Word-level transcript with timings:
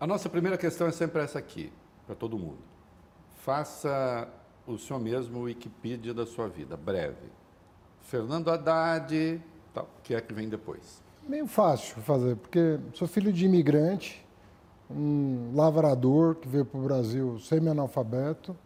A 0.00 0.06
nossa 0.06 0.28
primeira 0.28 0.56
questão 0.56 0.86
é 0.86 0.92
sempre 0.92 1.20
essa 1.20 1.40
aqui, 1.40 1.72
para 2.06 2.14
todo 2.14 2.38
mundo. 2.38 2.58
Faça 3.38 4.28
o 4.64 4.78
senhor 4.78 5.00
mesmo 5.00 5.40
o 5.40 5.42
Wikipedia 5.42 6.14
da 6.14 6.24
sua 6.24 6.48
vida, 6.48 6.76
breve. 6.76 7.26
Fernando 8.02 8.48
Haddad, 8.48 9.42
tal, 9.74 9.88
que 10.04 10.14
é 10.14 10.20
que 10.20 10.32
vem 10.32 10.48
depois? 10.48 11.02
Meio 11.26 11.48
fácil 11.48 12.00
fazer, 12.02 12.36
porque 12.36 12.78
sou 12.94 13.08
filho 13.08 13.32
de 13.32 13.44
imigrante, 13.44 14.24
um 14.88 15.50
lavrador 15.56 16.36
que 16.36 16.46
veio 16.46 16.64
para 16.64 16.78
o 16.78 16.84
Brasil 16.84 17.36
semi-analfabeto, 17.40 18.56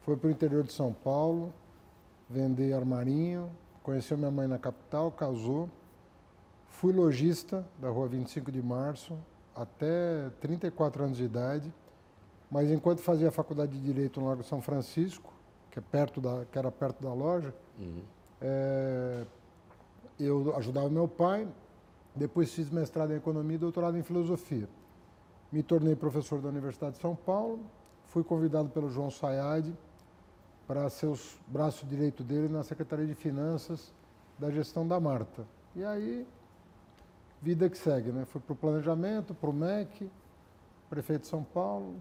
foi 0.00 0.16
para 0.16 0.26
o 0.26 0.30
interior 0.32 0.64
de 0.64 0.72
São 0.72 0.92
Paulo, 0.92 1.54
vender 2.28 2.72
armarinho, 2.72 3.48
conheceu 3.80 4.18
minha 4.18 4.30
mãe 4.30 4.48
na 4.48 4.58
capital, 4.58 5.12
casou, 5.12 5.70
fui 6.68 6.92
lojista 6.92 7.64
da 7.78 7.88
rua 7.90 8.08
25 8.08 8.50
de 8.50 8.60
março 8.60 9.16
até 9.54 10.30
34 10.40 11.04
anos 11.04 11.16
de 11.16 11.24
idade, 11.24 11.72
mas 12.50 12.70
enquanto 12.70 13.00
fazia 13.00 13.28
a 13.28 13.32
faculdade 13.32 13.72
de 13.72 13.80
Direito 13.80 14.20
no 14.20 14.28
Lago 14.28 14.42
São 14.42 14.60
Francisco, 14.60 15.32
que, 15.70 15.78
é 15.78 15.82
perto 15.82 16.20
da, 16.20 16.44
que 16.50 16.58
era 16.58 16.70
perto 16.70 17.02
da 17.02 17.12
loja, 17.12 17.54
uhum. 17.78 18.02
é, 18.40 19.24
eu 20.18 20.54
ajudava 20.56 20.88
meu 20.88 21.08
pai, 21.08 21.48
depois 22.14 22.52
fiz 22.52 22.70
mestrado 22.70 23.12
em 23.12 23.16
Economia 23.16 23.56
e 23.56 23.58
doutorado 23.58 23.96
em 23.98 24.02
Filosofia. 24.02 24.68
Me 25.50 25.62
tornei 25.62 25.96
professor 25.96 26.40
da 26.40 26.48
Universidade 26.48 26.96
de 26.96 27.00
São 27.00 27.16
Paulo, 27.16 27.60
fui 28.06 28.22
convidado 28.22 28.68
pelo 28.68 28.88
João 28.88 29.10
Sayad 29.10 29.72
para 30.66 30.88
ser 30.88 31.06
o 31.06 31.18
braço 31.46 31.84
direito 31.86 32.22
dele 32.22 32.48
na 32.48 32.62
Secretaria 32.62 33.06
de 33.06 33.14
Finanças 33.14 33.92
da 34.38 34.50
gestão 34.50 34.86
da 34.86 34.98
Marta. 34.98 35.44
E 35.74 35.84
aí, 35.84 36.26
vida 37.44 37.68
que 37.68 37.76
segue, 37.76 38.10
né? 38.10 38.24
Fui 38.24 38.40
para 38.40 38.54
o 38.54 38.56
planejamento, 38.56 39.34
para 39.34 39.50
o 39.50 39.52
MEC, 39.52 40.10
prefeito 40.88 41.22
de 41.22 41.26
São 41.26 41.44
Paulo 41.44 41.96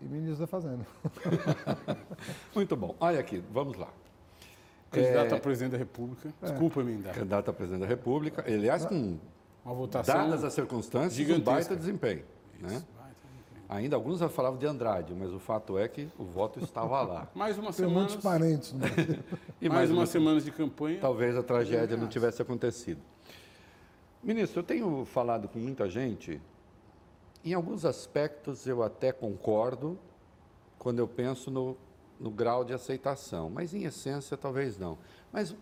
e 0.00 0.04
ministro 0.04 0.40
da 0.40 0.46
Fazenda. 0.48 0.84
Muito 2.52 2.76
bom. 2.76 2.96
Olha 2.98 3.20
aqui, 3.20 3.42
vamos 3.52 3.76
lá. 3.78 3.88
Candidato 4.90 5.34
é... 5.34 5.36
a 5.36 5.40
presidente 5.40 5.72
da 5.72 5.78
República. 5.78 6.34
É. 6.42 6.46
Desculpa, 6.46 6.82
Minda. 6.82 7.12
Candidato 7.12 7.48
a 7.48 7.54
presidente 7.54 7.82
da 7.82 7.86
República. 7.86 8.44
Aliás, 8.44 8.84
com 8.84 9.18
uma 9.64 9.74
votação 9.74 10.16
dadas 10.16 10.42
as 10.42 10.52
circunstâncias, 10.52 11.14
gigantesca. 11.14 11.50
um 11.50 11.54
baita 11.54 11.76
desempenho. 11.76 12.24
Né? 12.58 12.82
Ainda 13.68 13.94
alguns 13.94 14.18
já 14.18 14.28
falavam 14.28 14.58
de 14.58 14.66
Andrade, 14.66 15.14
mas 15.14 15.32
o 15.32 15.38
fato 15.38 15.78
é 15.78 15.86
que 15.86 16.08
o 16.18 16.24
voto 16.24 16.58
estava 16.58 17.02
lá. 17.02 17.28
mais 17.34 17.56
uma 17.56 17.72
semana. 17.72 17.94
muitos 17.94 18.16
parentes. 18.16 18.72
Né? 18.72 18.88
e 19.62 19.68
mais, 19.68 19.78
mais 19.78 19.90
uma, 19.90 20.00
uma 20.00 20.06
semana 20.06 20.40
de 20.40 20.50
campanha. 20.50 20.98
Talvez 21.00 21.36
a 21.36 21.42
tragédia 21.42 21.96
não 21.96 22.08
tivesse 22.08 22.42
acontecido. 22.42 23.00
Ministro, 24.26 24.60
eu 24.60 24.64
tenho 24.64 25.04
falado 25.04 25.48
com 25.48 25.58
muita 25.58 25.88
gente. 25.88 26.42
Em 27.44 27.54
alguns 27.54 27.84
aspectos 27.84 28.66
eu 28.66 28.82
até 28.82 29.12
concordo 29.12 29.96
quando 30.78 30.98
eu 30.98 31.06
penso 31.06 31.50
no 31.50 31.76
no 32.18 32.30
grau 32.30 32.64
de 32.64 32.72
aceitação, 32.72 33.50
mas 33.50 33.74
em 33.74 33.84
essência 33.84 34.36
talvez 34.36 34.78
não. 34.78 34.98
Mas 35.32 35.54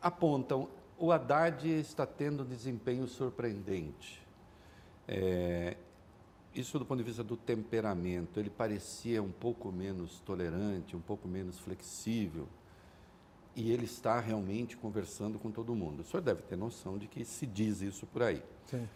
apontam, 0.00 0.68
o 0.96 1.12
Haddad 1.12 1.68
está 1.68 2.06
tendo 2.06 2.42
um 2.42 2.46
desempenho 2.46 3.06
surpreendente. 3.06 4.22
É, 5.06 5.76
isso 6.54 6.78
do 6.78 6.84
ponto 6.84 6.98
de 6.98 7.04
vista 7.04 7.24
do 7.24 7.36
temperamento, 7.36 8.38
ele 8.38 8.50
parecia 8.50 9.22
um 9.22 9.30
pouco 9.30 9.70
menos 9.72 10.20
tolerante, 10.20 10.96
um 10.96 11.00
pouco 11.00 11.28
menos 11.28 11.58
flexível, 11.58 12.48
e 13.58 13.72
ele 13.72 13.86
está 13.86 14.20
realmente 14.20 14.76
conversando 14.76 15.36
com 15.36 15.50
todo 15.50 15.74
mundo. 15.74 16.02
O 16.02 16.04
senhor 16.04 16.22
deve 16.22 16.42
ter 16.42 16.54
noção 16.54 16.96
de 16.96 17.08
que 17.08 17.24
se 17.24 17.44
diz 17.44 17.80
isso 17.80 18.06
por 18.06 18.22
aí. 18.22 18.40
Sim. 18.66 18.88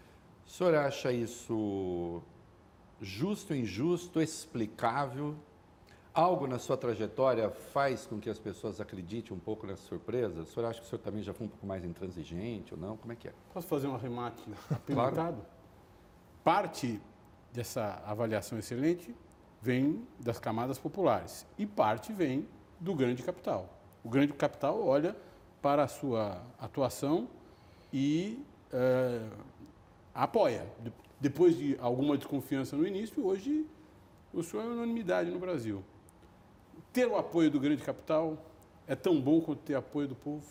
O 0.47 0.51
senhor 0.51 0.77
acha 0.77 1.11
isso 1.11 2.23
justo, 3.01 3.53
injusto, 3.53 4.23
explicável? 4.23 5.35
Algo 6.15 6.47
na 6.47 6.61
sua 6.61 6.77
trajetória 6.77 7.51
faz 7.51 8.07
com 8.07 8.21
que 8.21 8.31
as 8.31 8.39
pessoas 8.39 8.81
acreditem 8.81 9.37
um 9.37 9.41
pouco 9.41 9.67
nessa 9.67 9.83
surpresa? 9.83 10.43
O 10.43 10.47
senhor 10.47 10.69
acha 10.69 10.79
que 10.79 10.87
o 10.87 10.89
senhor 10.89 11.03
também 11.03 11.25
já 11.25 11.35
foi 11.35 11.47
um 11.47 11.51
pouco 11.51 11.67
mais 11.67 11.85
intransigente 11.85 12.73
ou 12.73 12.79
não? 12.79 12.97
Como 12.97 13.13
é 13.13 13.17
que 13.17 13.27
é? 13.27 13.33
Posso 13.53 13.67
fazer 13.67 13.89
um 13.89 13.97
arremate 13.97 14.45
apimentado? 14.71 15.15
Claro. 15.15 15.47
Parte 16.45 17.01
dessa 17.53 18.01
avaliação 18.07 18.57
excelente 18.57 19.13
vem 19.61 20.07
das 20.21 20.39
camadas 20.39 20.79
populares 20.79 21.45
e 21.59 21.67
parte 21.67 22.13
vem 22.13 22.47
do 22.79 22.95
grande 22.95 23.25
capital. 23.25 23.82
O 24.05 24.09
grande 24.09 24.33
capital 24.33 24.85
olha 24.85 25.17
para 25.61 25.85
a 25.85 25.89
sua 25.89 26.43
atuação 26.59 27.29
e 27.93 28.45
é, 28.73 29.21
apoia. 30.15 30.67
Depois 31.21 31.57
de 31.57 31.77
alguma 31.81 32.17
desconfiança 32.17 32.77
no 32.77 32.87
início, 32.87 33.25
hoje 33.25 33.67
o 34.33 34.43
senhor 34.43 34.65
é 34.65 34.67
unanimidade 34.67 35.31
no 35.31 35.39
Brasil 35.39 35.85
ter 36.93 37.07
o 37.07 37.17
apoio 37.17 37.51
do 37.51 37.59
grande 37.59 37.83
capital 37.83 38.37
é 38.87 38.95
tão 38.95 39.21
bom 39.21 39.41
quanto 39.41 39.61
ter 39.61 39.75
apoio 39.75 40.09
do 40.09 40.15
povo? 40.15 40.43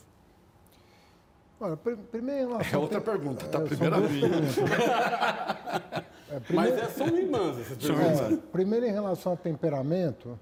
Olha, 1.59 1.77
primeiro 1.77 2.57
É 2.73 2.77
outra 2.77 2.99
pergunta, 2.99 3.45
tá? 3.45 3.59
É, 3.59 3.65
primeira 3.65 3.99
minha. 3.99 4.27
é, 6.31 6.39
primeiro, 6.39 6.75
Mas 6.75 6.83
é, 6.83 6.89
são 6.89 7.07
irmãs 7.07 7.59
essas 7.59 7.77
perguntas. 7.77 8.33
É, 8.33 8.37
primeiro, 8.51 8.85
em 8.87 8.91
relação 8.91 9.33
ao 9.33 9.37
temperamento, 9.37 10.39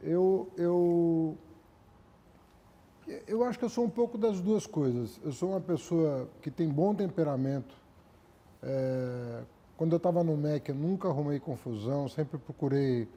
eu, 0.00 0.48
eu, 0.56 1.36
eu 3.26 3.44
acho 3.44 3.58
que 3.58 3.64
eu 3.64 3.68
sou 3.68 3.84
um 3.84 3.90
pouco 3.90 4.18
das 4.18 4.40
duas 4.40 4.66
coisas. 4.66 5.18
Eu 5.24 5.32
sou 5.32 5.50
uma 5.50 5.60
pessoa 5.60 6.28
que 6.42 6.50
tem 6.50 6.68
bom 6.68 6.94
temperamento. 6.94 7.74
É, 8.62 9.42
quando 9.76 9.92
eu 9.92 9.96
estava 9.96 10.22
no 10.22 10.36
MEC, 10.36 10.70
eu 10.70 10.74
nunca 10.74 11.08
arrumei 11.08 11.38
confusão, 11.38 12.08
sempre 12.08 12.38
procurei 12.38 13.08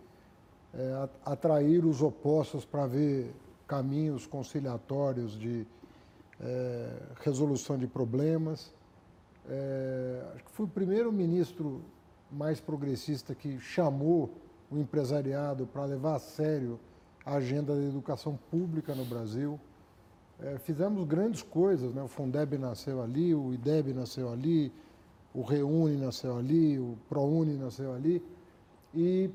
é, 0.73 1.09
atrair 1.25 1.83
os 1.85 2.01
opostos 2.01 2.63
para 2.63 2.85
ver 2.87 3.33
caminhos 3.67 4.25
conciliatórios 4.25 5.37
de 5.37 5.65
é, 6.39 6.93
resolução 7.21 7.77
de 7.77 7.87
problemas. 7.87 8.73
É, 9.49 10.23
acho 10.35 10.43
que 10.45 10.51
fui 10.51 10.65
o 10.65 10.69
primeiro 10.69 11.11
ministro 11.11 11.81
mais 12.31 12.61
progressista 12.61 13.35
que 13.35 13.59
chamou 13.59 14.29
o 14.69 14.77
empresariado 14.77 15.67
para 15.67 15.83
levar 15.83 16.15
a 16.15 16.19
sério 16.19 16.79
a 17.25 17.35
agenda 17.35 17.75
da 17.75 17.81
educação 17.81 18.39
pública 18.49 18.95
no 18.95 19.05
Brasil. 19.05 19.59
É, 20.41 20.57
fizemos 20.57 21.03
grandes 21.05 21.41
coisas, 21.41 21.93
né? 21.93 22.01
o 22.01 22.07
Fundeb 22.07 22.57
nasceu 22.57 23.01
ali, 23.01 23.33
o 23.33 23.53
IDEB 23.53 23.93
nasceu 23.93 24.31
ali, 24.31 24.71
o 25.33 25.41
Reúne 25.41 25.97
nasceu 25.97 26.37
ali, 26.37 26.79
o 26.79 26.97
ProUni 27.07 27.57
nasceu 27.57 27.93
ali. 27.93 28.23
E 28.93 29.29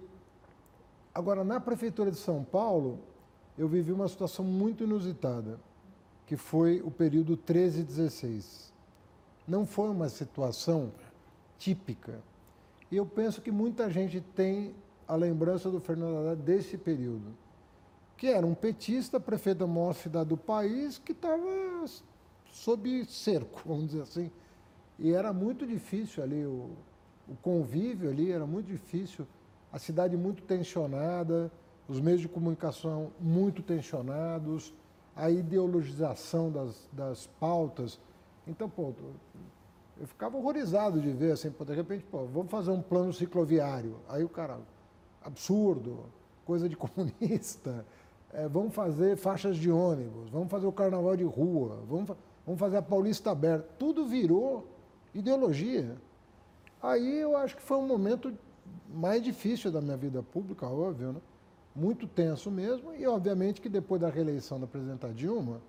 Agora, 1.17 1.43
na 1.43 1.59
Prefeitura 1.59 2.11
de 2.11 2.19
São 2.19 2.45
Paulo, 2.45 2.99
eu 3.57 3.67
vivi 3.67 3.91
uma 3.91 4.07
situação 4.07 4.45
muito 4.45 4.85
inusitada, 4.85 5.59
que 6.27 6.37
foi 6.37 6.83
o 6.83 6.91
período 6.91 7.39
13 7.39 7.81
e 7.81 7.85
16. 7.85 8.71
Não 9.49 9.65
foi 9.65 9.89
uma 9.89 10.11
situação 10.11 10.93
típica. 11.57 12.21
E 12.93 12.99
eu 12.99 13.07
penso 13.07 13.41
que 13.41 13.51
muita 13.51 13.89
gente 13.89 14.21
tem 14.21 14.75
a 15.09 15.17
lembrança 15.17 15.71
do 15.71 15.81
Fernando 15.81 16.19
Haddad 16.19 16.43
desse 16.43 16.77
período, 16.77 17.33
que 18.17 18.29
era 18.29 18.47
um 18.47 18.55
petista, 18.55 19.21
prefeito 19.21 19.59
da 19.59 19.67
maior 19.67 19.95
cidade 19.95 20.31
do 20.31 20.37
país, 20.37 20.99
que 20.99 21.13
estava 21.13 21.85
sob 22.51 23.05
cerco, 23.05 23.61
vamos 23.65 23.87
dizer 23.89 24.03
assim. 24.03 24.31
E 24.99 25.13
era 25.13 25.33
muito 25.33 25.67
difícil 25.67 26.23
ali, 26.23 26.45
o, 26.45 26.71
o 27.29 27.37
convívio 27.43 28.09
ali 28.09 28.33
era 28.33 28.47
muito 28.47 28.67
difícil 28.67 29.27
a 29.73 29.79
cidade 29.79 30.17
muito 30.17 30.43
tensionada, 30.43 31.53
os 31.87 32.01
meios 32.01 32.21
de 32.21 32.29
comunicação 32.29 33.13
muito 33.21 33.63
tensionados, 33.63 34.73
a 35.15 35.31
ideologização 35.31 36.51
das, 36.51 36.89
das 36.93 37.27
pautas. 37.39 38.01
Então, 38.47 38.71
pô, 38.71 38.95
eu 39.99 40.07
ficava 40.07 40.37
horrorizado 40.37 41.01
de 41.01 41.11
ver, 41.11 41.33
assim, 41.33 41.51
pô, 41.51 41.65
de 41.65 41.75
repente, 41.75 42.05
pô, 42.05 42.25
vamos 42.25 42.51
fazer 42.51 42.71
um 42.71 42.81
plano 42.81 43.13
cicloviário. 43.13 43.99
Aí 44.09 44.25
o 44.25 44.29
cara, 44.29 44.59
absurdo, 45.23 46.05
coisa 46.45 46.69
de 46.69 46.77
comunista. 46.79 47.85
É, 48.33 48.49
vamos 48.49 48.75
fazer 48.75 49.17
faixas 49.17 49.57
de 49.57 49.71
ônibus, 49.71 50.29
vamos 50.31 50.51
fazer 50.51 50.67
o 50.67 50.73
carnaval 50.73 51.17
de 51.17 51.25
rua, 51.25 51.83
vamos, 51.89 52.11
vamos 52.45 52.61
fazer 52.61 52.77
a 52.77 52.83
Paulista 52.83 53.31
aberta. 53.31 53.67
Tudo 53.79 54.07
virou 54.07 54.67
ideologia. 55.15 55.97
Aí 56.83 57.19
eu 57.19 57.37
acho 57.37 57.57
que 57.57 57.63
foi 57.63 57.79
um 57.79 57.87
momento 57.87 58.33
mais 58.89 59.23
difícil 59.23 59.71
da 59.71 59.81
minha 59.81 59.97
vida 59.97 60.23
pública, 60.23 60.67
óbvio, 60.67 61.13
né? 61.13 61.21
muito 61.75 62.07
tenso 62.07 62.51
mesmo, 62.51 62.95
e 62.95 63.07
obviamente 63.07 63.61
que 63.61 63.69
depois 63.69 64.01
da 64.01 64.09
reeleição 64.09 64.59
da 64.59 64.67
presidenta 64.67 65.13
Dilma, 65.13 65.61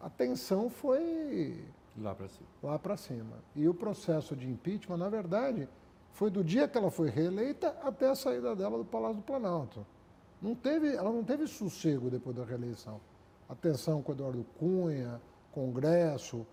a 0.00 0.08
tensão 0.08 0.70
foi 0.70 1.64
lá 1.98 2.14
para 2.14 2.28
cima. 2.28 2.48
Lá 2.62 2.78
para 2.78 2.96
cima. 2.96 3.36
E 3.54 3.68
o 3.68 3.74
processo 3.74 4.36
de 4.36 4.48
impeachment, 4.48 4.96
na 4.96 5.08
verdade, 5.08 5.68
foi 6.12 6.30
do 6.30 6.42
dia 6.42 6.68
que 6.68 6.78
ela 6.78 6.90
foi 6.90 7.10
reeleita 7.10 7.68
até 7.82 8.08
a 8.08 8.14
saída 8.14 8.54
dela 8.54 8.78
do 8.78 8.84
Palácio 8.84 9.16
do 9.16 9.22
Planalto. 9.22 9.84
Não 10.40 10.54
teve, 10.54 10.94
ela 10.94 11.10
não 11.10 11.22
teve 11.22 11.46
sossego 11.46 12.10
depois 12.10 12.34
da 12.36 12.44
reeleição. 12.44 13.00
A 13.48 13.54
tensão 13.54 14.02
com 14.02 14.12
o 14.12 14.14
Eduardo 14.14 14.44
Cunha, 14.58 15.20
Congresso, 15.52 16.46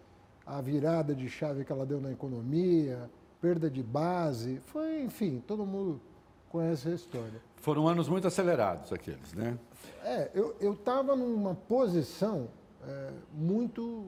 a 0.45 0.61
virada 0.61 1.15
de 1.15 1.29
chave 1.29 1.63
que 1.63 1.71
ela 1.71 1.85
deu 1.85 2.01
na 2.01 2.11
economia, 2.11 3.09
perda 3.39 3.69
de 3.69 3.83
base, 3.83 4.59
foi, 4.65 5.03
enfim, 5.03 5.43
todo 5.45 5.65
mundo 5.65 6.01
conhece 6.49 6.87
a 6.89 6.93
história. 6.93 7.41
Foram 7.57 7.87
anos 7.87 8.09
muito 8.09 8.27
acelerados 8.27 8.91
aqueles, 8.91 9.33
né? 9.33 9.57
É, 10.03 10.31
eu 10.33 10.73
estava 10.73 11.15
numa 11.15 11.53
posição 11.53 12.49
é, 12.83 13.11
muito 13.33 14.05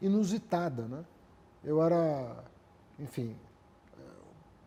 inusitada, 0.00 0.82
né? 0.82 1.04
Eu 1.62 1.82
era, 1.82 2.44
enfim, 2.98 3.36
é, 3.96 4.02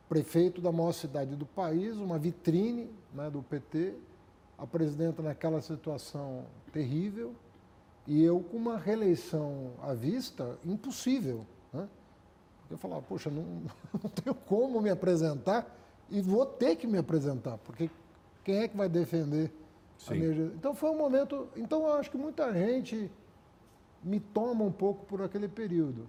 prefeito 0.08 0.62
da 0.62 0.72
maior 0.72 0.94
cidade 0.94 1.36
do 1.36 1.46
país, 1.46 1.98
uma 1.98 2.18
vitrine 2.18 2.90
né, 3.14 3.30
do 3.30 3.42
PT, 3.44 3.96
a 4.58 4.66
presidenta 4.66 5.22
naquela 5.22 5.62
situação 5.62 6.46
terrível, 6.72 7.34
e 8.08 8.24
eu 8.24 8.40
com 8.40 8.58
uma 8.58 8.78
reeleição 8.78 9.72
à 9.82 9.94
vista 9.94 10.58
impossível. 10.64 11.46
Né? 11.74 11.88
Eu 12.70 12.78
falava, 12.78 13.02
poxa, 13.02 13.30
não, 13.30 13.44
não 13.94 14.10
tenho 14.10 14.36
como 14.36 14.82
me 14.82 14.90
apresentar 14.90 15.66
e 16.10 16.22
vou 16.22 16.46
ter 16.46 16.76
que 16.76 16.86
me 16.86 16.98
apresentar, 16.98 17.58
porque 17.60 17.90
quem 18.44 18.58
é 18.58 18.68
que 18.68 18.78
vai 18.78 18.88
defender 18.88 19.52
Sim. 19.98 20.14
a 20.14 20.18
minha... 20.18 20.46
Então 20.56 20.76
foi 20.76 20.90
um 20.90 20.98
momento... 20.98 21.48
Então 21.56 21.88
eu 21.88 21.94
acho 21.94 22.12
que 22.12 22.18
muita 22.18 22.54
gente 22.54 23.12
me 24.04 24.20
toma 24.20 24.64
um 24.64 24.72
pouco 24.72 25.06
por 25.06 25.22
aquele 25.22 25.48
período. 25.48 26.08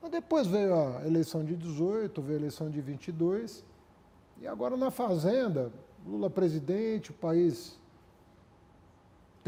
Mas 0.00 0.10
depois 0.10 0.46
veio 0.46 0.74
a 0.74 1.06
eleição 1.06 1.44
de 1.44 1.56
18, 1.56 2.20
veio 2.20 2.36
a 2.36 2.40
eleição 2.40 2.70
de 2.70 2.80
22, 2.80 3.64
e 4.40 4.46
agora 4.46 4.76
na 4.76 4.90
Fazenda, 4.90 5.72
Lula 6.06 6.30
presidente, 6.30 7.10
o 7.10 7.14
país 7.14 7.78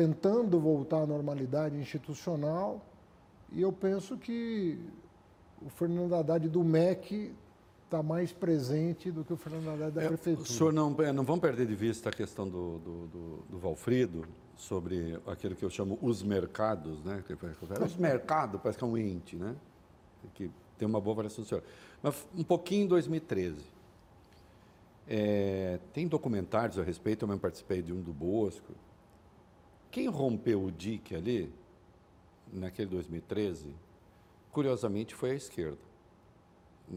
tentando 0.00 0.58
voltar 0.58 1.02
à 1.02 1.06
normalidade 1.06 1.76
institucional, 1.76 2.82
e 3.52 3.60
eu 3.60 3.70
penso 3.70 4.16
que 4.16 4.78
o 5.60 5.68
Fernando 5.68 6.14
Haddad 6.14 6.48
do 6.48 6.64
MEC 6.64 7.34
está 7.84 8.02
mais 8.02 8.32
presente 8.32 9.10
do 9.10 9.22
que 9.22 9.34
o 9.34 9.36
Fernando 9.36 9.68
Haddad 9.68 9.90
da 9.90 10.02
é, 10.02 10.08
Prefeitura. 10.08 10.48
O 10.48 10.50
senhor 10.50 10.72
não, 10.72 10.96
é, 11.02 11.12
não 11.12 11.22
vamos 11.22 11.42
perder 11.42 11.66
de 11.66 11.74
vista 11.74 12.08
a 12.08 12.12
questão 12.12 12.48
do, 12.48 12.78
do, 12.78 13.06
do, 13.08 13.36
do 13.50 13.58
Valfrido, 13.58 14.24
sobre 14.56 15.18
aquilo 15.26 15.54
que 15.54 15.64
eu 15.64 15.70
chamo 15.70 15.98
os 16.00 16.22
mercados, 16.22 17.04
né? 17.04 17.22
Os 17.84 17.96
mercados, 17.96 18.58
parece 18.62 18.78
que 18.78 18.84
é 18.84 18.86
um 18.86 18.96
ente, 18.96 19.36
né? 19.36 19.54
Que 20.34 20.50
tem 20.78 20.88
uma 20.88 21.00
boa 21.00 21.16
variação 21.16 21.44
do 21.44 21.48
senhor. 21.48 21.62
Mas 22.02 22.26
um 22.34 22.44
pouquinho 22.44 22.84
em 22.84 22.88
2013. 22.88 23.58
É, 25.06 25.78
tem 25.92 26.06
documentários 26.08 26.78
a 26.78 26.82
respeito, 26.82 27.24
eu 27.24 27.28
mesmo 27.28 27.40
participei 27.40 27.82
de 27.82 27.92
um 27.92 28.00
do 28.00 28.12
Bosco. 28.12 28.72
Quem 29.90 30.08
rompeu 30.08 30.62
o 30.64 30.70
dique 30.70 31.14
ali, 31.14 31.52
naquele 32.52 32.88
2013, 32.90 33.74
curiosamente 34.52 35.14
foi 35.14 35.32
a 35.32 35.34
esquerda, 35.34 35.78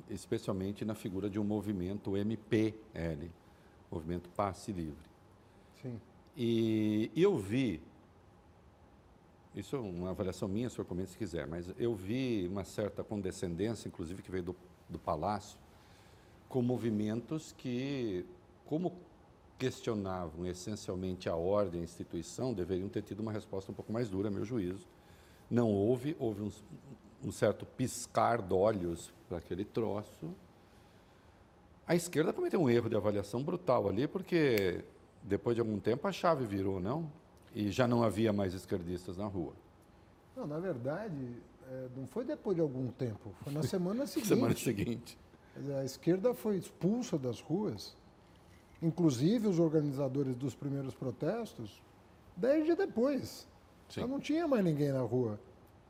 especialmente 0.10 0.86
na 0.86 0.94
figura 0.94 1.30
de 1.30 1.40
um 1.40 1.44
movimento 1.44 2.16
MPL, 2.16 3.30
Movimento 3.92 4.30
Passe 4.30 4.72
Livre. 4.72 5.10
Sim. 5.82 6.00
E, 6.36 7.12
e 7.16 7.22
eu 7.22 7.38
vi, 7.38 7.82
isso 9.56 9.76
é 9.76 9.80
uma 9.80 10.12
avaliação 10.12 10.48
minha, 10.48 10.68
o 10.68 10.70
senhor 10.70 10.86
comenta 10.86 11.10
se 11.10 11.18
quiser, 11.18 11.46
mas 11.46 11.72
eu 11.78 11.96
vi 11.96 12.48
uma 12.48 12.64
certa 12.64 13.04
condescendência, 13.04 13.88
inclusive 13.88 14.22
que 14.22 14.32
veio 14.32 14.44
do, 14.44 14.56
do 14.90 14.98
Palácio, 14.98 15.60
com 16.50 16.62
movimentos 16.62 17.54
que, 17.54 18.26
como 18.66 18.94
questionavam 19.58 20.46
essencialmente 20.46 21.30
a 21.30 21.36
ordem, 21.36 21.82
a 21.82 21.84
instituição, 21.84 22.54
deveriam 22.54 22.90
ter 22.90 23.02
tido 23.02 23.20
uma 23.20 23.32
resposta 23.32 23.72
um 23.72 23.76
pouco 23.76 23.92
mais 23.92 24.10
dura, 24.10 24.28
a 24.28 24.32
meu 24.32 24.44
juízo. 24.44 24.88
Não 25.50 25.70
houve, 25.70 26.16
houve 26.20 26.42
um, 26.42 26.52
um 27.24 27.32
certo 27.32 27.66
piscar 27.66 28.42
de 28.42 28.54
olhos 28.54 29.12
para 29.28 29.38
aquele 29.38 29.64
troço. 29.64 30.34
A 31.88 31.96
esquerda 31.96 32.32
cometeu 32.34 32.62
um 32.62 32.70
erro 32.70 32.90
de 32.90 32.96
avaliação 32.96 33.44
brutal 33.44 33.88
ali, 33.88 34.08
porque 34.08 34.84
depois 35.22 35.56
de 35.56 35.62
algum 35.62 35.80
tempo 35.80 36.08
a 36.08 36.12
chave 36.12 36.46
virou, 36.46 36.80
não? 36.80 37.12
E 37.54 37.70
já 37.70 37.88
não 37.88 38.04
havia 38.04 38.34
mais 38.34 38.54
esquerdistas 38.54 39.18
na 39.18 39.26
rua. 39.26 39.54
Não, 40.36 40.48
na 40.48 40.60
verdade, 40.60 41.38
é, 41.70 41.88
não 41.96 42.08
foi 42.08 42.26
depois 42.26 42.56
de 42.56 42.62
algum 42.62 42.88
tempo, 42.88 43.34
foi 43.44 43.54
na 43.54 43.62
semana 43.64 44.08
seguinte. 44.08 44.28
semana 44.28 44.56
seguinte. 44.56 45.18
A 45.80 45.84
esquerda 45.84 46.34
foi 46.34 46.58
expulsa 46.58 47.18
das 47.18 47.40
ruas, 47.40 47.96
inclusive 48.84 49.48
os 49.48 49.60
organizadores 49.60 50.36
dos 50.36 50.54
primeiros 50.54 50.94
protestos, 50.94 51.82
dez 52.36 52.66
dias 52.66 52.78
depois. 52.78 53.48
Sim. 53.90 54.02
Já 54.02 54.08
não 54.08 54.20
tinha 54.20 54.48
mais 54.48 54.64
ninguém 54.64 54.92
na 54.92 55.02
rua 55.02 55.40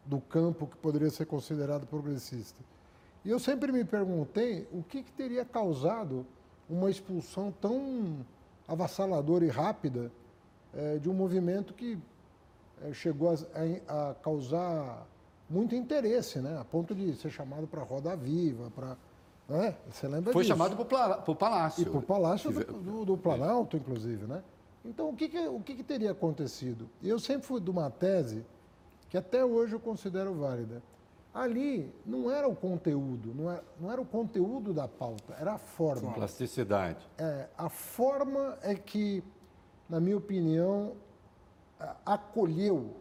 do 0.06 0.22
campo 0.22 0.68
que 0.68 0.78
poderia 0.78 1.10
ser 1.10 1.26
considerado 1.26 1.88
progressista. 1.88 2.60
E 3.26 3.30
eu 3.30 3.40
sempre 3.40 3.72
me 3.72 3.84
perguntei 3.84 4.68
o 4.72 4.84
que, 4.84 5.02
que 5.02 5.12
teria 5.12 5.44
causado 5.44 6.26
uma 6.70 6.90
expulsão 6.90 7.52
tão 7.52 8.26
avassaladora 8.68 9.46
e 9.46 9.50
rápida 9.50 10.12
é, 10.74 10.98
de 10.98 11.10
um 11.10 11.14
movimento 11.14 11.74
que 11.74 11.98
é, 12.84 12.94
chegou 12.94 13.30
a, 13.32 13.34
a, 13.34 14.12
a, 14.12 14.16
causar 14.16 15.08
muito 15.50 15.74
interesse, 15.74 16.40
né? 16.40 16.60
a 16.60 16.66
ponto 16.66 16.94
de 16.94 17.16
ser 17.16 17.32
chamado 17.32 17.66
para 17.68 17.82
Roda 17.82 18.16
Viva, 18.16 18.70
para. 18.76 18.98
Né? 19.54 19.76
Você 19.92 20.08
lembra 20.08 20.34
Foi 20.34 20.42
disso? 20.42 20.54
chamado 20.54 20.76
para 20.76 21.32
o 21.32 21.36
Palácio. 21.36 21.84
E 21.84 21.86
para 21.86 22.00
o 22.00 22.02
Palácio 22.02 22.52
do, 22.52 22.64
do, 22.64 23.06
do, 23.06 23.18
Planalto, 23.18 23.78
inclusive. 23.78 24.26
Né? 24.26 24.42
Então, 24.84 25.10
o 25.10 25.16
que, 25.16 25.30
que 25.30 25.48
o 25.48 25.60
que, 25.60 25.76
que 25.76 25.84
teria 25.84 26.12
acontecido? 26.12 26.90
Eu 27.04 27.20
sempre 27.20 27.46
fui 27.46 27.62
de 27.62 27.70
uma 27.70 27.92
tese 27.92 28.44
que 29.10 29.18
até 29.18 29.46
hoje 29.46 29.74
eu 29.74 29.80
considero 29.80 30.34
válida. 30.34 30.82
Ali 31.32 31.94
não 32.04 32.32
era 32.32 32.48
o 32.48 32.56
conteúdo, 32.56 33.34
não 33.34 33.52
era, 33.52 33.64
não 33.80 33.92
era 33.92 34.02
o 34.02 34.06
conteúdo 34.06 34.74
da 34.74 34.88
pauta, 34.88 35.36
era 35.40 35.54
a 35.54 35.58
forma. 35.58 36.10
Sim, 36.10 36.14
plasticidade. 36.14 37.08
É, 37.18 37.48
a 37.56 37.70
forma 37.70 38.58
é 38.62 38.74
que, 38.74 39.24
na 39.88 40.00
minha 40.00 40.18
opinião, 40.18 40.94
acolheu 42.06 42.96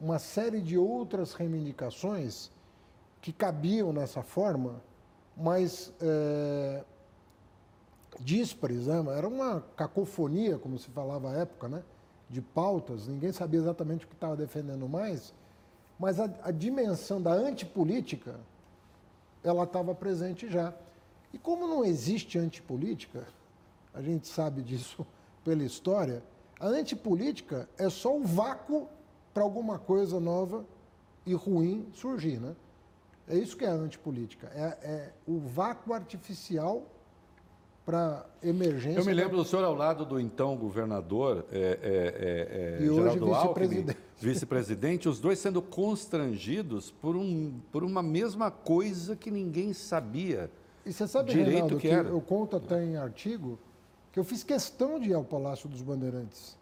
uma 0.00 0.18
série 0.18 0.60
de 0.60 0.76
outras 0.78 1.32
reivindicações 1.34 2.50
que 3.20 3.32
cabiam 3.32 3.92
nessa 3.92 4.22
forma, 4.22 4.80
mas 5.36 5.92
é, 6.00 6.84
díspares, 8.20 8.86
né? 8.86 9.02
era 9.16 9.28
uma 9.28 9.60
cacofonia, 9.76 10.58
como 10.58 10.78
se 10.78 10.88
falava 10.90 11.30
à 11.30 11.36
época, 11.36 11.68
né? 11.68 11.82
de 12.28 12.40
pautas, 12.40 13.08
ninguém 13.08 13.32
sabia 13.32 13.58
exatamente 13.58 14.04
o 14.04 14.08
que 14.08 14.14
estava 14.14 14.36
defendendo 14.36 14.88
mais, 14.88 15.34
mas 15.98 16.20
a, 16.20 16.30
a 16.42 16.50
dimensão 16.50 17.20
da 17.20 17.32
antipolítica, 17.32 18.38
ela 19.42 19.64
estava 19.64 19.94
presente 19.94 20.48
já. 20.48 20.72
E 21.32 21.38
como 21.38 21.66
não 21.66 21.84
existe 21.84 22.38
antipolítica, 22.38 23.26
a 23.92 24.00
gente 24.00 24.28
sabe 24.28 24.62
disso 24.62 25.04
pela 25.44 25.64
história, 25.64 26.22
a 26.58 26.66
antipolítica 26.66 27.68
é 27.76 27.88
só 27.88 28.16
o 28.16 28.24
vácuo 28.24 28.88
para 29.34 29.42
alguma 29.42 29.78
coisa 29.78 30.20
nova 30.20 30.64
e 31.26 31.34
ruim 31.34 31.88
surgir, 31.94 32.38
né? 32.38 32.54
É 33.30 33.36
isso 33.36 33.56
que 33.56 33.64
é 33.64 33.68
a 33.68 33.74
antipolítica, 33.74 34.48
é, 34.48 34.76
é 34.82 35.12
o 35.24 35.38
vácuo 35.38 35.94
artificial 35.94 36.84
para 37.86 38.26
emergência. 38.42 38.98
Eu 38.98 39.04
me 39.04 39.12
lembro 39.12 39.36
do 39.36 39.44
senhor 39.44 39.64
ao 39.64 39.74
lado 39.74 40.04
do 40.04 40.18
então 40.18 40.56
governador 40.56 41.46
é, 41.50 41.78
é, 41.82 42.78
é, 42.80 42.84
e 42.84 42.92
Geraldo 42.92 43.30
hoje 43.30 43.40
vice-presidente. 43.40 43.98
vice-presidente, 44.18 45.08
os 45.08 45.20
dois 45.20 45.38
sendo 45.38 45.62
constrangidos 45.62 46.90
por, 46.90 47.16
um, 47.16 47.60
por 47.70 47.84
uma 47.84 48.02
mesma 48.02 48.50
coisa 48.50 49.14
que 49.14 49.30
ninguém 49.30 49.72
sabia. 49.72 50.50
E 50.84 50.92
você 50.92 51.06
sabe, 51.06 51.30
direito 51.30 51.50
Reinaldo, 51.50 51.76
que, 51.76 51.88
que 51.88 51.94
era. 51.94 52.08
eu 52.08 52.20
conto 52.20 52.56
até 52.56 52.84
em 52.84 52.96
artigo 52.96 53.58
que 54.12 54.18
eu 54.18 54.24
fiz 54.24 54.42
questão 54.42 54.98
de 54.98 55.10
ir 55.10 55.14
ao 55.14 55.24
Palácio 55.24 55.68
dos 55.68 55.82
Bandeirantes. 55.82 56.58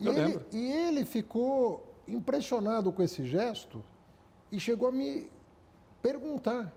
E, 0.00 0.06
eu 0.06 0.12
ele, 0.12 0.24
lembro. 0.24 0.46
e 0.50 0.72
ele 0.72 1.04
ficou 1.04 1.94
impressionado 2.08 2.90
com 2.90 3.02
esse 3.02 3.24
gesto 3.24 3.82
e 4.50 4.58
chegou 4.58 4.88
a 4.88 4.92
me 4.92 5.28
perguntar: 6.04 6.72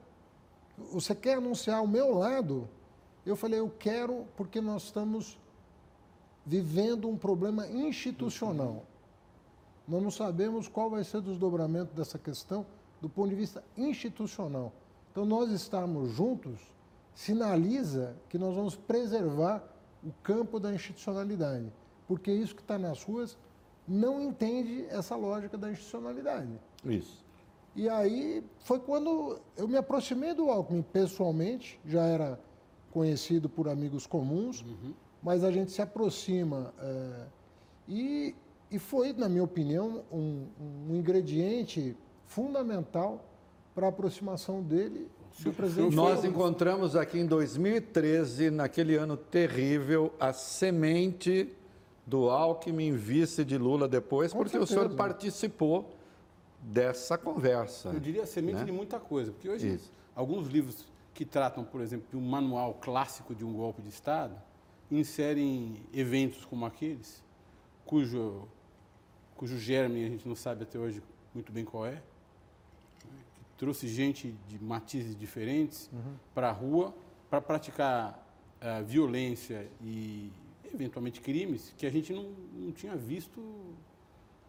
você 0.91 1.13
quer 1.13 1.37
anunciar 1.37 1.79
ao 1.79 1.87
meu 1.87 2.17
lado 2.17 2.67
eu 3.29 3.35
falei, 3.35 3.59
eu 3.59 3.69
quero 3.69 4.25
porque 4.37 4.61
nós 4.61 4.83
estamos 4.83 5.37
vivendo 6.45 7.09
um 7.09 7.17
problema 7.17 7.67
institucional. 7.67 8.85
Nós 9.85 10.01
não 10.01 10.11
sabemos 10.11 10.69
qual 10.69 10.89
vai 10.89 11.03
ser 11.03 11.17
o 11.17 11.21
desdobramento 11.21 11.93
dessa 11.93 12.17
questão 12.17 12.65
do 13.01 13.09
ponto 13.09 13.29
de 13.29 13.35
vista 13.35 13.61
institucional. 13.75 14.71
Então, 15.11 15.25
nós 15.25 15.51
estarmos 15.51 16.11
juntos 16.11 16.59
sinaliza 17.13 18.15
que 18.29 18.37
nós 18.37 18.55
vamos 18.55 18.75
preservar 18.75 19.61
o 20.03 20.11
campo 20.23 20.59
da 20.59 20.73
institucionalidade, 20.73 21.69
porque 22.07 22.31
isso 22.31 22.55
que 22.55 22.61
está 22.61 22.77
nas 22.77 23.03
ruas 23.03 23.37
não 23.85 24.21
entende 24.21 24.85
essa 24.89 25.15
lógica 25.15 25.57
da 25.57 25.69
institucionalidade. 25.69 26.57
Isso. 26.85 27.25
E 27.77 27.87
aí 27.87 28.43
foi 28.61 28.79
quando 28.79 29.39
eu 29.55 29.67
me 29.67 29.77
aproximei 29.77 30.33
do 30.33 30.49
Alckmin 30.49 30.81
pessoalmente, 30.81 31.79
já 31.85 32.01
era 32.05 32.39
conhecido 32.91 33.47
por 33.47 33.69
amigos 33.69 34.07
comuns, 34.07 34.63
uhum. 34.63 34.93
mas 35.21 35.43
a 35.43 35.51
gente 35.51 35.71
se 35.71 35.79
aproxima. 35.79 36.73
É, 36.81 37.25
e, 37.87 38.35
e 38.71 38.79
foi, 38.79 39.13
na 39.13 39.29
minha 39.29 39.43
opinião, 39.43 40.03
um, 40.11 40.47
um 40.89 40.95
ingrediente 40.95 41.95
fundamental 42.25 43.23
para 43.75 43.85
a 43.85 43.89
aproximação 43.89 44.63
dele 44.63 45.07
do 45.39 45.53
presidente 45.53 45.95
Nós 45.95 46.25
encontramos 46.25 46.95
aqui 46.95 47.19
em 47.19 47.27
2013, 47.27 48.49
naquele 48.49 48.95
ano 48.95 49.15
terrível, 49.15 50.11
a 50.19 50.33
semente 50.33 51.55
do 52.07 52.27
Alckmin 52.31 52.95
vice 52.95 53.45
de 53.45 53.55
Lula 53.55 53.87
depois, 53.87 54.31
Com 54.33 54.39
porque 54.39 54.57
o 54.57 54.65
certeza. 54.65 54.89
senhor 54.89 54.97
participou 54.97 55.91
dessa 56.59 57.17
conversa. 57.17 57.89
Eu 57.89 57.99
diria 57.99 58.25
semente 58.25 58.59
né? 58.59 58.65
de 58.65 58.71
muita 58.71 58.99
coisa, 58.99 59.31
porque 59.31 59.49
hoje 59.49 59.75
Isso. 59.75 59.91
alguns 60.15 60.47
livros 60.47 60.85
que 61.13 61.25
tratam, 61.25 61.63
por 61.63 61.81
exemplo, 61.81 62.07
de 62.09 62.17
um 62.17 62.21
manual 62.21 62.75
clássico 62.75 63.33
de 63.33 63.43
um 63.43 63.53
golpe 63.53 63.81
de 63.81 63.89
Estado 63.89 64.35
inserem 64.89 65.81
eventos 65.93 66.45
como 66.45 66.65
aqueles, 66.65 67.23
cujo, 67.85 68.47
cujo 69.35 69.57
germe 69.57 70.05
a 70.05 70.09
gente 70.09 70.27
não 70.27 70.35
sabe 70.35 70.63
até 70.63 70.77
hoje 70.79 71.01
muito 71.33 71.51
bem 71.51 71.65
qual 71.65 71.85
é, 71.85 71.91
né, 71.91 72.01
que 73.33 73.41
trouxe 73.57 73.87
gente 73.87 74.33
de 74.47 74.63
matizes 74.63 75.15
diferentes 75.15 75.89
para 76.33 76.49
a 76.49 76.51
rua 76.51 76.93
para 77.29 77.41
praticar 77.41 78.25
ah, 78.61 78.81
violência 78.81 79.69
e 79.81 80.31
eventualmente 80.73 81.21
crimes 81.21 81.73
que 81.77 81.85
a 81.85 81.89
gente 81.89 82.13
não, 82.13 82.31
não 82.53 82.71
tinha 82.71 82.95
visto, 82.95 83.41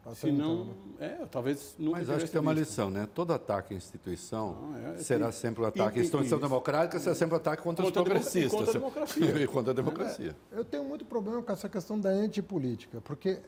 Até 0.08 0.14
se 0.20 0.32
não, 0.32 0.62
então, 0.62 0.74
né? 0.98 1.18
é, 1.22 1.26
talvez 1.26 1.74
nunca 1.78 1.98
Mas 1.98 2.10
acho 2.10 2.24
que 2.26 2.30
tem 2.32 2.40
uma 2.40 2.54
visto. 2.54 2.68
lição, 2.68 2.90
né? 2.90 3.08
Todo 3.14 3.32
ataque 3.32 3.74
à 3.74 3.76
instituição 3.76 4.52
Não, 4.72 4.76
é- 4.94 4.98
será 4.98 5.26
tem- 5.26 5.32
sempre 5.32 5.62
um 5.62 5.66
e- 5.66 5.68
ataque 5.68 5.98
à 5.98 6.02
instituição 6.02 6.38
isso. 6.38 6.48
democrática, 6.48 6.98
será 6.98 7.14
sempre 7.14 7.34
um 7.34 7.38
ataque 7.38 7.62
contra, 7.62 7.84
Contra 7.84 8.00
a 8.00 8.02
os 8.02 8.08
e 8.08 8.10
progressistas. 8.10 8.50
contra 8.52 8.70
a 8.70 8.72
democracia. 8.74 9.42
e 9.42 9.46
contra 9.46 9.70
a 9.72 9.74
democracia. 9.74 10.36
Eu 10.50 10.64
tenho 10.64 10.84
muito 10.84 11.04
problema 11.04 11.42
com 11.42 11.52
essa 11.52 11.68
questão 11.68 11.98
da 11.98 12.08
antipolítica, 12.10 13.00
porque 13.00 13.40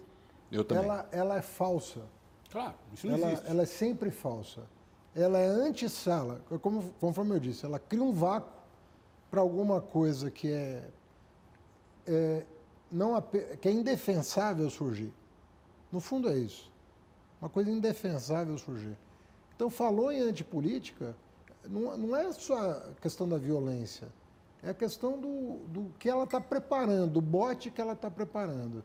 ela, 0.70 1.08
ela 1.12 1.36
é 1.36 1.42
falsa. 1.42 2.00
Claro, 2.50 2.74
isso 2.92 3.06
não 3.06 3.14
Ela, 3.14 3.32
existe. 3.32 3.50
ela 3.50 3.62
é 3.62 3.66
sempre 3.66 4.10
falsa. 4.10 4.62
Ela 5.14 5.38
é 5.38 5.46
anti-sala. 5.46 6.40
Como, 6.60 6.82
conforme 7.00 7.34
eu 7.34 7.40
disse, 7.40 7.64
ela 7.64 7.78
cria 7.78 8.02
um 8.02 8.12
vácuo 8.12 8.52
para 9.30 9.40
alguma 9.40 9.80
coisa 9.80 10.30
que 10.30 10.50
é, 10.52 10.82
é, 12.06 12.44
não 12.90 13.20
que 13.60 13.68
é 13.68 13.72
indefensável 13.72 14.68
surgir. 14.70 15.12
No 15.92 16.00
fundo 16.00 16.28
é 16.28 16.38
isso. 16.38 16.70
Uma 17.40 17.48
coisa 17.48 17.70
indefensável 17.70 18.56
surgir. 18.58 18.96
Então, 19.54 19.70
falou 19.70 20.12
em 20.12 20.20
antipolítica, 20.20 21.14
não, 21.68 21.96
não 21.96 22.16
é 22.16 22.32
só 22.32 22.58
a 22.58 22.94
questão 23.00 23.28
da 23.28 23.36
violência, 23.36 24.08
é 24.62 24.70
a 24.70 24.74
questão 24.74 25.18
do, 25.18 25.58
do 25.68 25.92
que 25.98 26.08
ela 26.08 26.24
está 26.24 26.40
preparando, 26.40 27.12
do 27.12 27.20
bote 27.20 27.70
que 27.70 27.80
ela 27.80 27.94
está 27.94 28.10
preparando. 28.10 28.84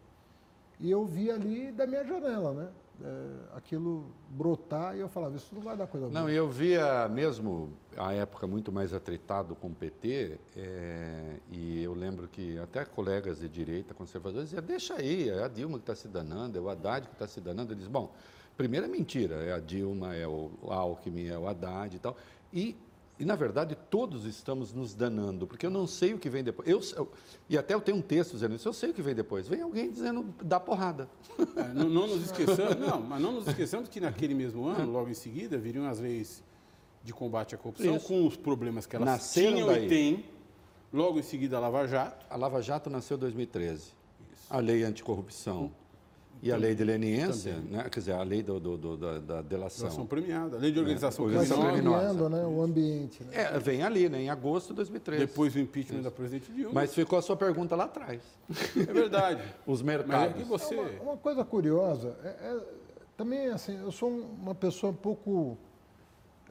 E 0.80 0.90
eu 0.90 1.06
vi 1.06 1.32
ali 1.32 1.72
da 1.72 1.86
minha 1.86 2.04
janela, 2.04 2.54
né? 2.54 2.70
É, 3.04 3.58
aquilo 3.58 4.06
brotar 4.30 4.96
e 4.96 5.02
eu 5.02 5.10
falava, 5.10 5.36
isso 5.36 5.54
não 5.54 5.62
vai 5.62 5.76
dar 5.76 5.86
coisa 5.86 6.08
boa. 6.08 6.22
Não, 6.22 6.30
eu 6.30 6.50
via 6.50 7.10
mesmo 7.10 7.74
a 7.98 8.14
época 8.14 8.48
muito 8.48 8.72
mais 8.72 8.94
atritado 8.94 9.54
com 9.56 9.68
o 9.68 9.76
PT, 9.76 10.40
eh, 10.56 11.40
e 11.52 11.84
eu 11.84 11.94
lembro 11.94 12.28
que 12.28 12.58
até 12.58 12.86
colegas 12.86 13.40
de 13.40 13.50
direita 13.50 13.94
conservadores 13.94 14.50
diziam, 14.50 14.64
deixa 14.64 14.96
aí, 14.96 15.30
é 15.30 15.44
a 15.44 15.48
Dilma 15.50 15.78
que 15.78 15.84
está 15.84 15.96
se 15.96 16.08
danando, 16.08 16.58
é 16.58 16.62
o 16.62 16.70
Haddad 16.70 17.08
que 17.08 17.14
está 17.14 17.28
se 17.28 17.42
danando. 17.42 17.74
Eles, 17.74 17.88
bom, 17.88 18.14
primeiro 18.56 18.86
é 18.86 18.90
mentira, 18.90 19.36
é 19.44 19.54
a 19.54 19.60
Dilma, 19.60 20.16
é 20.16 20.28
o 20.28 20.52
Alckmin, 20.64 21.28
é 21.28 21.38
o 21.38 21.48
Haddad 21.48 21.96
e 21.96 22.00
tal. 22.00 22.16
E, 22.54 22.78
e, 23.20 23.24
na 23.26 23.36
verdade, 23.36 23.78
todos 23.90 24.26
estamos 24.26 24.74
nos 24.74 24.94
danando, 24.94 25.48
porque 25.48 25.66
eu 25.66 25.70
não 25.70 25.88
sei 25.88 26.14
o 26.14 26.20
que 26.20 26.30
vem 26.30 26.44
depois. 26.44 26.68
Eu, 26.68 26.82
eu- 26.98 27.12
e 27.50 27.58
até 27.58 27.74
eu 27.74 27.80
tenho 27.82 27.98
um 27.98 28.02
texto 28.02 28.32
dizendo 28.34 28.56
isso, 28.56 28.68
eu 28.68 28.74
sei 28.74 28.90
o 28.90 28.94
que 28.94 29.02
vem 29.02 29.16
depois. 29.16 29.48
Vem 29.48 29.62
alguém 29.62 29.90
dizendo, 29.90 30.34
dá 30.44 30.60
porrada. 30.60 31.08
É, 31.56 31.64
não, 31.74 31.90
não 31.90 32.08
nos 32.08 32.24
esqueçamos, 32.26 32.78
não, 32.78 33.02
mas 33.02 33.22
não 33.22 33.32
nos 33.32 33.48
esqueçamos 33.48 33.88
que 33.88 34.00
naquele 34.00 34.34
mesmo 34.34 34.68
ano, 34.68 34.92
logo 34.92 35.10
em 35.10 35.14
seguida, 35.14 35.58
viriam 35.58 35.86
as 35.88 36.00
leis 36.00 36.44
de 37.04 37.14
combate 37.14 37.54
à 37.56 37.58
corrupção, 37.58 37.96
Isso. 37.98 38.08
com 38.08 38.26
os 38.28 38.36
problemas 38.36 38.86
que 38.86 38.96
elas 38.96 39.06
Nasceram 39.08 39.54
tinham 39.54 39.68
daí. 39.68 39.86
e 39.86 39.90
têm. 39.90 40.26
Logo 40.92 41.20
em 41.20 41.24
seguida, 41.24 41.58
a 41.58 41.60
Lava 41.60 41.86
Jato. 41.88 42.26
A 42.30 42.36
Lava 42.36 42.62
Jato 42.62 42.90
nasceu 42.90 43.16
em 43.18 43.20
2013. 43.20 43.92
A 44.50 44.60
lei 44.60 44.84
anticorrupção 44.84 45.72
e 46.42 46.52
a 46.52 46.58
lei 46.58 46.76
de 46.76 46.84
leniência, 46.84 47.56
né? 47.60 47.84
quer 47.90 48.00
dizer, 48.00 48.12
a 48.14 48.22
lei 48.24 48.44
do, 48.44 48.60
do- 48.60 48.78
do- 48.78 48.98
da, 48.98 49.20
da 49.20 49.42
delação. 49.42 49.88
Ação 49.88 50.06
premiada, 50.06 50.58
a 50.58 50.60
lei 50.60 50.72
de 50.72 50.80
organização 50.80 51.26
Organização 51.26 51.64
criminosa, 51.66 52.00
criando 52.00 52.30
né, 52.30 52.46
o 52.46 52.62
ambiente. 52.62 53.24
Né? 53.24 53.30
É, 53.34 53.60
vem 53.60 53.82
ali, 53.82 54.08
né, 54.10 54.22
em 54.22 54.30
agosto 54.30 54.70
de 54.70 54.76
2013. 54.76 55.26
depois 55.26 55.56
o 55.56 55.60
impeachment 55.60 56.02
da 56.02 56.12
presidente 56.12 56.52
Dilma. 56.52 56.72
Mas 56.74 56.94
ficou 56.94 57.18
a 57.18 57.22
sua 57.22 57.36
pergunta 57.36 57.76
lá 57.76 57.86
atrás. 57.86 58.22
é 58.76 58.94
verdade. 58.94 59.42
Os 59.66 59.82
Mas 59.82 59.96
é 59.96 59.98
mercados. 59.98 60.36
que 60.38 60.44
você. 60.44 60.76
Uma, 60.76 61.02
uma 61.12 61.18
coisa 61.18 61.44
curiosa, 61.44 62.16
é, 62.24 62.28
é- 62.28 62.64
também 63.18 63.48
assim, 63.48 63.78
eu 63.80 63.92
sou 63.92 64.10
um- 64.12 64.28
uma 64.42 64.54
pessoa 64.54 64.92
um 64.92 64.96
pouco 64.96 65.58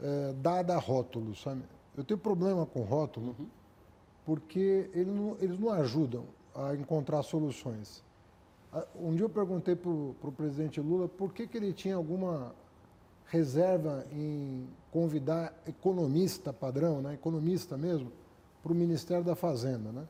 é, 0.03 0.33
dada 0.43 0.75
a 0.75 0.79
rótulos, 0.79 1.41
sabe? 1.43 1.63
Eu 1.97 2.03
tenho 2.03 2.19
problema 2.19 2.67
com 2.67 2.81
rótulo 2.83 3.37
porque 4.25 4.91
ele 4.95 5.11
não- 5.11 5.37
eles 5.41 5.59
não 5.59 5.71
ajudam 5.71 6.25
a 6.55 6.75
encontrar 6.75 7.23
soluções. 7.23 8.03
Ah, 8.75 8.85
Um 8.97 9.15
dia 9.15 9.25
eu 9.25 9.31
perguntei 9.31 9.77
para 9.77 9.89
o 9.91 10.33
presidente 10.37 10.81
Lula 10.81 11.07
por 11.09 11.33
que, 11.33 11.47
que 11.47 11.57
ele 11.57 11.73
tinha 11.73 11.95
alguma 11.97 12.53
reserva 13.27 14.05
em 14.13 14.67
convidar 14.91 15.55
economista 15.67 16.53
padrão, 16.53 17.01
né, 17.01 17.15
economista 17.15 17.77
mesmo, 17.77 18.11
para 18.63 18.73
o 18.73 18.75
Ministério 18.75 19.25
da 19.25 19.35
Fazenda. 19.37 19.91
Né? 19.93 20.05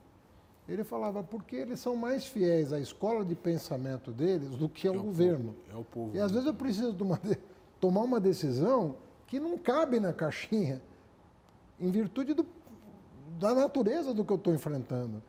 Ele 0.69 0.83
falava 0.85 1.23
porque 1.23 1.57
eles 1.57 1.79
são 1.81 1.95
mais 1.97 2.25
fiéis 2.27 2.73
à 2.73 2.81
escola 2.81 3.25
de 3.25 3.35
pensamento 3.35 4.11
deles 4.11 4.51
do 4.57 4.69
que 4.69 4.89
ao 4.89 4.95
É 4.95 4.99
o 4.99 5.03
governo. 5.03 5.53
povo, 5.53 5.57
É 5.73 5.77
o 5.81 5.85
povo. 5.85 6.17
E 6.17 6.21
às 6.21 6.31
vezes 6.33 6.47
eu 6.47 6.55
preciso 6.55 6.93
de 6.93 7.03
uma 7.03 7.19
de- 7.23 7.39
tomar 7.81 8.03
uma 8.03 8.19
decisão 8.21 8.97
que 9.27 9.39
não 9.39 9.59
cabe 9.59 10.01
na 10.01 10.13
caixinha, 10.13 10.81
em 11.79 11.91
virtude 11.91 12.33
do- 12.35 12.47
da 13.39 13.55
natureza 13.55 14.15
do 14.15 14.25
que 14.25 14.33
eu 14.33 14.37
estou 14.37 14.55
enfrentando. 14.55 15.23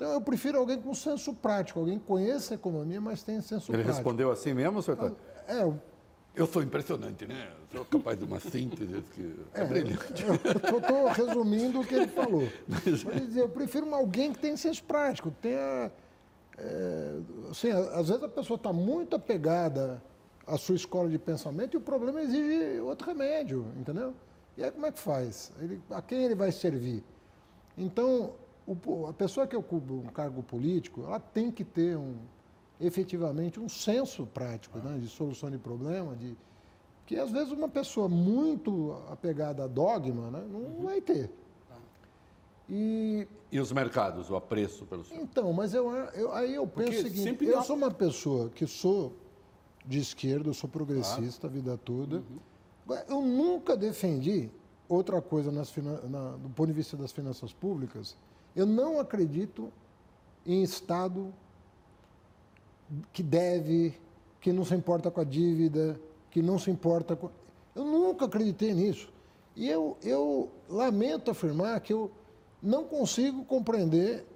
Então 0.00 0.14
eu 0.14 0.20
prefiro 0.22 0.56
alguém 0.58 0.80
com 0.80 0.94
senso 0.94 1.34
prático, 1.34 1.78
alguém 1.78 1.98
que 1.98 2.06
conheça 2.06 2.54
a 2.54 2.56
economia, 2.56 2.98
mas 3.02 3.22
tenha 3.22 3.42
senso 3.42 3.70
Ele 3.70 3.82
prático. 3.82 3.96
respondeu 3.98 4.30
assim 4.32 4.54
mesmo, 4.54 4.80
senhor? 4.80 4.96
Tadeu? 4.96 5.16
É, 5.46 5.62
eu 5.62 5.78
Eu 6.34 6.46
sou 6.46 6.62
impressionante, 6.62 7.26
né? 7.26 7.50
Eu 7.70 7.76
sou 7.80 7.84
capaz 7.84 8.18
de 8.18 8.24
uma 8.24 8.40
síntese 8.40 9.02
que 9.14 9.38
é, 9.52 9.62
brilhante. 9.62 10.22
estou 10.24 11.06
resumindo 11.08 11.80
o 11.82 11.86
que 11.86 11.94
ele 11.96 12.08
falou. 12.08 12.48
Mas 12.66 12.86
ele 12.86 13.26
dizia, 13.26 13.42
eu 13.42 13.48
prefiro 13.50 13.94
alguém 13.94 14.32
que 14.32 14.38
tenha 14.38 14.56
senso 14.56 14.82
prático, 14.84 15.30
tenha. 15.32 15.92
é, 16.56 17.18
assim, 17.50 17.70
às 17.70 18.08
vezes 18.08 18.22
a 18.22 18.28
pessoa 18.28 18.56
está 18.56 18.72
muito 18.72 19.16
apegada 19.16 20.02
à 20.46 20.56
sua 20.56 20.76
escola 20.76 21.10
de 21.10 21.18
pensamento 21.18 21.74
e 21.74 21.76
o 21.76 21.80
problema 21.82 22.22
exige 22.22 22.80
outro 22.80 23.06
remédio, 23.06 23.66
entendeu? 23.76 24.14
E 24.56 24.64
aí 24.64 24.70
como 24.70 24.86
é 24.86 24.92
que 24.92 24.98
faz? 24.98 25.52
Ele, 25.60 25.78
a 25.90 26.00
quem 26.00 26.24
ele 26.24 26.34
vai 26.34 26.50
servir? 26.50 27.04
Então, 27.76 28.32
o 28.66 29.06
a 29.06 29.12
pessoa 29.12 29.46
que 29.46 29.56
ocupa 29.56 29.92
um 29.92 30.06
cargo 30.06 30.42
político, 30.42 31.02
ela 31.04 31.18
tem 31.20 31.50
que 31.50 31.64
ter 31.64 31.96
um, 31.96 32.16
efetivamente 32.80 33.58
um 33.60 33.68
senso 33.68 34.26
prático 34.26 34.78
né, 34.78 34.98
de 34.98 35.08
solução 35.08 35.50
de 35.50 35.58
problema, 35.58 36.14
de 36.16 36.36
que 37.06 37.16
às 37.16 37.30
vezes 37.30 37.52
uma 37.52 37.68
pessoa 37.68 38.08
muito 38.08 38.96
apegada 39.10 39.64
a 39.64 39.66
dogma 39.66 40.30
né, 40.30 40.44
não 40.48 40.84
vai 40.86 41.00
ter. 41.00 41.30
E 42.68 43.26
E 43.50 43.58
os 43.58 43.72
mercados, 43.72 44.30
o 44.30 44.36
apreço 44.36 44.86
pelo 44.86 45.04
senhor? 45.04 45.22
então, 45.22 45.52
mas 45.52 45.74
eu, 45.74 45.90
eu- 46.14 46.32
aí 46.32 46.54
eu 46.54 46.66
penso 46.66 46.90
Porque 46.92 47.08
o 47.08 47.10
seguinte, 47.24 47.44
eu 47.44 47.56
dá- 47.56 47.62
sou 47.62 47.74
uma 47.76 47.90
pessoa 47.90 48.48
que 48.50 48.64
sou 48.66 49.12
de 49.84 49.98
esquerda, 49.98 50.48
eu 50.48 50.54
sou 50.54 50.70
progressista 50.70 51.48
a 51.48 51.50
vida 51.50 51.76
toda. 51.76 52.22
Agora, 52.84 53.04
Eu 53.08 53.22
nunca 53.22 53.76
defendi 53.76 54.48
outra 54.88 55.20
coisa 55.20 55.50
nas 55.50 55.74
na- 56.08 56.36
do 56.36 56.48
ponto 56.50 56.68
de 56.68 56.72
vista 56.72 56.96
das 56.96 57.10
finanças 57.10 57.52
públicas. 57.52 58.16
Eu 58.54 58.66
não 58.66 58.98
acredito 58.98 59.72
em 60.44 60.62
Estado 60.62 61.32
que 63.12 63.22
deve, 63.22 63.94
que 64.40 64.52
não 64.52 64.64
se 64.64 64.74
importa 64.74 65.10
com 65.10 65.20
a 65.20 65.24
dívida, 65.24 66.00
que 66.30 66.42
não 66.42 66.58
se 66.58 66.70
importa 66.70 67.14
com. 67.14 67.30
Eu 67.74 67.84
nunca 67.84 68.24
acreditei 68.24 68.74
nisso. 68.74 69.12
E 69.54 69.68
eu, 69.68 69.96
eu 70.02 70.50
lamento 70.68 71.30
afirmar 71.30 71.80
que 71.80 71.92
eu 71.92 72.10
não 72.62 72.84
consigo 72.84 73.44
compreender 73.44 74.26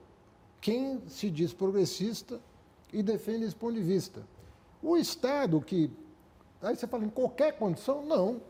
quem 0.60 1.02
se 1.08 1.30
diz 1.30 1.52
progressista 1.52 2.40
e 2.92 3.02
defende 3.02 3.44
esse 3.44 3.54
ponto 3.54 3.74
de 3.74 3.82
vista. 3.82 4.22
O 4.82 4.96
Estado 4.96 5.60
que. 5.60 5.90
Aí 6.62 6.76
você 6.76 6.86
fala, 6.86 7.04
em 7.04 7.10
qualquer 7.10 7.58
condição? 7.58 8.04
Não. 8.04 8.40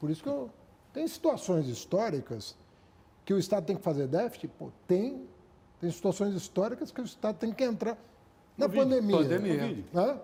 Por 0.00 0.10
isso 0.10 0.22
que 0.22 0.28
eu. 0.28 0.50
Tem 0.92 1.06
situações 1.06 1.68
históricas 1.68 2.56
que 3.26 3.34
o 3.34 3.38
Estado 3.38 3.66
tem 3.66 3.76
que 3.76 3.82
fazer 3.82 4.06
déficit? 4.06 4.48
Pô, 4.58 4.70
tem. 4.86 5.26
Tem 5.80 5.90
situações 5.90 6.32
históricas 6.34 6.90
que 6.90 7.00
o 7.02 7.04
Estado 7.04 7.36
tem 7.36 7.52
que 7.52 7.62
entrar 7.62 7.98
na 8.56 8.66
Covid, 8.66 8.84
pandemia. 8.84 9.16
pandemia. 9.18 9.84
Né? 9.92 10.20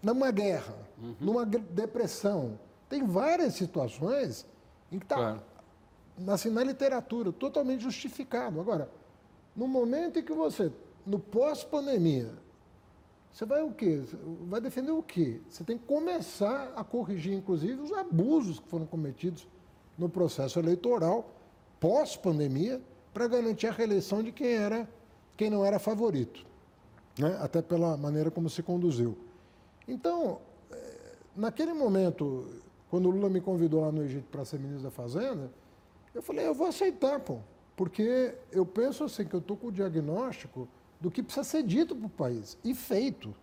Numa 0.00 0.30
guerra, 0.30 0.74
numa 1.20 1.44
gr- 1.44 1.58
depressão. 1.70 2.58
Tem 2.88 3.04
várias 3.04 3.54
situações 3.54 4.46
em 4.92 4.98
que 4.98 5.04
está 5.04 5.16
Claro. 5.16 5.42
assim, 6.28 6.50
na 6.50 6.62
literatura, 6.62 7.32
totalmente 7.32 7.82
justificado. 7.82 8.60
Agora, 8.60 8.88
no 9.56 9.66
momento 9.66 10.18
em 10.18 10.22
que 10.22 10.32
você, 10.32 10.70
no 11.06 11.18
pós-pandemia, 11.18 12.30
você 13.32 13.44
vai 13.46 13.62
o 13.62 13.72
quê? 13.72 14.02
Vai 14.46 14.60
defender 14.60 14.92
o 14.92 15.02
quê? 15.02 15.40
Você 15.48 15.64
tem 15.64 15.78
que 15.78 15.86
começar 15.86 16.72
a 16.76 16.84
corrigir, 16.84 17.32
inclusive, 17.32 17.80
os 17.80 17.92
abusos 17.92 18.60
que 18.60 18.68
foram 18.68 18.84
cometidos 18.86 19.48
no 19.96 20.08
processo 20.08 20.58
eleitoral 20.58 21.28
pós-pandemia 21.82 22.80
para 23.12 23.26
garantir 23.26 23.66
a 23.66 23.72
reeleição 23.72 24.22
de 24.22 24.30
quem 24.30 24.52
era 24.52 24.88
quem 25.36 25.50
não 25.50 25.64
era 25.64 25.80
favorito, 25.80 26.46
né? 27.18 27.36
até 27.40 27.60
pela 27.60 27.96
maneira 27.96 28.30
como 28.30 28.48
se 28.48 28.62
conduziu. 28.62 29.18
Então, 29.88 30.40
eh, 30.70 31.16
naquele 31.34 31.72
momento, 31.72 32.46
quando 32.88 33.06
o 33.06 33.10
Lula 33.10 33.28
me 33.28 33.40
convidou 33.40 33.80
lá 33.80 33.90
no 33.90 34.04
Egito 34.04 34.28
para 34.30 34.44
ser 34.44 34.60
ministro 34.60 34.84
da 34.84 34.90
Fazenda, 34.90 35.50
eu 36.14 36.22
falei, 36.22 36.46
eu 36.46 36.54
vou 36.54 36.68
aceitar, 36.68 37.18
pô, 37.18 37.38
porque 37.74 38.32
eu 38.52 38.64
penso 38.64 39.02
assim 39.02 39.24
que 39.24 39.34
eu 39.34 39.40
estou 39.40 39.56
com 39.56 39.66
o 39.66 39.72
diagnóstico 39.72 40.68
do 41.00 41.10
que 41.10 41.20
precisa 41.20 41.42
ser 41.42 41.64
dito 41.64 41.96
para 41.96 42.06
o 42.06 42.10
país 42.10 42.56
e 42.62 42.74
feito. 42.74 43.34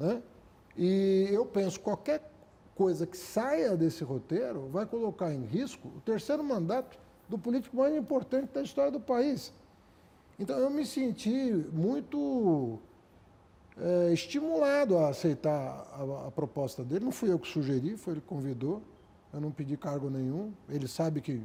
Né? 0.00 0.20
E 0.76 1.28
eu 1.30 1.46
penso 1.46 1.78
qualquer 1.78 2.28
coisa 2.74 3.06
que 3.06 3.16
saia 3.16 3.76
desse 3.76 4.02
roteiro 4.02 4.68
vai 4.68 4.84
colocar 4.84 5.32
em 5.32 5.44
risco 5.44 5.86
o 5.96 6.00
terceiro 6.00 6.42
mandato 6.42 6.98
do 7.28 7.38
político 7.38 7.76
mais 7.76 7.94
importante 7.94 8.52
da 8.52 8.62
história 8.62 8.90
do 8.90 9.00
país. 9.00 9.52
Então 10.38 10.58
eu 10.58 10.70
me 10.70 10.84
senti 10.84 11.52
muito 11.72 12.78
é, 13.76 14.12
estimulado 14.12 14.98
a 14.98 15.08
aceitar 15.08 15.86
a, 15.92 16.26
a, 16.28 16.30
proposta 16.30 16.84
dele. 16.84 17.04
Não 17.04 17.12
fui 17.12 17.30
eu 17.30 17.38
que 17.38 17.48
sugeri, 17.48 17.96
foi 17.96 18.14
ele 18.14 18.20
que 18.20 18.26
convidou. 18.26 18.82
Eu 19.32 19.40
não 19.40 19.50
pedi 19.50 19.76
cargo 19.76 20.10
nenhum. 20.10 20.52
Ele 20.68 20.86
sabe 20.86 21.20
que 21.20 21.42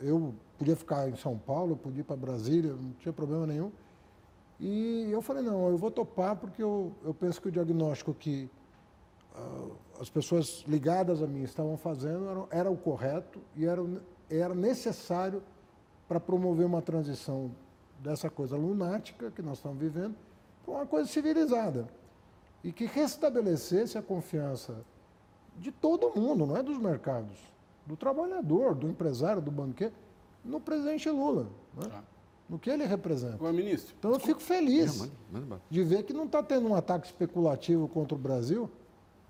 eu 0.00 0.34
podia 0.58 0.76
ficar 0.76 1.08
em 1.08 1.16
São 1.16 1.38
Paulo, 1.38 1.76
podia 1.76 2.00
ir 2.00 2.04
para 2.04 2.16
Brasília, 2.16 2.74
não 2.74 2.92
tinha 3.00 3.12
problema 3.12 3.46
nenhum. 3.46 3.72
E 4.60 5.08
eu 5.10 5.22
falei, 5.22 5.42
não, 5.42 5.68
eu 5.68 5.76
vou 5.76 5.90
topar 5.90 6.36
porque 6.36 6.62
eu, 6.62 6.92
eu 7.02 7.14
penso 7.14 7.40
que 7.40 7.48
o 7.48 7.50
diagnóstico 7.50 8.14
que 8.14 8.48
uh, 9.34 9.72
as 10.00 10.10
pessoas 10.10 10.64
ligadas 10.68 11.22
a 11.22 11.26
mim 11.26 11.42
estavam 11.42 11.76
fazendo 11.76 12.28
era, 12.28 12.60
era 12.60 12.70
o 12.70 12.76
correto 12.76 13.40
e 13.56 13.64
era, 13.64 13.82
era 14.30 14.54
necessário 14.54 15.42
para 16.08 16.20
promover 16.20 16.66
uma 16.66 16.82
transição 16.82 17.50
dessa 18.00 18.28
coisa 18.28 18.56
lunática 18.56 19.30
que 19.30 19.40
nós 19.40 19.58
estamos 19.58 19.78
vivendo 19.78 20.14
para 20.64 20.74
uma 20.74 20.86
coisa 20.86 21.08
civilizada. 21.08 21.88
E 22.64 22.72
que 22.72 22.84
restabelecesse 22.84 23.98
a 23.98 24.02
confiança 24.02 24.84
de 25.56 25.72
todo 25.72 26.12
mundo, 26.14 26.46
não 26.46 26.56
é 26.56 26.62
dos 26.62 26.78
mercados, 26.78 27.36
do 27.84 27.96
trabalhador, 27.96 28.74
do 28.74 28.88
empresário, 28.88 29.42
do 29.42 29.50
banqueiro, 29.50 29.94
no 30.44 30.60
presidente 30.60 31.08
Lula. 31.10 31.48
Né? 31.74 31.88
Ah. 31.92 32.02
No 32.48 32.58
que 32.58 32.68
ele 32.68 32.84
representa. 32.84 33.42
O 33.42 33.52
ministro. 33.52 33.94
Então 33.98 34.12
eu 34.12 34.20
fico 34.20 34.40
feliz 34.40 35.10
de 35.70 35.82
ver 35.82 36.02
que 36.02 36.12
não 36.12 36.26
está 36.26 36.42
tendo 36.42 36.68
um 36.68 36.74
ataque 36.74 37.06
especulativo 37.06 37.88
contra 37.88 38.14
o 38.14 38.18
Brasil. 38.18 38.70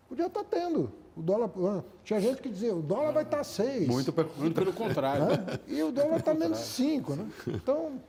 Podia 0.08 0.26
estar 0.26 0.42
tá 0.42 0.48
tendo. 0.50 0.92
O 1.16 1.22
dólar. 1.22 1.50
Ah, 1.58 1.82
tinha 2.04 2.20
gente 2.20 2.40
que 2.40 2.48
dizia, 2.48 2.74
o 2.74 2.82
dólar 2.82 3.12
vai 3.12 3.22
estar 3.22 3.38
tá 3.38 3.44
seis. 3.44 3.86
Muito, 3.86 4.14
muito 4.36 4.54
pelo 4.54 4.72
contrário. 4.72 5.26
Né? 5.26 5.60
E 5.68 5.82
o 5.82 5.92
dólar 5.92 6.18
está 6.18 6.32
menos 6.32 6.58
cinco, 6.58 7.14
né? 7.14 7.26
Então, 7.46 8.00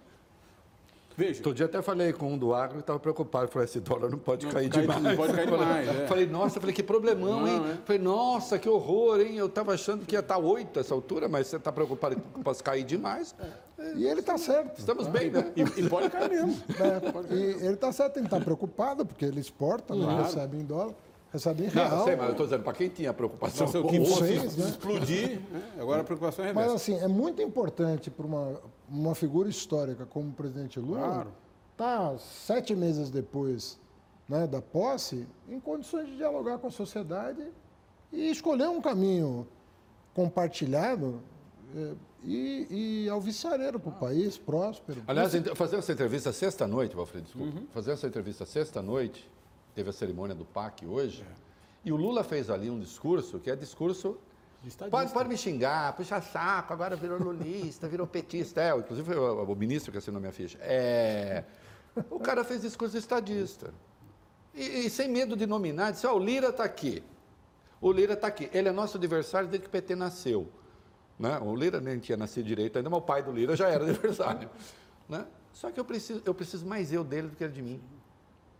Veja. 1.15 1.39
Outro 1.39 1.53
dia 1.53 1.65
até 1.65 1.81
falei 1.81 2.11
com 2.11 2.33
um 2.33 2.37
do 2.37 2.53
agro 2.53 2.77
e 2.77 2.79
estava 2.79 2.99
preocupado. 2.99 3.47
Falei, 3.47 3.65
esse 3.65 3.79
dólar 3.79 4.09
não 4.09 4.17
pode 4.17 4.45
não, 4.45 4.53
cair 4.53 4.69
cai, 4.69 4.81
demais. 4.81 5.01
Não 5.01 5.15
pode 5.15 5.33
cair 5.33 5.45
demais. 5.45 5.87
É. 5.87 6.07
Falei, 6.07 6.25
nossa, 6.25 6.59
falei, 6.59 6.75
que 6.75 6.83
problemão, 6.83 7.41
não, 7.41 7.47
hein? 7.47 7.63
É. 7.73 7.77
Falei, 7.85 8.01
nossa, 8.01 8.57
que 8.57 8.67
horror, 8.67 9.19
hein? 9.21 9.35
Eu 9.35 9.45
estava 9.45 9.73
achando 9.73 10.05
que 10.05 10.15
ia 10.15 10.21
estar 10.21 10.35
tá 10.35 10.41
8 10.41 10.79
essa 10.79 10.93
altura, 10.93 11.27
mas 11.27 11.47
você 11.47 11.57
está 11.57 11.71
preocupado 11.71 12.15
que 12.15 12.43
possa 12.43 12.63
cair 12.63 12.83
demais. 12.83 13.35
É. 13.39 13.93
E 13.95 14.07
ele 14.07 14.21
está 14.21 14.37
certo. 14.37 14.79
Estamos 14.79 15.07
bem, 15.07 15.29
né? 15.29 15.51
E, 15.55 15.61
e 15.81 15.89
pode 15.89 16.09
cair 16.09 16.29
mesmo. 16.29 16.57
É, 16.79 17.33
e 17.33 17.65
ele 17.65 17.73
está 17.73 17.91
certo, 17.91 18.17
ele 18.17 18.25
está 18.25 18.39
preocupado, 18.39 19.05
porque 19.05 19.25
ele 19.25 19.39
exporta, 19.39 19.93
claro. 19.93 20.11
não 20.11 20.23
recebe 20.23 20.57
em 20.57 20.63
dólar. 20.63 20.93
Recebe 21.33 21.63
em 21.65 21.67
real. 21.67 21.89
Não, 21.89 22.05
sei, 22.05 22.15
mas 22.15 22.25
eu 22.27 22.31
estou 22.31 22.45
dizendo, 22.45 22.63
para 22.63 22.73
quem 22.73 22.89
tinha 22.89 23.11
preocupação 23.11 23.67
com 23.69 23.79
o 23.79 24.05
vocês, 24.05 24.55
né? 24.55 24.69
explodir, 24.69 25.41
né? 25.51 25.63
agora 25.79 26.01
a 26.01 26.03
preocupação 26.03 26.45
é 26.45 26.49
reversa. 26.49 26.71
Mas 26.71 26.81
assim, 26.81 26.95
é 26.99 27.07
muito 27.07 27.41
importante 27.41 28.11
para 28.11 28.25
uma, 28.25 28.61
uma 28.87 29.15
figura 29.15 29.49
histórica 29.49 30.05
como 30.05 30.29
o 30.29 30.33
presidente 30.33 30.79
Lula 30.79 30.99
claro 30.99 31.43
está 31.73 32.17
sete 32.17 32.75
meses 32.75 33.09
depois 33.09 33.79
né, 34.29 34.47
da 34.47 34.61
posse 34.61 35.27
em 35.49 35.59
condições 35.59 36.07
de 36.07 36.15
dialogar 36.15 36.57
com 36.59 36.67
a 36.67 36.71
sociedade 36.71 37.45
e 38.11 38.29
escolher 38.29 38.69
um 38.69 38.79
caminho 38.79 39.47
compartilhado 40.13 41.21
é, 41.75 41.93
e, 42.23 43.03
e 43.05 43.09
alvissareiro 43.09 43.79
para 43.79 43.89
o 43.89 43.93
país, 43.93 44.37
próspero. 44.37 45.03
Aliás, 45.07 45.33
fazer 45.55 45.77
essa 45.77 45.91
entrevista 45.91 46.31
sexta-noite, 46.31 46.95
Valfredo, 46.95 47.25
desculpa, 47.25 47.59
uhum. 47.59 47.67
fazer 47.73 47.91
essa 47.91 48.07
entrevista 48.07 48.45
sexta-noite, 48.45 49.29
teve 49.73 49.89
a 49.89 49.93
cerimônia 49.93 50.35
do 50.35 50.45
PAC 50.45 50.85
hoje, 50.85 51.21
é. 51.21 51.33
e 51.85 51.91
o 51.91 51.95
Lula 51.95 52.23
fez 52.23 52.49
ali 52.49 52.69
um 52.69 52.79
discurso 52.79 53.39
que 53.39 53.49
é 53.49 53.55
discurso 53.55 54.17
Pode, 54.89 55.11
pode 55.11 55.27
me 55.27 55.35
xingar, 55.35 55.93
puxa 55.93 56.21
saco, 56.21 56.71
agora 56.71 56.95
virou 56.95 57.19
lulista, 57.19 57.85
virou 57.85 58.07
petista. 58.07 58.61
É, 58.61 58.73
inclusive 58.73 59.05
foi 59.05 59.17
o, 59.17 59.43
o 59.43 59.55
ministro 59.57 59.91
que 59.91 59.97
assinou 59.97 60.21
minha 60.21 60.31
ficha. 60.31 60.57
É, 60.61 61.43
o 62.09 62.17
cara 62.17 62.45
fez 62.45 62.61
discurso 62.61 62.97
estadista. 62.97 63.73
E, 64.53 64.85
e 64.85 64.89
sem 64.89 65.09
medo 65.09 65.35
de 65.35 65.45
nominar, 65.45 65.91
disse: 65.91 66.07
Ó, 66.07 66.13
oh, 66.13 66.15
o 66.15 66.19
Lira 66.19 66.47
está 66.47 66.63
aqui. 66.63 67.03
O 67.81 67.91
Lira 67.91 68.13
está 68.13 68.27
aqui. 68.27 68.49
Ele 68.53 68.69
é 68.69 68.71
nosso 68.71 68.95
adversário 68.95 69.49
desde 69.49 69.63
que 69.63 69.67
o 69.67 69.71
PT 69.71 69.95
nasceu. 69.95 70.47
Né? 71.19 71.37
O 71.39 71.53
Lira 71.53 71.81
nem 71.81 71.99
tinha 71.99 72.17
nascido 72.17 72.45
direito 72.45 72.77
ainda, 72.77 72.89
mas 72.89 72.99
o 72.99 73.01
pai 73.01 73.21
do 73.21 73.33
Lira 73.33 73.57
já 73.57 73.67
era 73.67 73.83
adversário. 73.89 74.49
Né? 75.09 75.25
Só 75.51 75.71
que 75.71 75.79
eu 75.79 75.83
preciso, 75.83 76.21
eu 76.25 76.33
preciso 76.33 76.65
mais 76.65 76.93
eu 76.93 77.03
dele 77.03 77.27
do 77.27 77.35
que 77.35 77.43
ele 77.43 77.51
de 77.51 77.61
mim. 77.61 77.81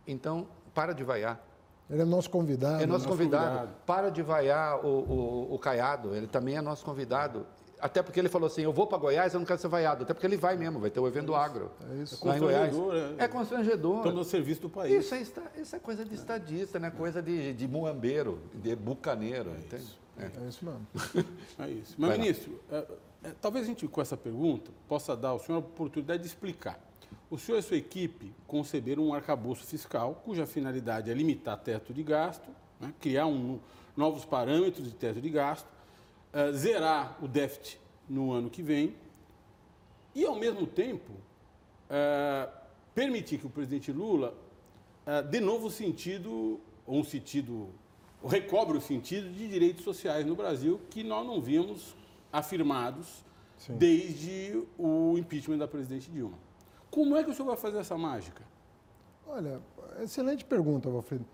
Então, 0.05 0.47
para 0.73 0.93
de 0.93 1.03
vaiar. 1.03 1.41
Ele 1.89 2.01
é 2.01 2.05
nosso 2.05 2.29
convidado. 2.29 2.81
É 2.81 2.85
nosso, 2.85 3.07
convidado. 3.07 3.45
convidado. 3.45 3.71
Para 3.85 4.09
de 4.09 4.21
vaiar 4.21 4.83
o, 4.83 4.87
o, 4.87 5.53
o 5.53 5.59
Caiado, 5.59 6.15
ele 6.15 6.27
também 6.27 6.55
é 6.55 6.61
nosso 6.61 6.83
convidado. 6.83 7.45
Até 7.79 8.01
porque 8.01 8.17
ele 8.17 8.29
falou 8.29 8.47
assim, 8.47 8.61
eu 8.61 8.71
vou 8.71 8.87
para 8.87 8.97
Goiás, 8.97 9.33
eu 9.33 9.39
não 9.41 9.45
quero 9.45 9.59
ser 9.59 9.67
vaiado. 9.67 10.03
Até 10.03 10.13
porque 10.13 10.25
ele 10.25 10.37
vai 10.37 10.55
mesmo, 10.55 10.79
vai 10.79 10.89
ter 10.89 11.01
o 11.01 11.07
evento 11.07 11.35
agro. 11.35 11.69
É 11.91 11.95
isso. 12.01 12.25
Lá 12.25 12.37
em 12.37 12.39
Goiás. 12.39 12.73
É, 13.19 13.25
é 13.25 13.27
constrangedor. 13.27 13.97
Estamos 13.97 14.15
no 14.15 14.23
serviço 14.23 14.61
do 14.61 14.69
país. 14.69 15.03
Isso 15.03 15.13
é, 15.13 15.21
isso 15.61 15.75
é 15.75 15.79
coisa 15.79 16.05
de 16.05 16.15
estadista, 16.15 16.79
né? 16.79 16.89
Coisa 16.89 17.21
de, 17.21 17.53
de 17.53 17.67
muambeiro, 17.67 18.39
de 18.53 18.73
bucaneiro. 18.73 19.51
É 19.51 19.75
isso. 19.75 19.99
É. 20.17 20.23
é. 20.23 20.47
isso 20.47 20.63
mesmo. 20.63 20.87
é 21.59 21.69
isso. 21.69 21.95
Mas, 21.97 22.17
ministro, 22.17 22.57
é, 22.71 22.85
é, 23.25 23.31
talvez 23.41 23.65
a 23.65 23.67
gente, 23.67 23.85
com 23.85 24.01
essa 24.01 24.15
pergunta, 24.15 24.71
possa 24.87 25.13
dar 25.15 25.29
ao 25.29 25.39
senhor 25.39 25.57
a 25.57 25.59
oportunidade 25.59 26.21
de 26.23 26.29
explicar. 26.29 26.79
O 27.29 27.37
senhor 27.37 27.57
e 27.57 27.59
a 27.59 27.63
sua 27.63 27.77
equipe 27.77 28.33
conceberam 28.47 29.07
um 29.07 29.13
arcabouço 29.13 29.65
fiscal 29.65 30.21
cuja 30.23 30.45
finalidade 30.45 31.09
é 31.09 31.13
limitar 31.13 31.57
teto 31.57 31.93
de 31.93 32.03
gasto, 32.03 32.49
né? 32.79 32.93
criar 32.99 33.25
um, 33.25 33.59
novos 33.95 34.25
parâmetros 34.25 34.85
de 34.85 34.93
teto 34.93 35.21
de 35.21 35.29
gasto, 35.29 35.67
uh, 36.33 36.53
zerar 36.53 37.17
o 37.21 37.27
déficit 37.27 37.79
no 38.09 38.31
ano 38.31 38.49
que 38.49 38.61
vem 38.61 38.95
e, 40.15 40.25
ao 40.25 40.35
mesmo 40.35 40.67
tempo, 40.67 41.11
uh, 41.13 42.51
permitir 42.93 43.39
que 43.39 43.47
o 43.47 43.49
presidente 43.49 43.91
Lula 43.91 44.35
uh, 45.07 45.27
dê 45.27 45.39
novo 45.39 45.69
sentido, 45.69 46.59
ou 46.85 46.99
um 46.99 47.03
sentido, 47.03 47.69
recobre 48.23 48.77
o 48.77 48.81
sentido 48.81 49.29
de 49.29 49.47
direitos 49.47 49.83
sociais 49.83 50.25
no 50.25 50.35
Brasil 50.35 50.79
que 50.89 51.03
nós 51.03 51.25
não 51.25 51.41
víamos 51.41 51.95
afirmados 52.31 53.23
Sim. 53.57 53.75
desde 53.77 54.63
o 54.77 55.17
impeachment 55.17 55.57
da 55.57 55.67
presidente 55.67 56.09
Dilma. 56.11 56.37
Como 56.93 57.17
é 57.17 57.23
que 57.23 57.31
o 57.31 57.33
senhor 57.33 57.47
vai 57.47 57.57
fazer 57.57 57.79
essa 57.79 57.97
mágica? 57.97 58.43
Olha, 59.25 59.59
excelente 59.99 60.45
pergunta, 60.45 60.91
Valfredo. 60.91 61.25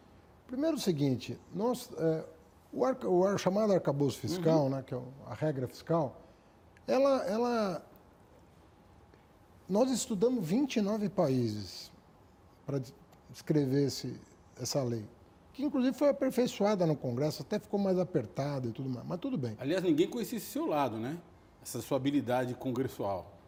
Primeiro 0.48 0.78
o 0.78 0.80
seguinte, 0.80 1.38
nós, 1.54 1.90
é, 1.98 2.24
o, 2.72 2.86
arca, 2.86 3.10
o 3.10 3.38
chamado 3.38 3.74
arcabouço 3.74 4.20
fiscal, 4.20 4.64
uhum. 4.64 4.70
né, 4.70 4.84
que 4.88 4.96
é 4.96 5.02
a 5.28 5.34
regra 5.34 5.68
fiscal, 5.68 6.16
ela, 6.88 7.26
ela, 7.26 7.86
nós 9.68 9.92
estudamos 9.92 10.48
29 10.48 11.10
países 11.10 11.92
para 12.66 12.82
escrever 13.30 13.88
esse, 13.88 14.18
essa 14.62 14.82
lei, 14.82 15.06
que 15.52 15.62
inclusive 15.62 15.94
foi 15.94 16.08
aperfeiçoada 16.08 16.86
no 16.86 16.96
Congresso, 16.96 17.42
até 17.42 17.60
ficou 17.60 17.78
mais 17.78 18.00
apertada 18.00 18.66
e 18.66 18.72
tudo 18.72 18.90
mais, 18.90 19.06
mas 19.06 19.20
tudo 19.20 19.38
bem. 19.38 19.58
Aliás, 19.60 19.84
ninguém 19.84 20.10
conhecia 20.10 20.38
esse 20.38 20.48
seu 20.48 20.66
lado, 20.66 20.96
né? 20.96 21.20
Essa 21.62 21.82
sua 21.82 21.98
habilidade 21.98 22.56
congressual. 22.56 23.39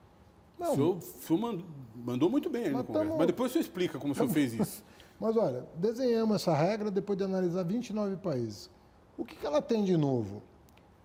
Não, 0.62 0.72
o 0.72 0.76
senhor, 0.76 0.98
o 0.98 1.02
senhor 1.02 1.40
mandou, 1.40 1.66
mandou, 1.96 2.30
muito 2.30 2.50
bem 2.50 2.64
mas 2.64 2.74
no 2.74 2.84
Congresso, 2.84 3.06
tamo, 3.08 3.18
mas 3.18 3.28
depois 3.28 3.52
o 3.52 3.54
senhor 3.54 3.62
explica 3.62 4.00
como 4.00 4.14
tamo, 4.14 4.30
o 4.30 4.34
senhor 4.34 4.50
fez 4.50 4.60
isso. 4.62 4.84
Mas 5.22 5.38
olha, 5.38 5.68
desenhamos 5.76 6.38
essa 6.38 6.52
regra 6.52 6.90
depois 6.90 7.16
de 7.16 7.24
analisar 7.24 7.62
29 7.62 8.16
países. 8.16 8.72
O 9.16 9.24
que, 9.24 9.36
que 9.36 9.46
ela 9.46 9.62
tem 9.62 9.84
de 9.84 9.96
novo? 9.96 10.42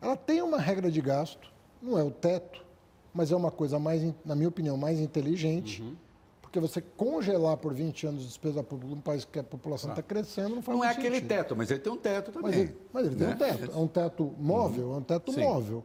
Ela 0.01 0.16
tem 0.16 0.40
uma 0.40 0.59
regra 0.59 0.90
de 0.90 1.03
gasto, 1.03 1.53
não 1.83 1.99
é 1.99 2.03
o 2.03 2.11
teto, 2.11 2.64
mas 3.12 3.31
é 3.31 3.37
uma 3.37 3.51
coisa 3.51 3.79
mais, 3.79 4.03
na 4.25 4.35
minha 4.35 4.49
opinião, 4.49 4.75
mais 4.75 5.01
inteligente. 5.01 5.83
Uhum. 5.83 5.97
Porque 6.40 6.59
você 6.59 6.81
congelar 6.81 7.59
por 7.59 7.75
20 7.75 8.07
anos 8.07 8.25
despesa 8.25 8.62
pública 8.62 8.95
num 8.95 9.01
país 9.03 9.27
que 9.27 9.38
a 9.38 9.45
população 9.45 9.90
está 9.90 10.01
ah. 10.01 10.03
crescendo 10.03 10.55
não 10.55 10.62
faz 10.62 10.79
Não 10.79 10.85
é 10.85 10.95
sentido. 10.95 11.07
aquele 11.07 11.21
teto, 11.21 11.55
mas 11.55 11.71
ele 11.71 11.81
tem 11.81 11.92
um 11.92 11.97
teto 11.99 12.33
também. 12.33 12.51
Mas 12.51 12.59
ele, 12.59 12.77
mas 12.92 13.07
ele 13.07 13.16
né? 13.16 13.27
tem 13.27 13.35
um 13.35 13.38
teto. 13.38 13.73
É 13.73 13.77
um 13.77 13.87
teto 13.87 14.35
móvel, 14.38 14.87
uhum. 14.87 14.95
é 14.95 14.97
um 14.97 15.03
teto 15.03 15.33
Sim. 15.33 15.40
móvel. 15.42 15.85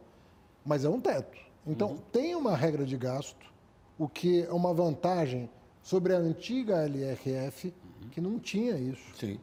Mas 0.64 0.84
é 0.86 0.88
um 0.88 1.00
teto. 1.00 1.38
Então, 1.66 1.90
uhum. 1.90 1.98
tem 2.10 2.34
uma 2.34 2.56
regra 2.56 2.86
de 2.86 2.96
gasto, 2.96 3.51
o 3.98 4.08
que 4.08 4.42
é 4.42 4.52
uma 4.52 4.72
vantagem 4.72 5.48
sobre 5.82 6.14
a 6.14 6.18
antiga 6.18 6.84
LRF, 6.86 7.72
que 8.10 8.20
não 8.20 8.38
tinha 8.38 8.76
isso. 8.76 9.16
Sim. 9.16 9.38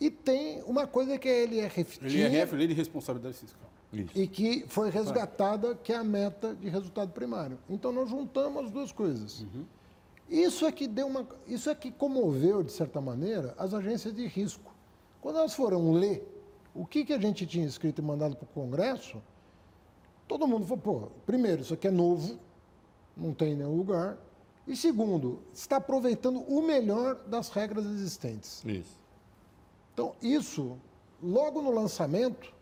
E 0.00 0.10
tem 0.10 0.62
uma 0.62 0.86
coisa 0.86 1.18
que 1.18 1.28
a 1.28 1.32
LRF 1.32 1.98
tinha... 1.98 2.28
LRF, 2.28 2.56
Lei 2.56 2.66
de 2.66 2.74
Responsabilidade 2.74 3.36
Fiscal. 3.36 3.70
Isso. 3.92 4.12
e 4.14 4.26
que 4.28 4.64
foi 4.68 4.88
resgatada, 4.88 5.74
que 5.74 5.92
é 5.92 5.96
a 5.96 6.04
meta 6.04 6.54
de 6.54 6.68
resultado 6.68 7.12
primário. 7.12 7.58
Então 7.68 7.90
nós 7.90 8.08
juntamos 8.08 8.66
as 8.66 8.70
duas 8.70 8.92
coisas. 8.92 9.44
Isso 10.28 10.64
é 10.64 10.70
que 10.70 10.86
deu 10.86 11.08
uma, 11.08 11.26
isso 11.46 11.68
é 11.68 11.74
que 11.74 11.90
comoveu 11.90 12.62
de 12.62 12.70
certa 12.70 13.00
maneira 13.00 13.52
as 13.58 13.74
agências 13.74 14.14
de 14.14 14.26
risco. 14.26 14.72
Quando 15.20 15.38
elas 15.38 15.54
foram 15.54 15.92
ler 15.92 16.24
o 16.72 16.86
que, 16.86 17.04
que 17.04 17.12
a 17.12 17.18
gente 17.18 17.44
tinha 17.46 17.66
escrito 17.66 18.00
e 18.00 18.04
mandado 18.04 18.36
para 18.36 18.44
o 18.44 18.48
Congresso, 18.48 19.20
todo 20.28 20.46
mundo 20.46 20.66
falou, 20.66 20.78
pô, 20.78 21.08
primeiro, 21.26 21.62
isso 21.62 21.74
aqui 21.74 21.88
é 21.88 21.90
novo, 21.90 22.38
não 23.20 23.32
tem 23.34 23.52
em 23.52 23.56
nenhum 23.56 23.76
lugar. 23.76 24.16
E 24.66 24.74
segundo, 24.76 25.40
está 25.52 25.76
aproveitando 25.76 26.40
o 26.40 26.62
melhor 26.62 27.16
das 27.26 27.50
regras 27.50 27.84
existentes. 27.84 28.64
Isso. 28.64 28.98
Então, 29.92 30.14
isso, 30.22 30.78
logo 31.22 31.60
no 31.60 31.70
lançamento, 31.70 32.52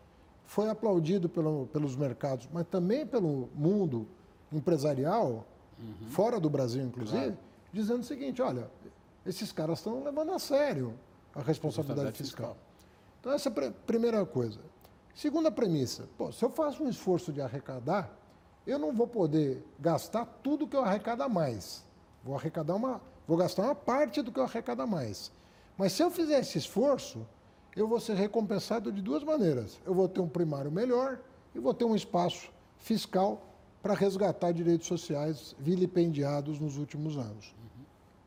foi 0.45 0.69
aplaudido 0.69 1.29
pelo- 1.29 1.67
pelos 1.67 1.95
mercados, 1.95 2.49
mas 2.51 2.65
também 2.67 3.05
pelo 3.05 3.49
mundo 3.55 4.07
empresarial, 4.51 5.45
fora 6.09 6.39
do 6.39 6.49
Brasil, 6.49 6.83
inclusive, 6.83 7.37
dizendo 7.71 8.01
o 8.01 8.03
seguinte: 8.03 8.41
olha, 8.41 8.69
esses 9.25 9.51
caras 9.51 9.79
estão 9.79 10.03
levando 10.03 10.31
a 10.33 10.39
sério 10.39 10.93
a 11.35 11.41
responsabilidade 11.41 12.09
Responsabilidade 12.09 12.17
fiscal. 12.17 12.55
fiscal. 12.55 12.57
Então, 13.19 13.31
essa 13.33 13.49
é 13.49 13.67
a 13.67 13.71
primeira 13.71 14.25
coisa. 14.25 14.59
Segunda 15.13 15.51
premissa: 15.51 16.09
pô, 16.17 16.31
se 16.31 16.43
eu 16.43 16.49
faço 16.49 16.83
um 16.83 16.89
esforço 16.89 17.31
de 17.31 17.39
arrecadar, 17.41 18.11
eu 18.69 18.77
não 18.77 18.93
vou 18.93 19.07
poder 19.07 19.63
gastar 19.79 20.25
tudo 20.43 20.67
que 20.67 20.75
eu 20.75 20.83
arrecada 20.83 21.27
mais. 21.27 21.83
Vou 22.23 22.35
arrecadar 22.35 22.75
uma, 22.75 23.01
vou 23.27 23.37
gastar 23.37 23.63
uma 23.63 23.75
parte 23.75 24.21
do 24.21 24.31
que 24.31 24.39
eu 24.39 24.43
arrecada 24.43 24.85
mais. 24.85 25.31
Mas 25.77 25.93
se 25.93 26.03
eu 26.03 26.11
fizer 26.11 26.39
esse 26.39 26.57
esforço, 26.57 27.25
eu 27.75 27.87
vou 27.87 27.99
ser 27.99 28.15
recompensado 28.15 28.91
de 28.91 29.01
duas 29.01 29.23
maneiras. 29.23 29.79
Eu 29.85 29.93
vou 29.93 30.07
ter 30.07 30.19
um 30.21 30.27
primário 30.27 30.71
melhor 30.71 31.19
e 31.55 31.59
vou 31.59 31.73
ter 31.73 31.85
um 31.85 31.95
espaço 31.95 32.51
fiscal 32.77 33.41
para 33.81 33.93
resgatar 33.93 34.51
direitos 34.51 34.87
sociais 34.87 35.55
vilipendiados 35.57 36.59
nos 36.59 36.77
últimos 36.77 37.17
anos. 37.17 37.55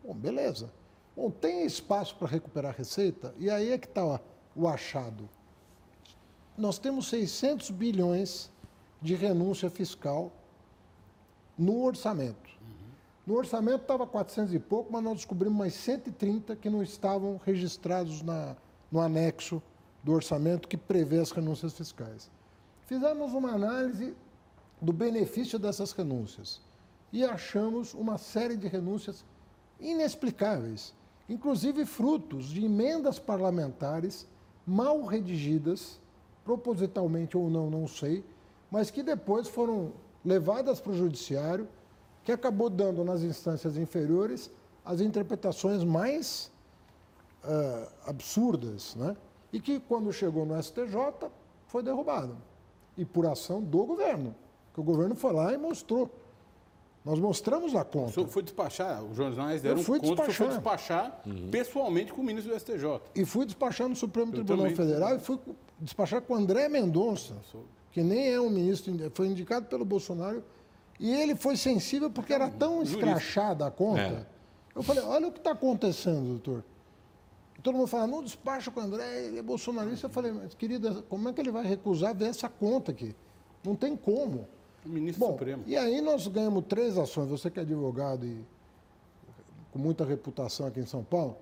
Bom, 0.02 0.14
beleza. 0.14 0.72
Bom, 1.14 1.30
tem 1.30 1.64
espaço 1.66 2.16
para 2.16 2.26
recuperar 2.26 2.74
receita? 2.76 3.34
E 3.38 3.50
aí 3.50 3.70
é 3.70 3.78
que 3.78 3.86
está 3.86 4.20
o 4.56 4.66
achado. 4.66 5.28
Nós 6.56 6.78
temos 6.78 7.08
600 7.08 7.70
bilhões 7.70 8.50
de 9.02 9.14
renúncia 9.14 9.68
fiscal 9.68 10.32
no 11.58 11.82
orçamento. 11.82 12.50
No 13.26 13.34
orçamento 13.34 13.82
estava 13.82 14.06
400 14.06 14.54
e 14.54 14.58
pouco, 14.58 14.92
mas 14.92 15.02
nós 15.02 15.16
descobrimos 15.16 15.56
mais 15.56 15.74
130 15.74 16.56
que 16.56 16.70
não 16.70 16.82
estavam 16.82 17.40
registrados 17.44 18.22
na, 18.22 18.56
no 18.90 19.00
anexo 19.00 19.62
do 20.02 20.12
orçamento 20.12 20.66
que 20.66 20.76
prevê 20.76 21.18
as 21.18 21.30
renúncias 21.30 21.72
fiscais. 21.72 22.30
Fizemos 22.86 23.32
uma 23.32 23.52
análise 23.52 24.14
do 24.80 24.92
benefício 24.92 25.58
dessas 25.58 25.92
renúncias 25.92 26.60
e 27.12 27.24
achamos 27.24 27.94
uma 27.94 28.18
série 28.18 28.56
de 28.56 28.66
renúncias 28.66 29.24
inexplicáveis, 29.78 30.92
inclusive 31.28 31.86
frutos 31.86 32.46
de 32.46 32.64
emendas 32.64 33.18
parlamentares 33.18 34.26
mal 34.66 35.04
redigidas, 35.04 36.00
propositalmente 36.44 37.36
ou 37.36 37.48
não, 37.48 37.70
não 37.70 37.86
sei, 37.86 38.24
mas 38.72 38.90
que 38.90 39.02
depois 39.02 39.46
foram 39.48 39.92
levadas 40.24 40.80
para 40.80 40.92
o 40.92 40.94
judiciário, 40.96 41.68
que 42.24 42.32
acabou 42.32 42.70
dando 42.70 43.04
nas 43.04 43.22
instâncias 43.22 43.76
inferiores 43.76 44.50
as 44.82 45.00
interpretações 45.02 45.84
mais 45.84 46.50
ah, 47.44 47.86
absurdas, 48.06 48.94
né? 48.96 49.14
e 49.52 49.60
que 49.60 49.78
quando 49.78 50.10
chegou 50.12 50.46
no 50.46 50.60
STJ 50.60 50.96
foi 51.66 51.82
derrubado, 51.82 52.34
e 52.96 53.04
por 53.04 53.26
ação 53.26 53.60
do 53.62 53.84
governo, 53.84 54.34
que 54.72 54.80
o 54.80 54.82
governo 54.82 55.14
foi 55.14 55.32
lá 55.34 55.52
e 55.52 55.58
mostrou. 55.58 56.10
Nós 57.04 57.18
mostramos 57.18 57.74
a 57.74 57.82
O 57.82 57.84
conta. 57.84 58.12
senhor 58.12 58.28
foi 58.28 58.42
despachar, 58.44 59.02
os 59.04 59.16
jornais 59.16 59.60
deram 59.60 59.78
Eu 59.78 59.84
fui 59.84 59.98
conta, 59.98 60.22
o 60.22 60.26
despachar. 60.26 60.48
despachar 60.48 61.22
pessoalmente 61.50 62.12
com 62.12 62.20
o 62.22 62.24
ministro 62.24 62.54
do 62.54 62.58
STJ. 62.58 63.00
E 63.14 63.24
fui 63.26 63.44
despachar 63.44 63.88
no 63.88 63.96
Supremo 63.96 64.28
Eu 64.30 64.36
Tribunal 64.36 64.58
também. 64.70 64.76
Federal 64.76 65.16
e 65.16 65.18
fui 65.18 65.38
despachar 65.80 66.22
com 66.22 66.32
o 66.32 66.36
André 66.36 66.68
Mendonça, 66.68 67.34
sou- 67.50 67.64
que 67.92 68.02
nem 68.02 68.32
é 68.32 68.40
um 68.40 68.50
ministro, 68.50 68.92
foi 69.14 69.28
indicado 69.28 69.66
pelo 69.66 69.84
Bolsonaro. 69.84 70.42
E 70.98 71.12
ele 71.12 71.36
foi 71.36 71.56
sensível 71.56 72.10
porque 72.10 72.32
era 72.32 72.48
tão 72.48 72.82
escrachada 72.82 73.66
a 73.66 73.70
conta. 73.70 74.00
É. 74.00 74.26
Eu 74.74 74.82
falei, 74.82 75.02
olha 75.04 75.28
o 75.28 75.32
que 75.32 75.38
está 75.38 75.52
acontecendo, 75.52 76.28
doutor. 76.28 76.64
E 77.58 77.60
todo 77.60 77.76
mundo 77.76 77.86
fala, 77.86 78.06
não 78.06 78.22
despacha 78.22 78.70
com 78.70 78.80
o 78.80 78.82
André, 78.82 79.26
ele 79.26 79.38
é 79.38 79.42
bolsonarista. 79.42 80.06
Eu 80.06 80.10
falei, 80.10 80.32
mas 80.32 80.54
querida, 80.54 81.02
como 81.08 81.28
é 81.28 81.32
que 81.32 81.40
ele 81.40 81.50
vai 81.50 81.64
recusar 81.64 82.14
ver 82.14 82.26
essa 82.26 82.48
conta 82.48 82.92
aqui? 82.92 83.14
Não 83.62 83.76
tem 83.76 83.96
como. 83.96 84.48
O 84.84 84.88
ministro 84.88 85.20
Bom, 85.20 85.32
Supremo. 85.32 85.62
e 85.66 85.76
aí 85.76 86.00
nós 86.00 86.26
ganhamos 86.26 86.64
três 86.66 86.98
ações. 86.98 87.28
Você 87.28 87.50
que 87.50 87.60
é 87.60 87.62
advogado 87.62 88.26
e 88.26 88.44
com 89.70 89.78
muita 89.78 90.04
reputação 90.04 90.66
aqui 90.66 90.80
em 90.80 90.86
São 90.86 91.04
Paulo, 91.04 91.36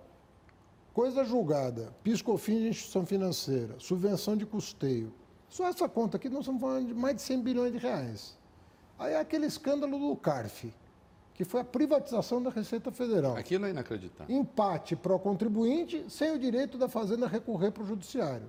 coisa 0.92 1.24
julgada, 1.24 1.92
piscofins 2.02 2.60
de 2.60 2.68
instituição 2.68 3.06
financeira, 3.06 3.76
subvenção 3.78 4.36
de 4.36 4.44
custeio. 4.44 5.12
Só 5.50 5.66
essa 5.68 5.88
conta 5.88 6.16
aqui 6.16 6.28
nós 6.28 6.40
estamos 6.40 6.60
falando 6.60 6.86
de 6.86 6.94
mais 6.94 7.16
de 7.16 7.22
100 7.22 7.42
bilhões 7.42 7.72
de 7.72 7.78
reais. 7.78 8.38
Aí 8.98 9.16
aquele 9.16 9.46
escândalo 9.46 9.98
do 9.98 10.16
CARF, 10.16 10.72
que 11.34 11.44
foi 11.44 11.60
a 11.60 11.64
privatização 11.64 12.40
da 12.40 12.50
Receita 12.50 12.92
Federal. 12.92 13.36
Aquilo 13.36 13.66
é 13.66 13.70
inacreditável. 13.70 14.34
Empate 14.34 14.94
para 14.94 15.14
o 15.14 15.18
contribuinte, 15.18 16.04
sem 16.08 16.32
o 16.32 16.38
direito 16.38 16.78
da 16.78 16.88
Fazenda 16.88 17.26
recorrer 17.26 17.72
para 17.72 17.82
o 17.82 17.86
Judiciário. 17.86 18.46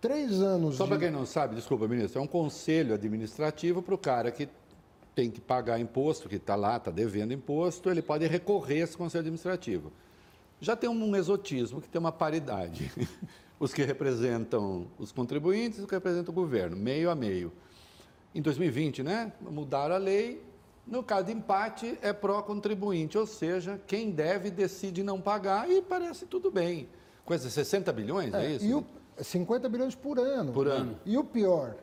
Três 0.00 0.42
anos 0.42 0.76
Só 0.76 0.84
de... 0.84 0.90
para 0.90 0.98
quem 0.98 1.10
não 1.10 1.24
sabe, 1.24 1.54
desculpa, 1.54 1.88
ministro, 1.88 2.20
é 2.20 2.22
um 2.22 2.26
conselho 2.26 2.92
administrativo 2.92 3.80
para 3.80 3.94
o 3.94 3.98
cara 3.98 4.30
que 4.30 4.48
tem 5.14 5.30
que 5.30 5.40
pagar 5.40 5.78
imposto, 5.78 6.28
que 6.28 6.36
está 6.36 6.56
lá, 6.56 6.76
está 6.76 6.90
devendo 6.90 7.32
imposto, 7.32 7.88
ele 7.88 8.02
pode 8.02 8.26
recorrer 8.26 8.82
a 8.82 8.84
esse 8.84 8.96
conselho 8.96 9.20
administrativo. 9.20 9.90
Já 10.60 10.76
tem 10.76 10.90
um 10.90 11.16
exotismo 11.16 11.80
que 11.80 11.88
tem 11.88 11.98
uma 11.98 12.12
paridade. 12.12 12.92
Os 13.58 13.72
que 13.72 13.82
representam 13.82 14.86
os 14.98 15.12
contribuintes 15.12 15.78
e 15.78 15.82
os 15.82 15.86
que 15.86 15.94
representam 15.94 16.32
o 16.32 16.34
governo, 16.34 16.76
meio 16.76 17.10
a 17.10 17.14
meio. 17.14 17.52
Em 18.34 18.42
2020, 18.42 19.02
né? 19.02 19.32
Mudaram 19.40 19.94
a 19.94 19.98
lei. 19.98 20.42
No 20.86 21.02
caso 21.02 21.26
de 21.26 21.32
empate, 21.32 21.96
é 22.02 22.12
pró-contribuinte, 22.12 23.16
ou 23.16 23.26
seja, 23.26 23.80
quem 23.86 24.10
deve 24.10 24.50
decide 24.50 25.02
não 25.02 25.18
pagar 25.18 25.70
e 25.70 25.80
parece 25.80 26.26
tudo 26.26 26.50
bem. 26.50 26.88
Esses 27.30 27.52
60 27.54 27.90
bilhões, 27.92 28.34
é, 28.34 28.44
É, 28.44 28.50
isso? 28.50 28.64
E 28.66 28.74
o 28.74 28.84
50 29.18 29.66
bilhões 29.68 29.94
por 29.94 30.18
ano. 30.18 30.52
Por 30.52 30.66
ano. 30.68 30.98
E 31.06 31.16
o 31.16 31.24
pior, 31.24 31.76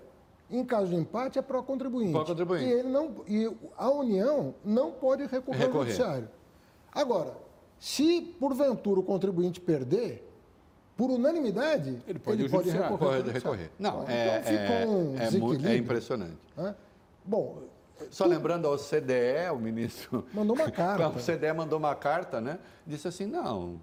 em 0.52 0.64
caso 0.64 0.90
de 0.90 0.96
empate, 0.98 1.40
é 1.40 1.42
pró-contribuinte. 1.42 2.12
Pró-contribuinte. 2.12 2.66
E, 2.66 2.70
ele 2.72 2.90
não, 2.90 3.24
e 3.28 3.50
a 3.76 3.90
União 3.90 4.54
não 4.64 4.92
pode 4.92 5.26
recorrer, 5.26 5.62
ao 5.64 5.68
Recorrer. 5.68 5.86
judiciário. 5.94 6.30
Agora, 6.92 7.36
se 7.80 8.22
porventura 8.40 9.00
o 9.00 9.04
contribuinte 9.04 9.60
perder, 9.60 10.31
por 11.02 11.10
unanimidade, 11.10 11.98
Ele 12.08 12.20
pode 12.20 12.44
ao 12.44 12.48
judiciário. 12.48 12.92
recorrer. 12.92 13.18
Pode 13.24 13.32
recorrer. 13.32 13.72
Não, 13.80 13.92
Bom, 14.02 14.06
é, 14.08 14.38
então 14.38 14.52
ficou 14.52 14.76
é- 14.76 14.86
um 14.86 15.14
é 15.14 15.16
é 15.16 15.26
desequilíbrio, 15.26 15.78
impressionante. 15.78 16.38
né? 16.56 16.76
Bom, 17.26 17.64
Só 18.12 18.26
lembrando 18.26 18.68
ao 18.68 18.78
CDE, 18.78 19.50
o 19.52 19.58
ministro. 19.58 20.26
Mandou 20.34 20.56
uma 20.56 20.70
carta. 20.72 21.08
o 21.10 21.20
CDE 21.20 21.54
mandou 21.54 21.80
uma 21.80 21.96
carta, 21.96 22.40
né? 22.40 22.60
Disse 22.86 23.08
assim: 23.08 23.26
não, 23.26 23.80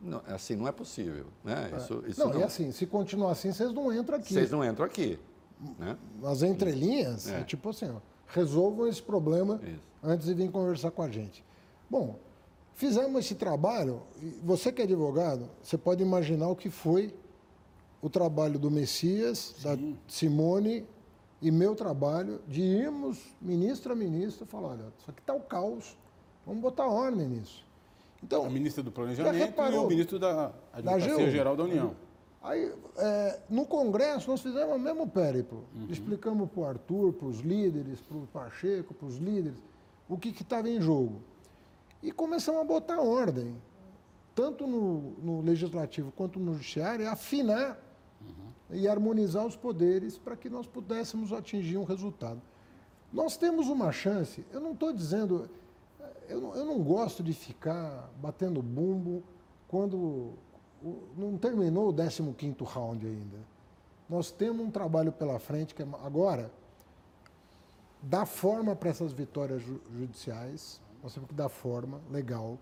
não, 0.00 0.20
assim 0.26 0.54
não 0.56 0.66
é 0.68 0.72
possível. 0.72 1.26
Né? 1.44 1.70
Isso, 1.76 2.02
isso 2.06 2.18
não, 2.20 2.32
não, 2.32 2.40
e 2.40 2.42
assim, 2.44 2.70
se 2.72 2.84
continuar 2.86 3.30
assim, 3.32 3.52
vocês 3.52 3.72
não 3.72 3.92
entram 3.92 4.16
aqui. 4.18 4.34
Vocês 4.34 4.50
não 4.50 4.64
entram 4.64 4.84
aqui. 4.86 5.18
Né? 5.78 5.96
As 6.24 6.42
entrelinhas, 6.42 7.28
É. 7.28 7.40
é 7.40 7.44
tipo 7.44 7.68
assim, 7.70 7.88
ó, 7.90 7.98
resolvam 8.28 8.86
esse 8.88 9.02
problema 9.02 9.60
Isso. 9.64 9.80
antes 10.02 10.26
de 10.26 10.34
vir 10.34 10.50
conversar 10.50 10.90
com 10.90 11.02
a 11.02 11.08
gente. 11.08 11.44
Bom, 11.90 12.18
fizemos 12.76 13.18
esse 13.24 13.34
trabalho, 13.34 14.02
e 14.22 14.38
você 14.44 14.70
que 14.70 14.80
é 14.80 14.84
advogado, 14.84 15.48
você 15.62 15.76
pode 15.76 16.02
imaginar 16.02 16.48
o 16.48 16.54
que 16.54 16.70
foi 16.70 17.12
o 18.00 18.08
trabalho 18.08 18.58
do 18.58 18.70
Messias, 18.70 19.54
da 19.62 19.76
Simone 20.06 20.86
e 21.40 21.50
meu 21.50 21.74
trabalho 21.74 22.40
de 22.46 22.60
irmos 22.60 23.18
ministro 23.40 23.92
a 23.92 23.96
ministro 23.96 24.44
e 24.44 24.48
falar, 24.48 24.68
olha, 24.68 24.84
isso 24.98 25.10
aqui 25.10 25.20
está 25.20 25.34
o 25.34 25.40
caos, 25.40 25.96
vamos 26.46 26.60
botar 26.60 26.86
ordem 26.86 27.26
nisso. 27.26 27.64
Então, 28.22 28.44
A 28.44 28.50
ministra 28.50 28.82
do 28.82 28.92
Planejamento 28.92 29.34
e 29.34 29.38
reparou? 29.38 29.86
o 29.86 29.88
ministro 29.88 30.18
da 30.18 30.52
Advocacia. 30.72 31.30
Geral 31.30 31.56
da 31.56 31.64
União. 31.64 31.94
Aí, 32.42 32.72
é, 32.96 33.40
no 33.48 33.66
Congresso, 33.66 34.30
nós 34.30 34.40
fizemos 34.40 34.76
o 34.76 34.78
mesmo 34.78 35.08
périplo. 35.08 35.64
Explicamos 35.88 36.48
para 36.50 36.60
o 36.60 36.64
Arthur, 36.64 37.12
para 37.12 37.26
os 37.26 37.40
líderes, 37.40 38.00
para 38.00 38.16
o 38.16 38.26
Pacheco, 38.26 38.94
para 38.94 39.06
os 39.06 39.16
líderes, 39.16 39.58
o 40.08 40.16
que 40.16 40.28
estava 40.28 40.68
em 40.68 40.80
jogo. 40.80 41.20
E 42.02 42.12
começamos 42.12 42.60
a 42.60 42.64
botar 42.64 43.00
ordem, 43.00 43.56
tanto 44.34 44.66
no, 44.66 45.12
no 45.22 45.40
Legislativo 45.40 46.12
quanto 46.12 46.38
no 46.38 46.54
Judiciário, 46.54 47.08
afinar 47.08 47.78
e 48.70 48.88
harmonizar 48.88 49.46
os 49.46 49.56
poderes 49.56 50.18
para 50.18 50.36
que 50.36 50.48
nós 50.48 50.66
pudéssemos 50.66 51.32
atingir 51.32 51.76
um 51.76 51.84
resultado. 51.84 52.40
Nós 53.12 53.36
temos 53.36 53.68
uma 53.68 53.92
chance, 53.92 54.44
eu 54.52 54.60
não 54.60 54.72
estou 54.72 54.92
dizendo, 54.92 55.48
eu 56.28 56.40
não, 56.40 56.54
eu 56.54 56.64
não 56.64 56.82
gosto 56.82 57.22
de 57.22 57.32
ficar 57.32 58.10
batendo 58.20 58.62
bumbo 58.62 59.22
quando 59.68 60.34
não 61.16 61.36
terminou 61.36 61.88
o 61.88 61.92
15º 61.92 62.62
round 62.64 63.06
ainda. 63.06 63.38
nós 64.08 64.30
temos 64.30 64.64
um 64.64 64.70
trabalho 64.70 65.10
pela 65.10 65.38
frente 65.38 65.74
que 65.74 65.82
é, 65.82 65.86
agora 66.04 66.50
dar 68.02 68.26
forma 68.26 68.76
para 68.76 68.90
essas 68.90 69.12
vitórias 69.12 69.62
ju 69.62 69.80
judiciais. 69.92 70.80
Nós 71.06 71.14
temos 71.14 71.28
que 71.28 71.36
dar 71.36 71.48
forma 71.48 72.00
legal. 72.10 72.58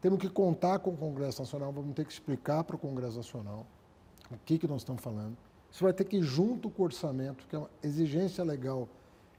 Temos 0.00 0.18
que 0.18 0.28
contar 0.28 0.80
com 0.80 0.90
o 0.90 0.96
Congresso 0.96 1.42
Nacional, 1.42 1.72
vamos 1.72 1.94
ter 1.94 2.04
que 2.04 2.12
explicar 2.12 2.64
para 2.64 2.74
o 2.74 2.78
Congresso 2.78 3.18
Nacional 3.18 3.64
o 4.32 4.36
que, 4.44 4.58
que 4.58 4.66
nós 4.66 4.80
estamos 4.80 5.00
falando. 5.00 5.36
Isso 5.70 5.84
vai 5.84 5.92
ter 5.92 6.02
que 6.04 6.16
ir 6.16 6.22
junto 6.24 6.68
com 6.68 6.82
o 6.82 6.86
orçamento, 6.86 7.46
que 7.46 7.54
é 7.54 7.60
uma 7.60 7.70
exigência 7.80 8.42
legal, 8.42 8.88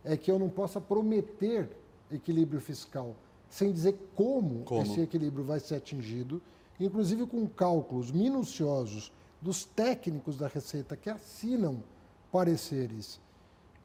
é 0.06 0.16
que 0.16 0.32
eu 0.32 0.40
não 0.40 0.48
possa 0.48 0.80
prometer 0.80 1.70
equilíbrio 2.10 2.62
fiscal 2.62 3.14
sem 3.50 3.74
dizer 3.74 4.00
como, 4.16 4.64
Como? 4.64 4.82
esse 4.84 5.02
equilíbrio 5.02 5.44
vai 5.44 5.60
ser 5.60 5.76
atingido, 5.76 6.42
inclusive 6.80 7.28
com 7.28 7.46
cálculos 7.46 8.10
minuciosos 8.10 9.12
dos 9.42 9.66
técnicos 9.66 10.38
da 10.38 10.48
Receita 10.48 10.96
que 10.96 11.10
assinam 11.10 11.84
pareceres, 12.32 13.20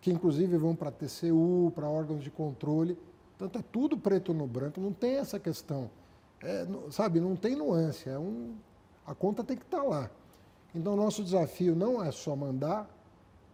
que 0.00 0.12
inclusive 0.12 0.56
vão 0.56 0.76
para 0.76 0.90
a 0.90 0.92
TCU, 0.92 1.72
para 1.74 1.88
órgãos 1.88 2.22
de 2.22 2.30
controle. 2.30 2.96
Portanto, 3.38 3.58
é 3.60 3.64
tudo 3.70 3.96
preto 3.96 4.34
no 4.34 4.46
branco, 4.46 4.80
não 4.80 4.92
tem 4.92 5.14
essa 5.16 5.38
questão. 5.38 5.88
É, 6.42 6.66
sabe, 6.90 7.20
não 7.20 7.36
tem 7.36 7.54
nuance, 7.54 8.08
é 8.08 8.18
um, 8.18 8.54
a 9.06 9.14
conta 9.14 9.44
tem 9.44 9.56
que 9.56 9.64
estar 9.64 9.82
lá. 9.82 10.10
Então, 10.74 10.96
nosso 10.96 11.22
desafio 11.22 11.74
não 11.74 12.02
é 12.02 12.10
só 12.10 12.34
mandar 12.36 12.88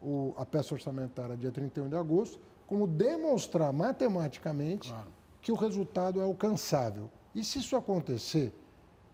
o- 0.02 0.32
a 0.36 0.44
peça 0.44 0.74
orçamentária 0.74 1.36
dia 1.36 1.50
31 1.50 1.88
de 1.88 1.96
agosto, 1.96 2.38
como 2.66 2.86
demonstrar 2.86 3.72
matematicamente 3.72 4.88
Claro. 4.90 5.08
que 5.40 5.52
o 5.52 5.54
resultado 5.54 6.20
é 6.20 6.24
alcançável. 6.24 7.10
E 7.34 7.44
se 7.44 7.58
isso 7.58 7.76
acontecer, 7.76 8.52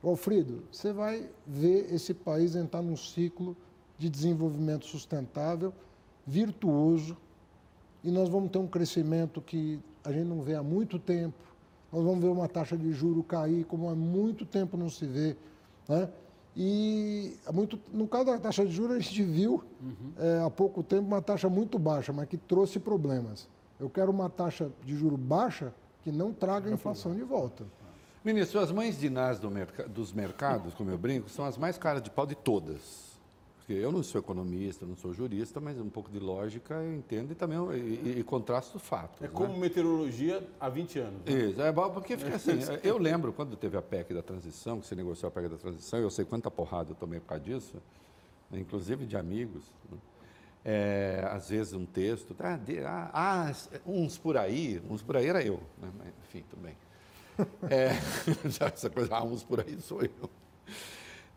Alfredo, 0.02 0.64
você 0.72 0.92
vai 0.92 1.28
ver 1.46 1.92
esse 1.92 2.14
país 2.14 2.54
entrar 2.54 2.80
num 2.80 2.96
ciclo 2.96 3.56
de 3.98 4.08
desenvolvimento 4.08 4.86
sustentável, 4.86 5.74
virtuoso, 6.26 7.16
e 8.02 8.10
nós 8.10 8.28
vamos 8.28 8.50
ter 8.50 8.58
um 8.58 8.66
crescimento 8.66 9.42
que 9.42 9.78
a 10.04 10.12
gente 10.12 10.26
não 10.26 10.40
vê 10.42 10.54
há 10.54 10.62
muito 10.62 10.98
tempo. 10.98 11.34
Nós 11.92 12.04
vamos 12.04 12.20
ver 12.20 12.28
uma 12.28 12.48
taxa 12.48 12.76
de 12.76 12.92
juro 12.92 13.22
cair 13.22 13.64
como 13.64 13.88
há 13.90 13.94
muito 13.94 14.44
tempo 14.46 14.76
não 14.76 14.88
se 14.88 15.06
vê. 15.06 15.36
Né? 15.88 16.08
E 16.56 17.36
muito, 17.52 17.78
no 17.92 18.06
caso 18.08 18.26
da 18.26 18.38
taxa 18.38 18.64
de 18.64 18.72
juros, 18.72 18.96
a 18.96 19.00
gente 19.00 19.22
viu 19.22 19.62
eh, 20.18 20.42
há 20.44 20.50
pouco 20.50 20.82
tempo 20.82 21.06
uma 21.06 21.22
taxa 21.22 21.48
muito 21.48 21.78
baixa, 21.78 22.12
mas 22.12 22.28
que 22.28 22.36
trouxe 22.36 22.78
problemas. 22.78 23.48
Eu 23.78 23.88
quero 23.88 24.10
uma 24.10 24.28
taxa 24.28 24.70
de 24.84 24.94
juro 24.96 25.16
baixa 25.16 25.72
que 26.02 26.10
não 26.12 26.32
traga 26.32 26.68
a 26.68 26.72
inflação 26.72 27.14
de 27.14 27.22
volta. 27.22 27.64
Ministro, 28.24 28.60
as 28.60 28.70
mães 28.70 28.98
de 28.98 29.08
do 29.40 29.50
merca- 29.50 29.88
dos 29.88 30.12
mercados, 30.12 30.74
como 30.74 30.90
eu 30.90 30.98
brinco, 30.98 31.30
são 31.30 31.44
as 31.44 31.56
mais 31.56 31.78
caras 31.78 32.02
de 32.02 32.10
pau 32.10 32.26
de 32.26 32.34
todas. 32.34 33.09
Porque 33.70 33.84
eu 33.84 33.92
não 33.92 34.02
sou 34.02 34.20
economista, 34.20 34.84
não 34.84 34.96
sou 34.96 35.14
jurista, 35.14 35.60
mas 35.60 35.78
um 35.78 35.88
pouco 35.88 36.10
de 36.10 36.18
lógica 36.18 36.74
eu 36.74 36.92
entendo 36.92 37.30
e 37.30 37.36
também 37.36 37.56
e, 37.78 38.18
e, 38.18 38.24
contrasto 38.24 38.80
fatos. 38.80 39.22
É 39.22 39.28
né? 39.28 39.30
como 39.32 39.56
meteorologia 39.56 40.44
há 40.58 40.68
20 40.68 40.98
anos. 40.98 41.20
né? 41.24 41.32
Isso, 41.32 41.62
é 41.62 41.72
porque 41.72 42.16
fica 42.16 42.34
assim. 42.34 42.58
Eu 42.82 42.98
lembro 42.98 43.32
quando 43.32 43.54
teve 43.54 43.76
a 43.76 43.82
PEC 43.82 44.12
da 44.12 44.22
transição, 44.22 44.80
que 44.80 44.88
se 44.88 44.96
negociou 44.96 45.28
a 45.28 45.30
PEC 45.30 45.48
da 45.50 45.56
transição, 45.56 46.00
eu 46.00 46.10
sei 46.10 46.24
quanta 46.24 46.50
porrada 46.50 46.90
eu 46.90 46.96
tomei 46.96 47.20
por 47.20 47.28
causa 47.28 47.44
disso, 47.44 47.76
né, 48.50 48.58
inclusive 48.58 49.06
de 49.06 49.16
amigos. 49.16 49.62
né. 49.88 49.98
É, 50.64 51.28
às 51.30 51.50
vezes 51.50 51.72
um 51.72 51.86
texto, 51.86 52.34
ah, 52.40 52.56
de- 52.56 52.80
ah, 52.80 53.08
ah, 53.14 53.52
uns 53.86 54.18
por 54.18 54.36
aí, 54.36 54.82
uns 54.90 55.00
por 55.00 55.16
aí 55.16 55.28
era 55.28 55.44
eu, 55.44 55.60
né, 55.80 55.88
enfim, 56.24 56.42
tudo 56.50 56.60
bem. 56.60 56.74
É, 57.70 57.90
já 58.50 58.66
essa 58.66 58.90
coisa, 58.90 59.14
ah, 59.14 59.22
uns 59.22 59.44
por 59.44 59.60
aí 59.60 59.80
sou 59.80 60.02
eu. 60.02 60.28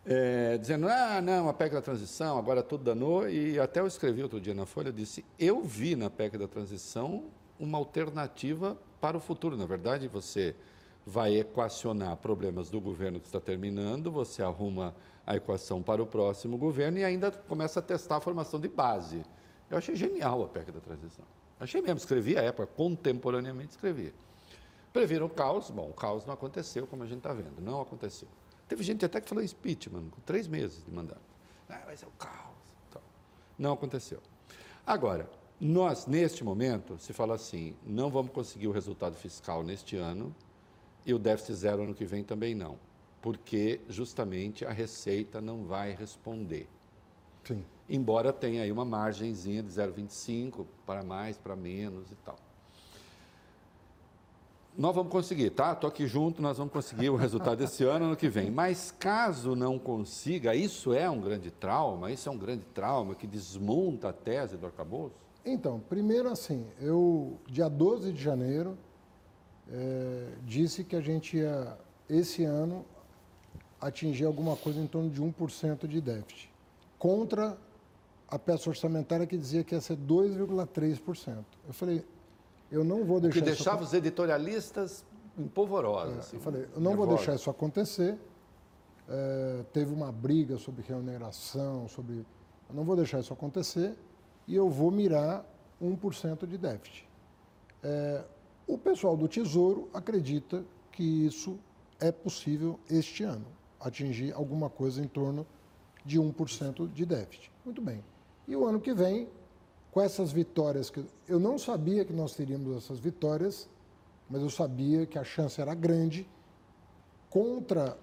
É, 0.06 0.58
dizendo, 0.58 0.88
ah, 0.90 1.22
não, 1.22 1.48
a 1.48 1.54
PEC 1.54 1.74
da 1.74 1.82
transição, 1.82 2.38
agora 2.38 2.62
tudo 2.62 2.84
danou, 2.84 3.30
e 3.30 3.58
até 3.58 3.80
eu 3.80 3.88
escrevi 3.88 4.22
outro 4.22 4.40
dia 4.40 4.54
na 4.54 4.66
Folha, 4.66 4.92
disse, 4.92 5.24
eu 5.40 5.62
vi 5.64 5.96
na 5.96 6.10
PEC 6.10 6.38
da 6.38 6.48
transição 6.48 7.26
uma 7.58 7.78
alternativa 7.78 8.78
para 9.00 9.16
o 9.16 9.20
futuro. 9.20 9.56
Na 9.56 9.66
verdade, 9.66 10.10
você 10.10 10.56
vai 11.06 11.38
equacionar 11.38 12.18
problemas 12.18 12.70
do 12.70 12.82
governo 12.82 13.20
que 13.20 13.28
está 13.28 13.40
terminando, 13.40 14.12
você 14.12 14.44
arruma 14.44 14.94
a 15.26 15.38
equação 15.38 15.82
para 15.82 16.04
o 16.04 16.06
próximo 16.06 16.58
governo 16.58 16.98
e 16.98 17.04
ainda 17.04 17.32
começa 17.32 17.80
a 17.80 17.84
testar 17.84 18.18
a 18.18 18.22
formação 18.22 18.60
de 18.60 18.68
base. 18.68 19.24
Eu 19.70 19.78
achei 19.78 19.96
genial 19.96 20.44
a 20.44 20.48
PEC 20.50 20.72
da 20.72 20.82
transição. 20.82 21.26
Achei 21.60 21.82
mesmo, 21.82 21.98
escrevi 21.98 22.38
à 22.38 22.42
época, 22.42 22.68
contemporaneamente 22.68 23.72
escrevi. 23.72 24.14
Previram 24.92 25.28
o 25.28 25.30
caos, 25.30 25.70
bom, 25.70 25.90
o 25.90 25.94
caos 25.94 26.26
não 26.26 26.34
aconteceu, 26.34 26.86
como 26.86 27.04
a 27.04 27.06
gente 27.06 27.20
está 27.20 27.34
vendo, 27.34 27.62
não 27.62 27.80
aconteceu. 27.82 28.28
Teve 28.68 28.84
gente 28.84 29.06
até 29.06 29.20
que 29.20 29.30
falou 29.30 29.44
impeachment, 29.44 30.10
com 30.10 30.22
três 30.22 30.48
meses 30.48 30.84
de 30.84 30.92
mandato. 30.92 31.22
Ah, 31.70 31.82
vai 31.86 31.96
ser 31.98 32.06
o 32.06 32.12
caos. 32.12 32.56
Tal. 32.92 33.02
Não 33.58 33.74
aconteceu. 33.74 34.20
Agora, 34.86 35.30
nós, 35.60 36.08
neste 36.08 36.44
momento, 36.44 36.98
se 36.98 37.14
fala 37.14 37.36
assim, 37.36 37.76
não 37.86 38.10
vamos 38.10 38.32
conseguir 38.32 38.68
o 38.68 38.72
resultado 38.72 39.16
fiscal 39.16 39.64
neste 39.64 39.96
ano 39.96 40.36
e 41.06 41.14
o 41.14 41.20
déficit 41.20 41.54
zero 41.54 41.84
ano 41.84 41.94
que 41.94 42.06
vem 42.06 42.24
também 42.24 42.54
não, 42.54 42.78
porque 43.22 43.80
justamente 43.88 44.66
a 44.66 44.72
Receita 44.72 45.40
não 45.40 45.64
vai 45.64 45.94
responder. 45.94 46.68
Sim. 47.46 47.64
Embora 47.90 48.34
tenha 48.34 48.64
aí 48.64 48.72
uma 48.72 48.86
margenzinha 48.86 49.62
de 49.62 49.70
0,25 49.70 50.66
para 50.86 51.04
mais, 51.04 51.38
para 51.38 51.56
menos 51.56 52.12
e 52.12 52.16
tal. 52.16 52.38
Nós 54.76 54.96
vamos 54.96 55.12
conseguir, 55.12 55.52
tá? 55.52 55.74
Estou 55.74 55.88
aqui 55.88 56.08
junto, 56.08 56.42
nós 56.42 56.58
vamos 56.58 56.74
conseguir 56.74 57.10
o 57.12 57.16
resultado 57.18 57.58
desse 57.58 57.84
ano, 57.84 58.06
ano 58.06 58.16
que 58.16 58.28
vem. 58.28 58.50
Mas 58.50 58.92
caso 58.92 59.56
não 59.56 59.78
consiga, 59.78 60.56
isso 60.56 60.94
é 60.94 61.08
um 61.08 61.22
grande 61.22 61.52
trauma, 61.52 62.12
isso 62.12 62.28
é 62.28 62.32
um 62.32 62.38
grande 62.38 62.66
trauma 62.74 63.14
que 63.14 63.28
desmonta 63.28 64.10
a 64.10 64.14
tese 64.14 64.58
do 64.58 64.66
arcabouço? 64.66 65.16
Então, 65.46 65.80
primeiro 65.80 66.30
assim, 66.30 66.66
eu, 66.80 67.38
dia 67.48 67.70
12 67.70 68.14
de 68.14 68.22
janeiro, 68.22 68.76
eh, 69.70 70.30
disse 70.44 70.84
que 70.84 70.96
a 70.96 71.02
gente 71.02 71.38
ia, 71.38 71.78
esse 72.10 72.44
ano, 72.44 72.84
atingir 73.80 74.26
alguma 74.26 74.56
coisa 74.56 74.80
em 74.80 74.88
torno 74.88 75.10
de 75.10 75.22
1% 75.22 75.88
de 75.88 76.02
déficit, 76.02 76.50
contra 76.98 77.58
a 78.28 78.40
peça 78.40 78.70
orçamentária 78.70 79.28
que 79.28 79.38
dizia 79.38 79.64
que 79.64 79.76
ia 79.76 79.82
ser 79.82 79.98
2,3%. 79.98 81.44
Eu 81.68 81.74
falei, 81.74 82.04
eu 82.74 82.84
não 82.84 83.06
vou 83.06 83.18
Que 83.22 83.28
deixar 83.28 83.40
isso 83.40 83.46
deixava 83.46 83.84
os 83.84 83.94
editorialistas 83.94 85.06
empolvorosos. 85.38 86.16
É, 86.16 86.20
assim, 86.20 86.38
eu 86.38 86.42
falei, 86.42 86.64
eu 86.64 86.82
não 86.82 86.96
vou 86.96 87.06
nervosos. 87.06 87.16
deixar 87.18 87.36
isso 87.36 87.50
acontecer. 87.50 88.18
É, 89.08 89.64
teve 89.72 89.94
uma 89.94 90.12
briga 90.12 90.58
sobre 90.58 90.82
remuneração, 90.82 91.88
sobre. 91.88 92.26
Eu 92.70 92.76
não 92.76 92.84
vou 92.84 92.96
deixar 92.96 93.20
isso 93.20 93.32
acontecer 93.32 93.96
e 94.48 94.56
eu 94.56 94.70
vou 94.70 94.90
mirar 94.90 95.46
1% 95.82 96.48
de 96.48 96.58
déficit. 96.58 97.08
É, 97.84 98.24
o 98.66 98.78
pessoal 98.78 99.16
do 99.16 99.28
Tesouro 99.28 99.90
acredita 99.94 100.66
que 100.92 101.04
isso 101.28 101.60
é 102.00 102.12
possível 102.12 102.80
este 102.90 103.24
ano, 103.24 103.46
atingir 103.80 104.34
alguma 104.34 104.70
coisa 104.70 105.04
em 105.04 105.08
torno 105.08 105.46
de 106.04 106.20
1% 106.20 106.92
de 106.92 107.06
déficit. 107.06 107.52
Muito 107.64 107.82
bem. 107.82 108.04
E 108.48 108.56
o 108.56 108.66
ano 108.66 108.80
que 108.80 108.94
vem, 108.94 109.30
com 109.94 110.02
essas 110.02 110.32
vitórias, 110.32 110.90
que 110.90 111.06
eu 111.28 111.40
não 111.40 111.60
sabia 111.60 112.04
que 112.04 112.12
nós 112.12 112.34
teríamos 112.34 112.76
essas 112.76 112.98
vitórias, 112.98 113.70
mas 114.28 114.42
eu 114.42 114.50
sabia 114.50 115.06
que 115.06 115.20
a 115.20 115.24
chance 115.24 115.62
era 115.62 115.76
grande 115.76 116.28
contra 117.30 117.96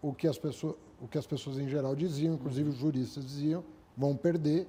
o 0.00 0.14
que 0.14 0.28
as 0.28 0.38
pessoas, 0.38 0.76
o 1.02 1.08
que 1.08 1.18
as 1.18 1.26
pessoas 1.26 1.58
em 1.58 1.68
geral 1.68 1.96
diziam, 1.96 2.34
inclusive 2.34 2.68
os 2.70 2.76
juristas 2.76 3.26
diziam, 3.26 3.64
vão 3.96 4.16
perder. 4.16 4.68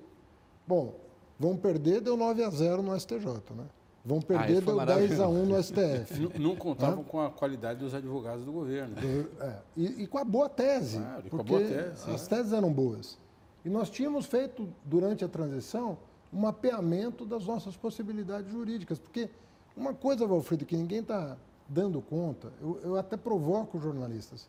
Bom, 0.65 0.95
vão 1.39 1.55
perder 1.55 2.01
deu 2.01 2.17
9 2.17 2.43
a 2.43 2.49
0 2.49 2.81
no 2.81 2.99
STJ, 2.99 3.27
né? 3.55 3.65
Vão 4.03 4.19
perder 4.19 4.53
isso 4.53 4.61
foi 4.63 4.73
deu 4.73 4.85
10 4.85 5.19
a 5.19 5.27
maravilhoso. 5.27 5.29
1 5.29 5.45
no 5.45 5.63
STF. 5.63 6.19
Não, 6.19 6.49
não 6.49 6.55
contavam 6.55 7.03
com 7.03 7.21
a 7.21 7.29
qualidade 7.29 7.81
dos 7.81 7.93
advogados 7.93 8.43
do 8.43 8.51
governo. 8.51 8.95
É, 9.41 9.57
e, 9.75 10.03
e 10.03 10.07
com 10.07 10.17
a 10.17 10.23
boa 10.23 10.49
tese, 10.49 10.97
Claro, 10.97 11.29
com 11.29 11.35
a 11.35 11.43
porque 11.43 11.51
boa 11.51 11.61
tese, 11.61 12.09
as 12.09 12.25
é. 12.25 12.35
teses 12.35 12.51
eram 12.51 12.73
boas. 12.73 13.19
E 13.63 13.69
nós 13.69 13.91
tínhamos 13.91 14.25
feito, 14.25 14.67
durante 14.83 15.23
a 15.23 15.27
transição, 15.27 15.99
um 16.37 16.41
mapeamento 16.41 17.25
das 17.25 17.47
nossas 17.47 17.75
possibilidades 17.75 18.51
jurídicas. 18.51 18.99
Porque 18.99 19.27
uma 19.75 19.93
coisa, 19.93 20.27
Valfrido, 20.27 20.65
que 20.65 20.77
ninguém 20.77 20.99
está 20.99 21.35
dando 21.67 21.99
conta, 21.99 22.53
eu, 22.61 22.79
eu 22.83 22.95
até 22.95 23.17
provoco 23.17 23.77
os 23.77 23.83
jornalistas. 23.83 24.47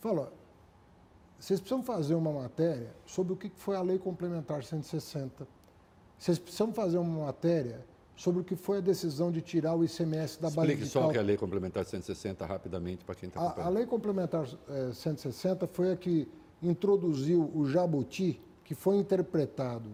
Falo, 0.00 0.22
ó, 0.22 0.28
vocês 1.38 1.60
precisam 1.60 1.82
fazer 1.82 2.14
uma 2.14 2.32
matéria 2.32 2.90
sobre 3.04 3.34
o 3.34 3.36
que 3.36 3.50
foi 3.54 3.76
a 3.76 3.82
Lei 3.82 3.98
Complementar 3.98 4.64
160. 4.64 5.46
Vocês 6.18 6.38
precisam 6.38 6.72
fazer 6.72 6.96
uma 6.96 7.26
matéria 7.26 7.84
sobre 8.16 8.40
o 8.40 8.44
que 8.44 8.56
foi 8.56 8.78
a 8.78 8.80
decisão 8.80 9.30
de 9.30 9.42
tirar 9.42 9.74
o 9.74 9.84
ICMS 9.84 10.40
da 10.40 10.48
base 10.48 10.60
Explique 10.60 10.84
de 10.84 10.88
só 10.88 11.06
o 11.06 11.12
que 11.12 11.18
é 11.18 11.20
a 11.20 11.24
Lei 11.24 11.36
Complementar 11.36 11.84
160 11.84 12.46
rapidamente 12.46 13.04
para 13.04 13.14
quem 13.14 13.28
está 13.28 13.38
A, 13.38 13.42
a 13.42 13.46
acompanhando. 13.48 13.74
Lei 13.74 13.86
Complementar 13.86 14.48
eh, 14.70 14.90
160 14.94 15.66
foi 15.66 15.92
a 15.92 15.96
que 15.96 16.26
introduziu 16.62 17.50
o 17.54 17.66
jabuti, 17.66 18.40
que 18.64 18.74
foi 18.74 18.96
interpretado 18.96 19.90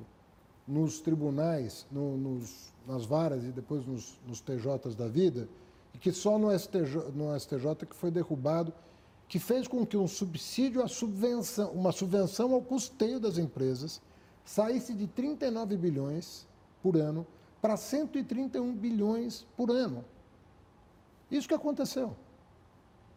nos 0.67 1.01
tribunais, 1.01 1.87
no- 1.91 2.17
nos- 2.17 2.73
nas 2.87 3.05
varas 3.05 3.45
e 3.45 3.49
depois 3.49 3.87
nos, 3.87 4.19
nos 4.27 4.41
TJs 4.41 4.95
da 4.97 5.09
vida, 5.09 5.49
e 5.95 5.99
que 5.99 6.13
só 6.13 6.39
no 6.39 6.51
STJ, 6.51 7.11
no 7.15 7.35
STJ 7.39 7.87
que 7.87 7.95
foi 7.97 8.11
derrubado, 8.11 8.73
que 9.29 9.39
fez 9.39 9.67
com 9.67 9.87
que 9.87 9.97
um 9.97 10.07
subsídio 10.09 10.83
à 10.83 10.89
subvenção, 10.89 11.71
uma 11.73 11.93
subvenção 11.93 12.53
ao 12.53 12.61
custeio 12.63 13.19
das 13.19 13.39
empresas, 13.39 14.01
saísse 14.45 14.93
de 14.95 15.07
39 15.07 15.77
bilhões 15.77 16.47
por 16.83 16.97
ano 16.97 17.27
para 17.61 17.77
131 17.77 18.75
bilhões 18.75 19.47
por 19.57 19.71
ano. 19.71 20.05
Isso 21.31 21.49
que 21.49 21.55
aconteceu. 21.55 22.15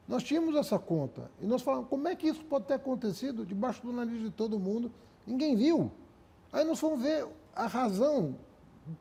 Nós 0.08 0.22
tínhamos 0.24 0.56
essa 0.56 0.78
conta 0.78 1.32
e 1.42 1.48
nós 1.48 1.64
falamos, 1.64 1.90
como 1.90 2.08
é 2.08 2.16
que 2.16 2.28
isso 2.28 2.46
pode 2.46 2.66
ter 2.66 2.76
acontecido 2.76 3.44
debaixo 3.46 3.82
do 3.82 3.92
nariz 3.92 4.22
de 4.22 4.30
todo 4.30 4.60
mundo? 4.60 4.92
Ninguém 5.26 5.56
viu. 5.56 5.92
Aí 6.56 6.64
nós 6.64 6.80
fomos 6.80 7.02
ver 7.02 7.28
a 7.54 7.68
razão 7.68 8.38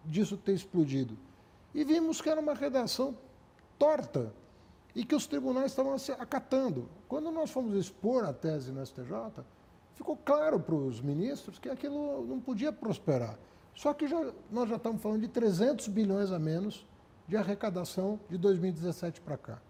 disso 0.04 0.36
ter 0.36 0.54
explodido. 0.54 1.16
E 1.72 1.84
vimos 1.84 2.20
que 2.20 2.28
era 2.28 2.40
uma 2.40 2.52
redação 2.52 3.16
torta 3.78 4.34
e 4.92 5.04
que 5.04 5.14
os 5.14 5.24
tribunais 5.28 5.70
estavam 5.70 5.94
acatando. 6.18 6.88
Quando 7.06 7.30
nós 7.30 7.52
fomos 7.52 7.76
expor 7.76 8.24
a 8.24 8.32
tese 8.32 8.72
no 8.72 8.84
STJ, 8.84 9.44
ficou 9.94 10.16
claro 10.16 10.58
para 10.58 10.74
os 10.74 11.00
ministros 11.00 11.60
que 11.60 11.68
aquilo 11.68 12.26
não 12.26 12.40
podia 12.40 12.72
prosperar. 12.72 13.38
Só 13.72 13.94
que 13.94 14.08
já, 14.08 14.32
nós 14.50 14.68
já 14.68 14.74
estamos 14.74 15.00
falando 15.00 15.20
de 15.20 15.28
300 15.28 15.86
bilhões 15.86 16.32
a 16.32 16.40
menos 16.40 16.84
de 17.28 17.36
arrecadação 17.36 18.18
de 18.28 18.36
2017 18.36 19.20
para 19.20 19.38
cá. 19.38 19.62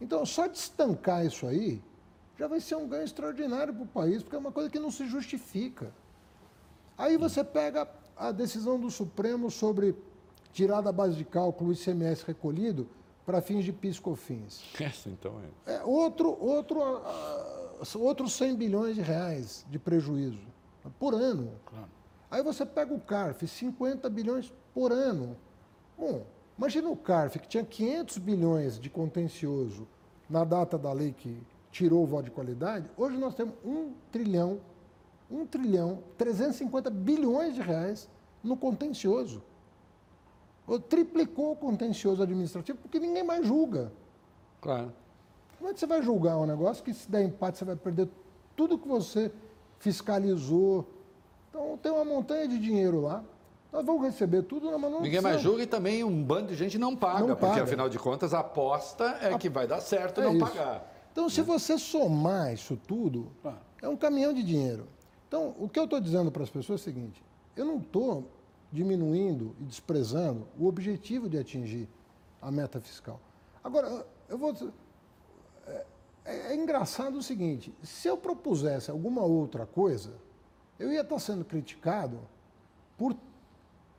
Então, 0.00 0.24
só 0.24 0.46
de 0.46 0.56
estancar 0.56 1.26
isso 1.26 1.46
aí, 1.46 1.82
já 2.38 2.48
vai 2.48 2.58
ser 2.58 2.76
um 2.76 2.88
ganho 2.88 3.04
extraordinário 3.04 3.74
para 3.74 3.82
o 3.82 3.86
país, 3.86 4.22
porque 4.22 4.36
é 4.36 4.38
uma 4.38 4.50
coisa 4.50 4.70
que 4.70 4.78
não 4.78 4.90
se 4.90 5.06
justifica. 5.06 5.92
Aí 7.00 7.16
você 7.16 7.42
pega 7.42 7.88
a 8.14 8.30
decisão 8.30 8.78
do 8.78 8.90
Supremo 8.90 9.50
sobre 9.50 9.96
tirar 10.52 10.82
da 10.82 10.92
base 10.92 11.16
de 11.16 11.24
cálculo 11.24 11.70
o 11.70 11.72
ICMS 11.72 12.26
recolhido 12.26 12.86
para 13.24 13.40
fins 13.40 13.64
de 13.64 13.72
piscofins. 13.72 14.62
Essa 14.78 15.08
então 15.08 15.32
é. 15.66 15.76
É 15.76 15.82
outro, 15.82 16.36
outro, 16.38 16.78
uh, 16.78 17.98
outros 17.98 18.34
100 18.34 18.54
bilhões 18.54 18.96
de 18.96 19.00
reais 19.00 19.64
de 19.70 19.78
prejuízo 19.78 20.46
por 20.98 21.14
ano. 21.14 21.52
Claro. 21.64 21.88
Aí 22.30 22.42
você 22.42 22.66
pega 22.66 22.92
o 22.92 23.00
CARF, 23.00 23.48
50 23.48 24.10
bilhões 24.10 24.52
por 24.74 24.92
ano. 24.92 25.38
Bom, 25.96 26.26
imagina 26.58 26.90
o 26.90 26.96
CARF, 26.96 27.38
que 27.38 27.48
tinha 27.48 27.64
500 27.64 28.18
bilhões 28.18 28.78
de 28.78 28.90
contencioso 28.90 29.88
na 30.28 30.44
data 30.44 30.76
da 30.76 30.92
lei 30.92 31.14
que 31.14 31.40
tirou 31.72 32.02
o 32.02 32.06
voto 32.06 32.24
de 32.26 32.30
qualidade, 32.30 32.90
hoje 32.94 33.16
nós 33.16 33.34
temos 33.34 33.54
1 33.64 33.94
trilhão, 34.12 34.60
1 35.30 35.46
trilhão, 35.46 36.02
350 36.18 36.90
bilhões 36.90 37.54
de 37.54 37.60
reais 37.60 38.08
no 38.42 38.56
contencioso. 38.56 39.42
Triplicou 40.88 41.52
o 41.52 41.56
contencioso 41.56 42.22
administrativo 42.22 42.78
porque 42.78 42.98
ninguém 43.00 43.24
mais 43.24 43.44
julga. 43.46 43.92
Claro. 44.60 44.92
Como 45.58 45.68
é 45.70 45.74
que 45.74 45.80
você 45.80 45.86
vai 45.86 46.00
julgar 46.02 46.36
um 46.38 46.46
negócio 46.46 46.82
que 46.84 46.94
se 46.94 47.10
der 47.10 47.22
empate 47.24 47.58
você 47.58 47.64
vai 47.64 47.76
perder 47.76 48.08
tudo 48.56 48.78
que 48.78 48.86
você 48.86 49.32
fiscalizou? 49.78 50.86
Então 51.48 51.76
tem 51.82 51.90
uma 51.90 52.04
montanha 52.04 52.46
de 52.46 52.58
dinheiro 52.58 53.00
lá. 53.00 53.24
Nós 53.72 53.84
vamos 53.84 54.02
receber 54.02 54.42
tudo, 54.42 54.66
mas 54.78 54.90
não 54.90 55.00
Ninguém 55.00 55.20
mais 55.20 55.40
julga 55.40 55.62
e 55.62 55.66
também 55.66 56.02
um 56.04 56.22
bando 56.22 56.48
de 56.48 56.54
gente 56.56 56.78
não 56.78 56.96
paga, 56.96 57.20
Não 57.20 57.26
porque 57.28 57.46
paga. 57.46 57.62
afinal 57.62 57.88
de 57.88 57.98
contas 57.98 58.32
a 58.34 58.40
aposta 58.40 59.18
é 59.20 59.36
que 59.38 59.48
vai 59.48 59.66
dar 59.66 59.80
certo 59.80 60.20
É 60.20 60.24
não 60.24 60.36
isso. 60.36 60.46
pagar. 60.46 60.92
Então, 61.12 61.28
se 61.28 61.42
você 61.42 61.76
somar 61.78 62.52
isso 62.52 62.76
tudo, 62.86 63.30
Claro. 63.42 63.58
é 63.82 63.88
um 63.88 63.96
caminhão 63.96 64.32
de 64.32 64.42
dinheiro. 64.42 64.86
Então, 65.30 65.54
o 65.60 65.68
que 65.68 65.78
eu 65.78 65.84
estou 65.84 66.00
dizendo 66.00 66.28
para 66.32 66.42
as 66.42 66.50
pessoas 66.50 66.80
é 66.80 66.82
o 66.82 66.84
seguinte: 66.84 67.22
eu 67.54 67.64
não 67.64 67.78
estou 67.78 68.28
diminuindo 68.72 69.54
e 69.60 69.62
desprezando 69.62 70.44
o 70.58 70.66
objetivo 70.66 71.28
de 71.28 71.38
atingir 71.38 71.88
a 72.42 72.50
meta 72.50 72.80
fiscal. 72.80 73.20
Agora, 73.62 74.04
eu 74.28 74.36
vou. 74.36 74.52
É, 75.68 75.86
é 76.24 76.54
engraçado 76.56 77.16
o 77.16 77.22
seguinte: 77.22 77.72
se 77.80 78.08
eu 78.08 78.16
propusesse 78.16 78.90
alguma 78.90 79.22
outra 79.22 79.64
coisa, 79.64 80.14
eu 80.80 80.92
ia 80.92 81.02
estar 81.02 81.20
sendo 81.20 81.44
criticado 81.44 82.18
por 82.98 83.16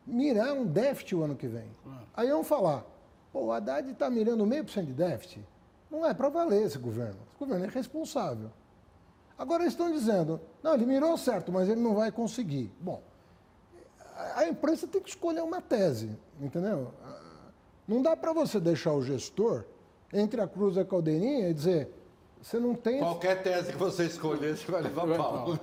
mirar 0.06 0.52
um 0.52 0.66
déficit 0.66 1.16
o 1.16 1.24
ano 1.24 1.38
que 1.38 1.48
vem. 1.48 1.72
Aí 2.14 2.28
iam 2.28 2.44
falar, 2.44 2.86
pô, 3.32 3.46
o 3.46 3.52
Haddad 3.54 3.90
está 3.90 4.10
mirando 4.10 4.46
meio 4.46 4.66
por 4.66 4.72
cento 4.74 4.88
de 4.88 4.94
déficit. 4.94 5.48
Não 5.90 6.06
é 6.06 6.14
para 6.14 6.28
valer 6.28 6.64
esse 6.64 6.78
governo. 6.78 7.22
Esse 7.30 7.38
governo 7.40 7.64
é 7.64 7.70
responsável. 7.70 8.52
Agora 9.42 9.64
eles 9.64 9.74
estão 9.74 9.92
dizendo, 9.92 10.40
não, 10.62 10.76
ele 10.76 10.86
mirou 10.86 11.18
certo, 11.18 11.52
mas 11.52 11.68
ele 11.68 11.82
não 11.82 11.96
vai 11.96 12.12
conseguir. 12.12 12.72
Bom, 12.80 13.02
a- 14.36 14.46
imprensa 14.48 14.86
tem 14.86 15.02
que 15.02 15.10
escolher 15.10 15.42
uma 15.42 15.60
tese, 15.60 16.16
entendeu? 16.40 16.92
Não 17.88 18.04
dá 18.04 18.16
para 18.16 18.32
você 18.34 18.60
deixar 18.60 18.94
o 18.94 19.02
gestor 19.02 19.64
entre 20.14 20.40
a 20.40 20.48
cruz 20.48 20.76
e 20.76 20.82
a 20.82 20.86
caldeirinha 20.86 21.50
e 21.50 21.54
dizer, 21.56 21.90
você 22.40 22.60
não 22.60 22.76
tem... 22.76 23.00
Qualquer 23.00 23.42
tese 23.42 23.72
que 23.72 23.80
você 23.80 24.06
escolher, 24.06 24.56
você 24.56 24.72
vai 24.72 24.84
levar 24.84 25.08
pau. 25.18 25.58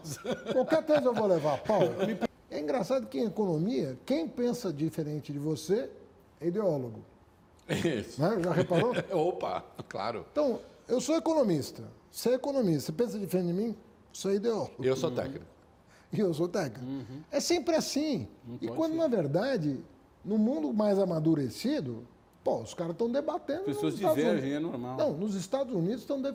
Qualquer 0.52 0.82
tese 0.84 1.04
eu 1.06 1.14
vou 1.14 1.26
levar 1.28 1.54
a 1.54 1.58
pau. 1.58 1.80
É 2.50 2.58
engraçado 2.60 3.06
que 3.06 3.20
em 3.20 3.26
economia, 3.26 3.98
quem 4.06 4.26
pensa 4.26 4.72
diferente 4.72 5.30
de 5.34 5.38
você 5.38 5.90
é 6.40 6.46
ideólogo. 6.48 7.04
Isso. 7.68 8.20
Né? 8.22 8.40
Já 8.42 8.52
reparou? 8.52 8.94
Opa, 9.12 9.62
claro. 9.86 10.24
Então, 10.32 10.58
eu 10.88 10.98
sou 10.98 11.14
economista. 11.14 11.82
Você 12.10 12.30
é 12.30 12.34
economista. 12.34 12.86
Você 12.86 12.92
pensa 12.92 13.18
diferente 13.18 13.48
de 13.48 13.52
mim? 13.52 13.76
Sou 14.12 14.32
ideólogo. 14.32 14.72
Eu 14.82 14.96
sou 14.96 15.10
técnico. 15.10 15.44
E 16.12 16.20
eu 16.20 16.32
sou 16.34 16.48
técnico. 16.48 16.86
É 17.30 17.40
sempre 17.40 17.74
assim. 17.74 18.26
e 18.60 18.66
pode 18.66 18.76
quando, 18.76 18.92
ser. 18.92 18.98
na 18.98 19.08
verdade, 19.08 19.84
no 20.24 20.38
mundo 20.38 20.72
mais 20.72 20.98
amadurecido, 20.98 22.06
pô, 22.42 22.60
os 22.60 22.74
caras 22.74 22.92
estão 22.92 23.10
debatendo. 23.10 23.60
As 23.60 23.66
pessoas 23.66 23.96
divergem, 23.96 24.52
é 24.54 24.58
normal. 24.58 24.96
Não, 24.96 25.12
nos 25.12 25.34
Estados 25.34 25.74
Unidos 25.74 26.00
estão 26.00 26.20
de- 26.20 26.34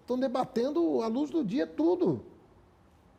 estão 0.00 0.18
debatendo 0.18 1.02
à 1.02 1.06
luz 1.06 1.30
do 1.30 1.44
dia 1.44 1.66
tudo. 1.66 2.24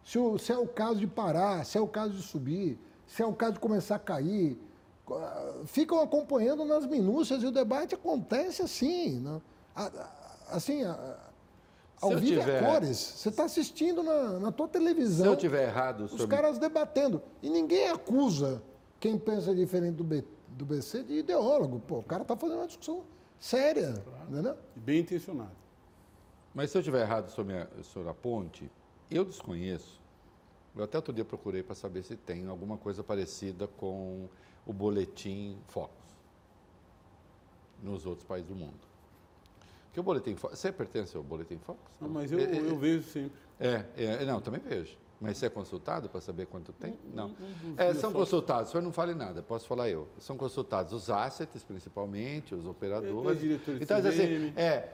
Se, 0.04 0.18
o- 0.20 0.38
se 0.38 0.52
é 0.52 0.58
o 0.58 0.68
caso 0.68 1.00
de 1.00 1.08
parar, 1.08 1.64
se 1.66 1.78
é 1.78 1.82
o 1.82 1.88
caso 1.88 2.14
de 2.14 2.22
subir, 2.24 2.78
se 3.08 3.22
é 3.22 3.26
o 3.26 3.34
caso 3.34 3.54
de 3.54 3.60
começar 3.60 3.96
a 3.96 4.00
cair. 4.00 4.58
Co- 5.06 5.20
Ficam 5.66 6.02
acompanhando 6.02 6.66
nas 6.66 6.86
minúcias 6.86 7.44
e 7.44 7.46
o 7.46 7.52
debate 7.52 7.94
acontece 7.96 8.62
assim. 8.64 9.20
né? 9.20 9.42
Assim, 10.50 10.82
ao 12.04 12.18
vivo 12.18 12.42
a 12.42 12.44
tiver- 12.44 12.63
cores. 12.66 12.98
Você 12.98 13.30
está 13.30 13.44
assistindo 13.46 14.04
na, 14.04 14.39
na 14.39 14.52
tua 14.52 14.68
Se 14.68 14.74
televisão 14.74 15.26
eu 15.28 15.36
tiver 15.38 15.63
errado 15.68 16.02
os 16.06 16.12
sobre 16.12 16.28
caras 16.28 16.58
debatendo. 16.58 17.22
E 17.42 17.50
ninguém 17.50 17.89
acusa 17.89 18.62
quem 19.00 19.18
pensa 19.18 19.54
diferente 19.56 19.96
do, 19.96 20.04
B- 20.04 20.24
do 20.50 20.66
BC 20.66 21.04
de 21.04 21.13
ideólogo. 21.20 21.80
Pô, 21.80 22.00
o 22.00 22.04
cara 22.04 22.22
está 22.24 22.36
fazendo 22.36 22.60
uma 22.60 22.68
discussão 22.68 23.04
séria. 23.39 23.94
Entendeu? 24.30 24.56
Bem 24.76 25.00
intencionado. 25.02 25.52
Mas 26.54 26.70
se 26.72 26.78
eu 26.78 26.82
estiver 26.82 27.02
errado 27.02 27.30
sobre 27.30 27.58
a, 27.58 27.68
sobre 27.84 28.10
a 28.10 28.13
ponte, 28.13 28.70
eu 29.10 29.26
desconheço. 29.26 30.00
Eu 30.76 30.84
até 30.84 30.98
outro 30.98 31.13
dia 31.13 31.26
procurei 31.26 31.62
para 31.63 31.76
saber 31.76 32.04
se 32.04 32.16
tem 32.16 32.48
alguma 32.48 32.78
coisa 32.78 33.04
parecida 33.04 33.68
com 33.68 34.28
o 34.66 34.72
boletim 34.74 35.58
Focus 35.68 35.94
nos 37.82 38.06
outros 38.06 38.26
países 38.26 38.48
do 38.50 38.56
mundo. 38.56 38.80
Porque 39.94 40.00
o 40.00 40.04
boletim 40.04 40.36
Focus. 40.36 40.58
Você 40.58 40.72
pertence 40.72 41.16
ao 41.16 41.22
boletim 41.22 41.60
Focus? 41.60 41.92
Não, 42.02 42.10
mas 42.10 42.32
eu, 42.32 42.40
É, 42.40 42.44
é, 42.46 42.58
eu 42.58 42.76
vejo 42.76 43.08
sempre. 43.08 43.38
É, 43.60 43.86
é, 43.96 44.26
não, 44.26 44.42
também 44.42 44.60
vejo. 44.60 44.98
Mas 45.22 45.38
você 45.38 45.46
é 45.46 45.50
consultado 45.52 46.10
para 46.10 46.20
saber 46.20 46.48
quanto 46.48 46.74
tem? 46.74 46.98
Não. 47.14 47.28
não 47.30 47.36
É, 47.78 47.94
vi 47.94 48.00
são 48.00 48.12
consultados, 48.12 48.70
o 48.70 48.72
senhor 48.72 48.84
não 48.84 48.92
fale 48.92 49.14
nada, 49.14 49.44
posso 49.44 49.68
falar 49.68 49.88
eu. 49.90 50.08
São 50.18 50.36
consultados 50.36 50.94
os 50.94 51.12
assets, 51.12 51.64
principalmente, 51.64 52.56
os 52.56 52.66
operadores. 52.66 53.30
É, 53.30 53.32
é 53.32 53.36
diretor 53.36 53.76
de 53.78 53.84
então, 53.84 53.98
assim, 53.98 54.52
é, 54.58 54.90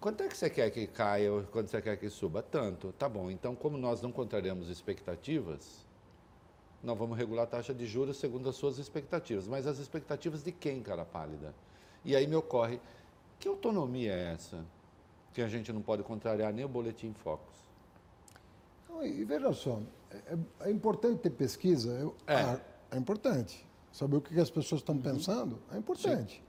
quanto 0.00 0.22
é 0.22 0.28
que 0.28 0.36
você 0.36 0.48
quer 0.48 0.70
que 0.70 0.86
caia 0.86 1.32
ou 1.32 1.42
quanto 1.42 1.68
você 1.68 1.82
quer 1.82 1.96
que 1.96 2.08
suba? 2.08 2.40
Tanto. 2.40 2.92
Tá 2.92 3.08
bom, 3.08 3.28
então 3.28 3.56
como 3.56 3.76
nós 3.76 4.00
não 4.00 4.12
contrariamos 4.12 4.70
expectativas, 4.70 5.84
nós 6.84 6.96
vamos 6.96 7.18
regular 7.18 7.42
a 7.42 7.48
taxa 7.48 7.74
de 7.74 7.84
juros 7.84 8.16
segundo 8.16 8.48
as 8.48 8.54
suas 8.54 8.78
expectativas. 8.78 9.48
Mas 9.48 9.66
as 9.66 9.80
expectativas 9.80 10.44
de 10.44 10.52
quem, 10.52 10.80
cara 10.82 11.04
pálida? 11.04 11.52
E 12.04 12.14
aí 12.14 12.28
me 12.28 12.36
ocorre, 12.36 12.80
que 13.38 13.48
autonomia 13.48 14.12
é 14.12 14.32
essa? 14.32 14.64
Que 15.32 15.42
a 15.42 15.48
gente 15.48 15.72
não 15.72 15.82
pode 15.82 16.02
contrariar 16.02 16.52
nem 16.52 16.64
o 16.64 16.68
boletim 16.68 17.12
Focus. 17.12 17.54
E 19.02 19.24
veja 19.24 19.52
só, 19.52 19.80
é, 20.10 20.16
é- 20.16 20.68
é 20.68 20.70
importante 20.70 21.20
ter 21.20 21.30
pesquisa. 21.30 21.90
eu- 21.92 22.14
É. 22.26 22.34
ah, 22.36 22.60
é 22.90 22.96
importante. 22.96 23.66
Saber 23.92 24.16
o 24.16 24.20
que 24.20 24.38
as 24.40 24.50
pessoas 24.50 24.80
estão 24.80 24.96
pensando 24.98 25.58
é 25.72 25.76
importante. 25.78 26.42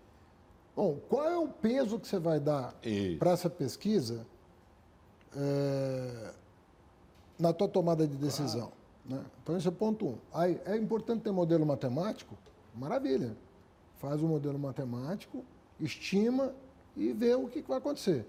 Bom, 0.76 0.97
qual 1.09 1.26
é 1.28 1.38
o 1.38 1.47
peso 1.47 1.99
que 1.99 2.07
você 2.07 2.20
vai 2.20 2.39
dar 2.39 2.74
para 3.20 3.32
essa 3.32 3.49
pesquisa 3.49 4.26
é, 5.36 6.34
na 7.38 7.51
tua 7.53 7.68
tomada 7.68 8.07
de 8.07 8.16
decisão? 8.16 8.72
né? 9.05 9.24
Então, 9.41 9.55
esse 9.57 9.66
é 9.66 9.70
o 9.70 9.74
ponto 9.74 10.05
um. 10.07 10.18
Aí, 10.34 10.59
é 10.66 10.76
importante 10.78 11.22
ter 11.24 11.32
modelo 11.32 11.66
matemático? 11.66 12.38
Maravilha. 12.76 13.36
Faz 13.95 14.22
o 14.22 14.28
modelo 14.28 14.59
matemático, 14.59 15.43
estima 15.80 16.53
e 16.98 17.14
vê 17.14 17.36
o 17.36 17.48
que 17.48 17.62
vai 17.62 17.78
acontecer. 17.78 18.26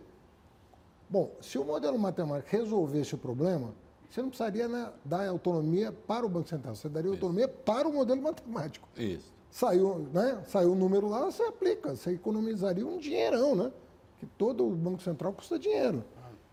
Bom, 1.08 1.30
se 1.40 1.58
o 1.58 1.64
modelo 1.64 1.98
matemático 1.98 2.50
resolvesse 2.50 3.14
o 3.14 3.18
problema, 3.18 3.72
você 4.10 4.20
não 4.20 4.28
precisaria 4.28 4.68
né, 4.68 4.92
dar 5.04 5.26
autonomia 5.26 5.90
para 5.90 6.24
o 6.24 6.28
Banco 6.28 6.48
Central, 6.48 6.74
você 6.74 6.88
daria 6.88 7.10
autonomia 7.10 7.48
para 7.48 7.88
o 7.88 7.92
modelo 7.92 8.22
matemático. 8.22 8.88
Isso. 8.96 9.32
Saiu, 9.50 10.06
né, 10.12 10.42
saiu 10.46 10.72
o 10.72 10.74
número 10.74 11.08
lá, 11.08 11.24
você 11.24 11.42
aplica, 11.42 11.96
você 11.96 12.12
economizaria 12.12 12.86
um 12.86 12.98
dinheirão, 12.98 13.56
né? 13.56 13.72
Que 14.18 14.26
todo 14.26 14.66
o 14.66 14.70
Banco 14.70 15.02
Central 15.02 15.32
custa 15.32 15.58
dinheiro. 15.58 16.04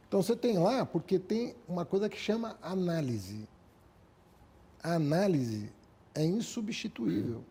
Então 0.08 0.22
você 0.22 0.36
tem 0.36 0.58
lá, 0.58 0.86
porque 0.86 1.20
tem 1.20 1.56
uma 1.68 1.84
coisa 1.84 2.08
que 2.08 2.18
chama 2.18 2.58
análise. 2.62 3.48
a 4.82 4.94
análise 4.94 5.70
é 6.14 6.24
insubstituível. 6.24 7.44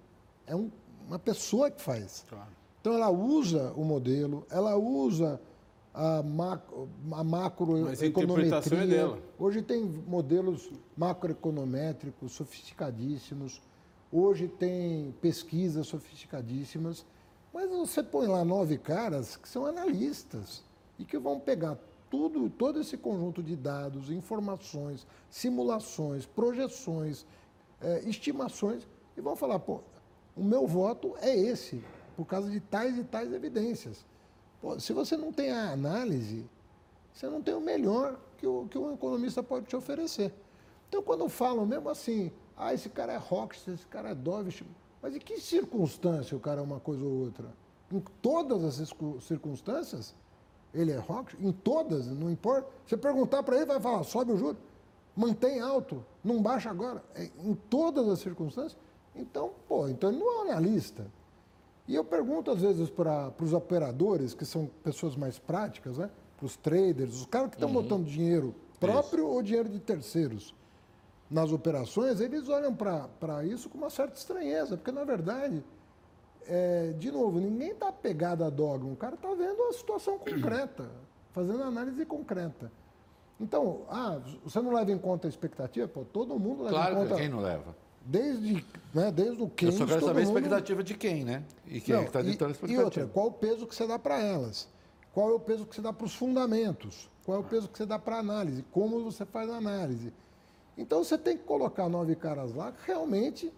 É 0.46 0.54
um, 0.54 0.70
uma 1.06 1.18
pessoa 1.18 1.70
que 1.70 1.82
faz. 1.82 2.24
Claro. 2.28 2.50
Então 2.84 2.92
ela 2.92 3.08
usa 3.10 3.72
o 3.78 3.82
modelo, 3.82 4.46
ela 4.50 4.76
usa 4.76 5.40
a, 5.94 6.22
macro, 6.22 6.86
a 7.12 7.24
Mas 7.24 8.02
a 8.02 8.06
interpretação 8.06 8.76
é 8.76 8.84
macroeconometria. 8.84 8.86
dela. 8.86 9.18
Hoje 9.38 9.62
tem 9.62 9.82
modelos 10.06 10.70
macroeconométricos 10.94 12.32
sofisticadíssimos. 12.32 13.62
Hoje 14.12 14.48
tem 14.48 15.14
pesquisas 15.22 15.86
sofisticadíssimas. 15.86 17.06
Mas 17.54 17.70
você 17.70 18.02
põe 18.02 18.26
lá 18.26 18.44
nove 18.44 18.76
caras 18.76 19.34
que 19.34 19.48
são 19.48 19.64
analistas 19.64 20.62
e 20.98 21.06
que 21.06 21.16
vão 21.16 21.40
pegar 21.40 21.78
tudo, 22.10 22.50
todo 22.50 22.82
esse 22.82 22.98
conjunto 22.98 23.42
de 23.42 23.56
dados, 23.56 24.10
informações, 24.10 25.06
simulações, 25.30 26.26
projeções, 26.26 27.24
eh, 27.80 28.02
estimações 28.04 28.86
e 29.16 29.22
vão 29.22 29.34
falar, 29.34 29.58
pô, 29.58 29.80
o 30.36 30.44
meu 30.44 30.66
voto 30.66 31.14
é 31.22 31.34
esse, 31.34 31.82
por 32.16 32.26
causa 32.26 32.50
de 32.50 32.60
tais 32.60 32.96
e 32.98 33.04
tais 33.04 33.32
evidências. 33.32 34.04
Pô, 34.60 34.78
se 34.78 34.92
você 34.92 35.16
não 35.16 35.32
tem 35.32 35.50
a 35.50 35.72
análise, 35.72 36.44
você 37.12 37.28
não 37.28 37.42
tem 37.42 37.54
o 37.54 37.60
melhor 37.60 38.18
que 38.38 38.46
o, 38.46 38.66
que 38.66 38.78
um 38.78 38.94
economista 38.94 39.42
pode 39.42 39.66
te 39.66 39.76
oferecer. 39.76 40.32
Então, 40.88 41.02
quando 41.02 41.28
falam 41.28 41.66
mesmo 41.66 41.88
assim, 41.88 42.30
ah, 42.56 42.72
esse 42.72 42.88
cara 42.88 43.12
é 43.12 43.16
Rockstar, 43.16 43.74
esse 43.74 43.86
cara 43.86 44.10
é 44.10 44.14
Dovish, 44.14 44.62
mas 45.02 45.14
em 45.14 45.18
que 45.18 45.38
circunstância 45.40 46.36
o 46.36 46.40
cara 46.40 46.60
é 46.60 46.64
uma 46.64 46.80
coisa 46.80 47.04
ou 47.04 47.24
outra? 47.24 47.48
Em 47.92 48.00
todas 48.22 48.64
as 48.64 48.74
circun- 48.74 49.20
circunstâncias, 49.20 50.14
ele 50.72 50.92
é 50.92 50.96
Rockstar? 50.96 51.44
Em 51.44 51.52
todas, 51.52 52.06
não 52.06 52.30
importa. 52.30 52.68
Você 52.86 52.96
perguntar 52.96 53.42
para 53.42 53.56
ele, 53.56 53.66
vai 53.66 53.80
falar, 53.80 54.02
sobe 54.04 54.32
o 54.32 54.36
juro, 54.36 54.56
mantém 55.16 55.60
alto, 55.60 56.04
não 56.22 56.40
baixa 56.40 56.70
agora. 56.70 57.04
É, 57.14 57.30
em 57.38 57.54
todas 57.54 58.08
as 58.08 58.20
circunstâncias. 58.20 58.76
Então, 59.14 59.52
pô, 59.68 59.88
então 59.88 60.10
ele 60.10 60.18
não 60.18 60.28
é 60.28 60.38
um 60.38 60.50
analista. 60.50 61.06
E 61.86 61.94
eu 61.94 62.04
pergunto 62.04 62.50
às 62.50 62.60
vezes 62.62 62.88
para 62.88 63.32
os 63.40 63.52
operadores, 63.52 64.34
que 64.34 64.44
são 64.44 64.70
pessoas 64.82 65.16
mais 65.16 65.38
práticas, 65.38 65.98
né? 65.98 66.10
para 66.36 66.46
os 66.46 66.56
traders, 66.56 67.14
os 67.14 67.26
caras 67.26 67.50
que 67.50 67.56
estão 67.56 67.72
botando 67.72 68.04
dinheiro 68.06 68.54
próprio 68.80 69.26
ou 69.28 69.42
dinheiro 69.42 69.68
de 69.68 69.78
terceiros 69.78 70.54
nas 71.30 71.52
operações, 71.52 72.20
eles 72.20 72.48
olham 72.48 72.74
para 72.74 73.44
isso 73.44 73.68
com 73.68 73.78
uma 73.78 73.90
certa 73.90 74.16
estranheza, 74.16 74.76
porque 74.76 74.92
na 74.92 75.04
verdade, 75.04 75.64
é, 76.46 76.92
de 76.98 77.10
novo, 77.10 77.40
ninguém 77.40 77.70
está 77.70 77.88
apegado 77.88 78.44
a 78.44 78.50
dogma, 78.50 78.92
o 78.92 78.96
cara 78.96 79.14
está 79.14 79.28
vendo 79.34 79.62
a 79.64 79.72
situação 79.72 80.18
concreta, 80.18 80.90
fazendo 81.32 81.62
análise 81.62 82.04
concreta. 82.04 82.70
Então, 83.40 83.82
ah, 83.88 84.20
você 84.44 84.60
não 84.60 84.72
leva 84.72 84.92
em 84.92 84.98
conta 84.98 85.26
a 85.26 85.30
expectativa? 85.30 85.88
Pô, 85.88 86.04
todo 86.04 86.38
mundo 86.38 86.64
leva 86.64 86.76
Claro 86.76 86.94
em 86.94 87.02
que 87.02 87.08
conta. 87.08 87.20
quem 87.20 87.28
não 87.28 87.40
leva. 87.40 87.76
Desde, 88.04 88.64
né, 88.92 89.10
desde 89.10 89.40
o 89.40 89.44
Eu 89.44 89.48
Keynes, 89.50 89.76
só 89.76 89.86
quero 89.86 90.00
saber 90.04 90.20
a 90.22 90.24
mundo- 90.24 90.36
expectativa 90.36 90.82
de 90.84 90.94
quem, 90.94 91.24
né? 91.24 91.42
E 91.66 91.80
quem 91.80 91.94
é 91.94 92.00
que 92.00 92.06
está 92.08 92.22
não, 92.22 92.30
ditando 92.30 92.50
a 92.50 92.52
e, 92.52 92.52
e 92.52 92.54
expectativa. 92.54 92.84
outra, 92.84 93.06
qual 93.06 93.26
o 93.28 93.32
peso 93.32 93.66
que 93.66 93.74
você 93.74 93.86
dá 93.86 93.98
para 93.98 94.20
elas? 94.20 94.68
Qual 95.12 95.30
é 95.30 95.32
o 95.32 95.40
peso 95.40 95.64
que 95.64 95.74
você 95.74 95.80
dá 95.80 95.92
para 95.92 96.04
os 96.04 96.14
fundamentos? 96.14 97.08
Qual 97.24 97.38
é 97.38 97.40
o 97.40 97.44
peso 97.44 97.68
que 97.68 97.78
você 97.78 97.86
dá 97.86 97.98
para 97.98 98.16
a 98.16 98.18
análise? 98.18 98.62
Como 98.70 99.02
você 99.02 99.24
faz 99.24 99.48
a 99.48 99.56
análise? 99.56 100.12
Então 100.76 101.02
você 101.02 101.16
tem 101.16 101.36
que 101.38 101.44
colocar 101.44 101.88
nove 101.88 102.14
caras 102.14 102.52
lá 102.54 102.72
que 102.72 102.86
realmente 102.86 103.50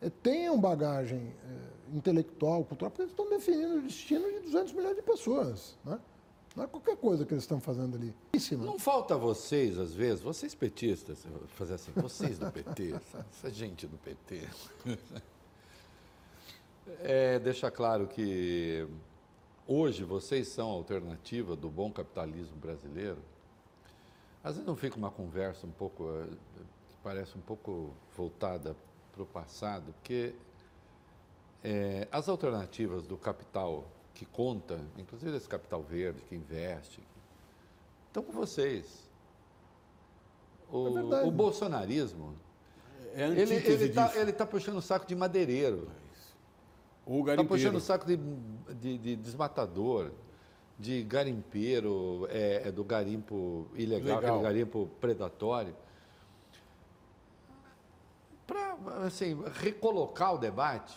eh, 0.00 0.10
tenham 0.22 0.60
bagagem 0.60 1.18
eh, 1.44 1.96
intelectual, 1.96 2.62
cultural, 2.64 2.90
porque 2.90 3.02
eles 3.02 3.12
estão 3.12 3.28
definindo 3.28 3.78
o 3.78 3.82
destino 3.82 4.30
de 4.30 4.40
200 4.40 4.72
milhões 4.74 4.94
de 4.94 5.02
pessoas. 5.02 5.76
Né? 5.84 5.98
Não 6.56 6.64
é 6.64 6.66
qualquer 6.66 6.96
coisa 6.96 7.24
que 7.24 7.32
eles 7.32 7.44
estão 7.44 7.60
fazendo 7.60 7.96
ali. 7.96 8.14
Não 8.58 8.78
falta 8.78 9.16
vocês, 9.16 9.78
às 9.78 9.94
vezes, 9.94 10.20
vocês 10.20 10.54
petistas, 10.54 11.24
fazer 11.48 11.74
assim, 11.74 11.92
vocês 11.94 12.38
do 12.38 12.50
PT, 12.50 12.92
essa, 12.92 13.26
essa 13.30 13.50
gente 13.50 13.86
do 13.86 13.96
PT. 13.98 14.48
É, 17.02 17.38
deixar 17.38 17.70
claro 17.70 18.08
que 18.08 18.86
hoje 19.66 20.02
vocês 20.02 20.48
são 20.48 20.70
a 20.70 20.72
alternativa 20.72 21.54
do 21.54 21.70
bom 21.70 21.92
capitalismo 21.92 22.56
brasileiro. 22.56 23.18
Às 24.42 24.54
vezes 24.54 24.66
não 24.66 24.74
fica 24.74 24.96
uma 24.96 25.10
conversa 25.10 25.66
um 25.66 25.70
pouco, 25.70 26.08
eh, 26.10 26.62
parece 27.04 27.36
um 27.36 27.40
pouco 27.42 27.94
voltada 28.16 28.74
para 29.12 29.22
o 29.22 29.26
passado, 29.26 29.92
porque 29.92 30.34
é, 31.62 32.08
as 32.10 32.28
alternativas 32.28 33.06
do 33.06 33.16
capital 33.16 33.84
que 34.20 34.26
conta, 34.26 34.78
inclusive 34.98 35.34
esse 35.34 35.48
capital 35.48 35.82
verde 35.82 36.20
que 36.28 36.34
investe, 36.34 37.00
estão 38.06 38.22
com 38.22 38.32
vocês. 38.32 39.08
O, 40.70 41.14
É 41.14 41.24
o 41.24 41.30
bolsonarismo, 41.30 42.34
É 43.14 43.28
ele 43.28 43.54
está 43.54 44.10
tá 44.34 44.46
puxando 44.46 44.76
o 44.76 44.82
saco 44.82 45.06
de 45.06 45.16
madeireiro, 45.16 45.88
Ou 47.06 47.26
está 47.30 47.42
puxando 47.42 47.76
o 47.76 47.80
saco 47.80 48.04
de, 48.06 48.18
de- 48.74 48.98
de 48.98 49.16
desmatador, 49.16 50.10
de 50.78 51.02
garimpeiro, 51.02 52.26
é, 52.28 52.68
é 52.68 52.70
do 52.70 52.84
garimpo 52.84 53.68
ilegal, 53.74 54.16
Legal. 54.18 54.34
aquele 54.36 54.42
garimpo 54.42 54.86
predatório. 55.00 55.74
Para 58.46 58.74
assim, 59.06 59.42
recolocar 59.54 60.34
o 60.34 60.38
debate. 60.38 60.94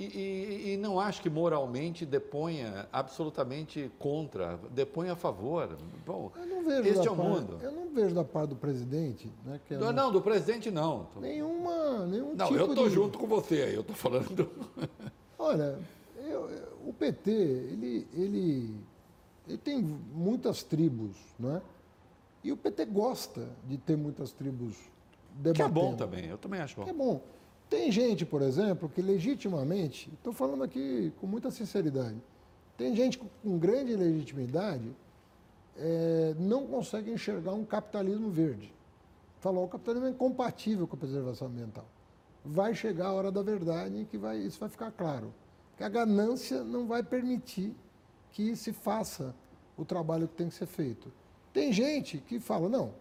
E, 0.00 0.04
e- 0.04 0.72
e 0.72 0.76
não 0.78 0.98
acho 0.98 1.20
que 1.20 1.28
moralmente 1.28 2.06
deponha 2.06 2.88
absolutamente 2.90 3.90
contra, 3.98 4.58
deponha 4.70 5.12
a 5.12 5.16
favor. 5.16 5.76
Bom, 6.06 6.32
Eu 6.36 6.46
não 6.46 6.64
vejo 6.64 6.88
este 6.88 6.94
da 7.04 7.04
é 7.04 7.10
o 7.10 7.16
parte- 7.16 7.28
mundo. 7.28 7.58
Eu 7.62 7.72
não 7.72 7.88
vejo 7.90 8.14
da 8.14 8.24
parte 8.24 8.48
do 8.48 8.56
presidente, 8.56 9.30
né, 9.44 9.60
é 9.68 9.74
Não, 9.74 9.82
uma- 9.82 9.92
não, 9.92 10.10
do 10.10 10.22
presidente 10.22 10.70
não. 10.70 11.08
nenhuma, 11.20 12.06
nenhum 12.06 12.34
Não, 12.34 12.46
tipo 12.46 12.58
eu 12.58 12.66
estou 12.70 12.88
de... 12.88 12.94
junto 12.94 13.18
com 13.18 13.26
você 13.26 13.62
aí, 13.62 13.74
eu 13.74 13.82
estou 13.82 13.94
falando. 13.94 14.48
Olha, 15.38 15.78
eu- 16.16 16.48
eu- 16.48 16.68
o 16.86 16.94
PT, 16.94 17.30
ele, 17.30 18.08
ele, 18.14 18.74
ele 19.46 19.58
tem 19.58 19.82
muitas 19.82 20.62
tribos, 20.62 21.14
né? 21.38 21.60
E 22.42 22.50
o 22.50 22.56
PT 22.56 22.86
gosta 22.86 23.46
de 23.68 23.76
ter 23.76 23.96
muitas 23.98 24.32
tribos 24.32 24.74
debatendo. 25.34 25.54
Que 25.56 25.62
é 25.62 25.68
bom 25.68 25.94
também, 25.94 26.24
eu 26.24 26.38
também 26.38 26.58
acho 26.60 26.74
bom. 26.76 26.84
Que 26.84 26.90
é 26.90 26.94
bom. 26.94 27.20
Tem 27.70 27.92
gente, 27.92 28.26
por 28.26 28.42
exemplo, 28.42 28.88
que 28.88 29.00
legitimamente, 29.00 30.10
estou 30.12 30.32
falando 30.32 30.64
aqui 30.64 31.12
com 31.20 31.26
muita 31.28 31.52
sinceridade, 31.52 32.20
tem 32.76 32.96
gente 32.96 33.16
com, 33.44 33.58
grande 33.58 33.94
legitimidade 33.94 34.90
eh, 35.76 36.34
não 36.36 36.66
consegue 36.66 37.12
enxergar 37.12 37.52
um 37.52 37.64
capitalismo 37.64 38.28
verde. 38.28 38.74
Falou, 39.38 39.64
o 39.64 39.68
capitalismo 39.68 40.08
é 40.08 40.10
incompatível 40.10 40.88
com 40.88 40.96
a 40.96 40.98
preservação 40.98 41.46
ambiental. 41.46 41.86
Vai 42.44 42.74
chegar 42.74 43.06
a 43.06 43.12
hora 43.12 43.30
da 43.30 43.40
verdade 43.40 44.00
em 44.00 44.04
que 44.04 44.18
vai, 44.18 44.38
isso 44.38 44.58
vai 44.58 44.68
ficar 44.68 44.90
claro. 44.90 45.32
Que 45.76 45.84
a 45.84 45.88
ganância 45.88 46.64
não 46.64 46.88
vai 46.88 47.04
permitir 47.04 47.72
que 48.32 48.56
se 48.56 48.72
faça 48.72 49.32
o 49.76 49.84
trabalho 49.84 50.26
que 50.26 50.34
tem 50.34 50.48
que 50.48 50.54
ser 50.54 50.66
feito. 50.66 51.12
Tem 51.52 51.72
gente 51.72 52.18
que 52.18 52.40
fala, 52.40 52.68
não, 52.68 52.92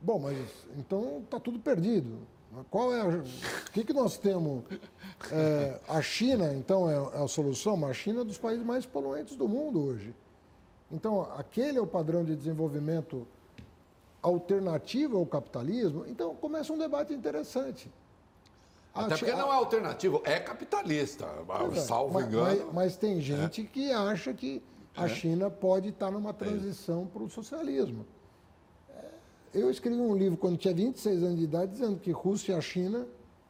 bom, 0.00 0.20
mas 0.20 0.38
então 0.78 1.22
está 1.24 1.40
tudo 1.40 1.58
perdido. 1.58 2.18
Qual 2.70 2.92
é 2.92 3.04
o 3.04 3.22
que, 3.72 3.84
que 3.84 3.92
nós 3.92 4.16
temos? 4.18 4.64
É, 5.30 5.80
a 5.88 6.00
China, 6.02 6.52
então, 6.54 6.90
é, 6.90 7.18
é 7.18 7.24
a 7.24 7.28
solução? 7.28 7.76
Mas 7.76 7.90
a 7.90 7.94
China 7.94 8.20
é 8.20 8.24
dos 8.24 8.38
países 8.38 8.64
mais 8.64 8.86
poluentes 8.86 9.36
do 9.36 9.48
mundo 9.48 9.84
hoje. 9.84 10.14
Então, 10.90 11.22
aquele 11.36 11.78
é 11.78 11.80
o 11.80 11.86
padrão 11.86 12.24
de 12.24 12.34
desenvolvimento 12.36 13.26
alternativo 14.22 15.18
ao 15.18 15.26
capitalismo. 15.26 16.04
Então, 16.06 16.34
começa 16.34 16.72
um 16.72 16.78
debate 16.78 17.12
interessante. 17.12 17.90
Até 18.94 19.16
porque 19.16 19.32
não 19.32 19.52
é 19.52 19.56
alternativo, 19.56 20.22
é 20.24 20.40
capitalista, 20.40 21.26
Pois 21.46 21.76
é, 21.76 21.80
salvo 21.80 22.14
mas, 22.14 22.26
engano. 22.26 22.50
É. 22.50 22.64
Mas, 22.64 22.74
mas 22.74 22.96
tem 22.96 23.20
gente 23.20 23.64
que 23.64 23.92
acha 23.92 24.32
que 24.32 24.62
a 24.96 25.06
China 25.06 25.50
pode 25.50 25.90
estar 25.90 26.10
numa 26.10 26.32
transição 26.32 27.06
para 27.06 27.22
o 27.22 27.28
socialismo. 27.28 28.06
Eu 29.56 29.70
escrevi 29.70 29.98
um 29.98 30.14
livro 30.14 30.36
quando 30.36 30.58
tinha 30.58 30.74
26 30.74 31.22
anos 31.22 31.38
de 31.38 31.44
idade 31.44 31.72
dizendo 31.72 31.98
que 31.98 32.10
Rússia 32.10 32.52
e 32.52 32.54
a 32.56 32.60
China 32.60 33.06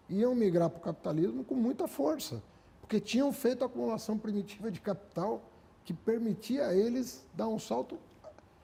iam 0.08 0.36
migrar 0.36 0.70
para 0.70 0.78
o 0.78 0.80
capitalismo 0.80 1.42
com 1.42 1.56
muita 1.56 1.88
força, 1.88 2.40
porque 2.80 3.00
tinham 3.00 3.32
feito 3.32 3.64
a 3.64 3.66
acumulação 3.66 4.16
primitiva 4.16 4.70
de 4.70 4.80
capital 4.80 5.42
que 5.84 5.92
permitia 5.92 6.68
a 6.68 6.76
eles 6.76 7.26
dar 7.34 7.48
um 7.48 7.58
salto 7.58 7.98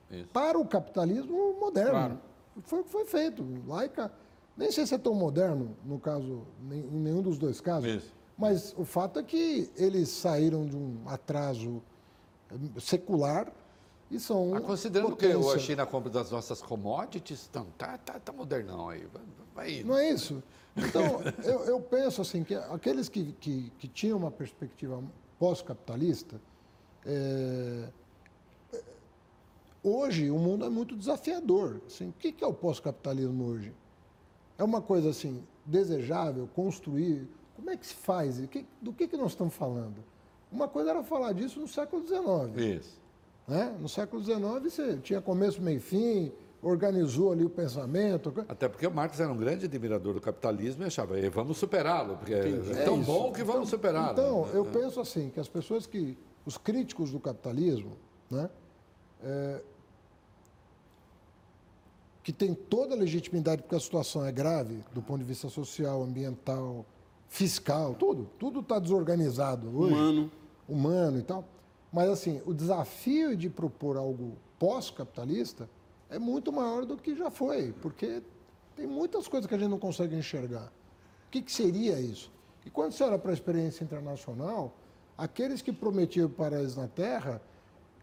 Isso. 0.09 0.25
para 0.31 0.57
o 0.57 0.65
capitalismo 0.65 1.59
moderno. 1.59 1.91
Claro. 1.91 2.19
Foi 2.63 2.79
o 2.79 2.83
que 2.85 2.89
foi 2.89 3.03
feito. 3.03 3.45
Laica, 3.67 4.09
nem 4.55 4.71
sei 4.71 4.85
se 4.85 4.95
é 4.95 4.97
tão 4.97 5.13
moderno, 5.13 5.75
no 5.83 5.99
caso, 5.99 6.43
nem- 6.61 6.79
em 6.85 6.99
nenhum 7.01 7.21
dos 7.21 7.37
dois 7.37 7.59
casos. 7.59 7.89
Isso. 7.89 8.13
Mas 8.37 8.73
o 8.77 8.85
fato 8.85 9.19
é 9.19 9.23
que 9.23 9.69
eles 9.75 10.07
saíram 10.07 10.65
de 10.65 10.77
um 10.77 10.97
atraso 11.07 11.83
secular 12.79 13.51
e 14.13 14.19
são. 14.19 14.55
Ah, 14.55 14.61
considerando 14.61 15.15
que 15.15 15.27
potência. 15.27 15.55
a 15.55 15.59
China 15.59 15.85
compra 15.85 16.09
das 16.09 16.29
nossas 16.31 16.61
commodities, 16.61 17.47
então, 17.49 17.65
tá, 17.77 17.97
tá, 17.97 18.19
tá 18.19 18.31
modernão 18.31 18.89
aí. 18.89 19.07
Vai, 19.55 19.79
indo. 19.79 19.87
Não 19.87 19.97
é 19.97 20.09
isso? 20.11 20.41
Então, 20.75 21.21
eu, 21.43 21.65
eu 21.65 21.79
penso 21.81 22.21
assim, 22.21 22.43
que 22.43 22.55
aqueles 22.55 23.09
que, 23.09 23.33
que, 23.33 23.71
que 23.79 23.87
tinham 23.87 24.17
uma 24.17 24.31
perspectiva 24.31 25.03
pós-capitalista, 25.39 26.39
é, 27.05 27.89
hoje 29.83 30.29
o 30.29 30.37
mundo 30.37 30.65
é 30.65 30.69
muito 30.69 30.95
desafiador. 30.95 31.81
Assim, 31.87 32.09
o 32.09 32.13
que 32.13 32.31
que 32.31 32.43
é 32.43 32.47
o 32.47 32.53
pós-capitalismo 32.53 33.45
hoje? 33.45 33.73
É 34.57 34.63
uma 34.63 34.81
coisa 34.81 35.09
assim, 35.09 35.43
desejável 35.65 36.47
construir. 36.55 37.27
Como 37.55 37.69
é 37.69 37.77
que 37.77 37.85
se 37.85 37.95
faz? 37.95 38.39
O 38.39 38.47
que- 38.47 38.65
Do 38.81 38.93
que, 38.93 39.07
que 39.07 39.17
nós 39.17 39.31
estamos 39.31 39.53
falando? 39.53 40.03
Uma 40.51 40.67
coisa 40.67 40.91
era 40.91 41.03
falar 41.03 41.33
disso 41.33 41.59
no 41.59 41.67
século 41.67 42.05
XIX. 42.05 42.79
Isso. 42.79 43.02
Né? 43.47 43.75
No 43.79 43.89
século 43.89 44.23
XIX 44.23 44.41
você 44.63 44.97
tinha 44.97 45.21
começo, 45.21 45.61
meio 45.61 45.77
e 45.77 45.79
fim, 45.81 46.31
organizou 46.61 47.31
ali 47.33 47.43
o 47.43 47.49
pensamento. 47.49 48.33
Até 48.47 48.69
porque 48.69 48.87
o 48.87 48.91
Marx 48.91 49.19
era 49.19 49.31
um 49.31 49.37
grande 49.37 49.65
admirador 49.65 50.13
do 50.13 50.21
capitalismo 50.21 50.83
e 50.83 50.85
achava, 50.87 51.19
"Eh, 51.19 51.29
vamos 51.29 51.57
superá-lo, 51.57 52.15
porque 52.17 52.33
é, 52.33 52.49
É 52.81 52.85
tão 52.85 52.97
isso. 53.01 53.05
bom 53.11 53.31
que 53.33 53.43
vamos 53.43 53.69
superá-lo. 53.69 54.13
Então, 54.13 54.47
eu 54.53 54.63
penso 54.65 54.99
assim, 55.01 55.29
que 55.29 55.39
as 55.39 55.49
pessoas 55.49 55.85
que, 55.85 56.17
os 56.45 56.57
críticos 56.57 57.11
do 57.11 57.19
capitalismo, 57.19 57.97
né, 58.31 58.49
é, 59.21 59.61
que 62.23 62.31
tem 62.31 62.53
toda 62.53 62.95
a 62.95 62.97
legitimidade, 62.97 63.61
porque 63.63 63.75
a 63.75 63.79
situação 63.79 64.25
é 64.25 64.31
grave, 64.31 64.79
do 64.93 65.01
ponto 65.01 65.19
de 65.19 65.25
vista 65.25 65.49
social, 65.49 66.01
ambiental, 66.01 66.85
fiscal, 67.27 67.93
tudo, 67.95 68.29
tudo 68.39 68.61
está 68.61 68.79
desorganizado 68.79 69.67
hoje, 69.77 69.93
Humano. 69.95 70.31
humano 70.69 71.19
e 71.19 71.23
tal. 71.23 71.43
Mas 71.93 72.09
assim, 72.09 72.41
o 72.45 72.53
desafio 72.55 73.37
de 73.37 73.47
propor 73.51 73.95
algo 73.97 74.35
pós-capitalista 74.57 75.69
é 76.09 76.17
muito 76.17 76.51
maior 76.51 76.85
do 76.85 76.97
que 76.97 77.15
já 77.15 77.29
foi, 77.29 77.71
porque 77.81 78.23
tem 78.75 78.87
muitas 78.87 79.27
coisas 79.27 79.47
que 79.47 79.53
a 79.53 79.57
gente 79.59 79.69
não 79.69 79.77
consegue 79.77 80.15
enxergar. 80.15 80.71
O 81.27 81.29
que, 81.29 81.41
que 81.43 81.51
seria 81.51 81.99
isso? 81.99 82.31
E 82.65 82.69
quando 82.71 82.93
você 82.93 83.03
olha 83.03 83.19
para 83.19 83.29
a 83.29 83.33
experiência 83.33 83.83
internacional, 83.83 84.75
aqueles 85.15 85.61
que 85.61 85.71
prometiam 85.71 86.27
paraíso 86.29 86.79
na 86.81 86.87
Terra 86.87 87.39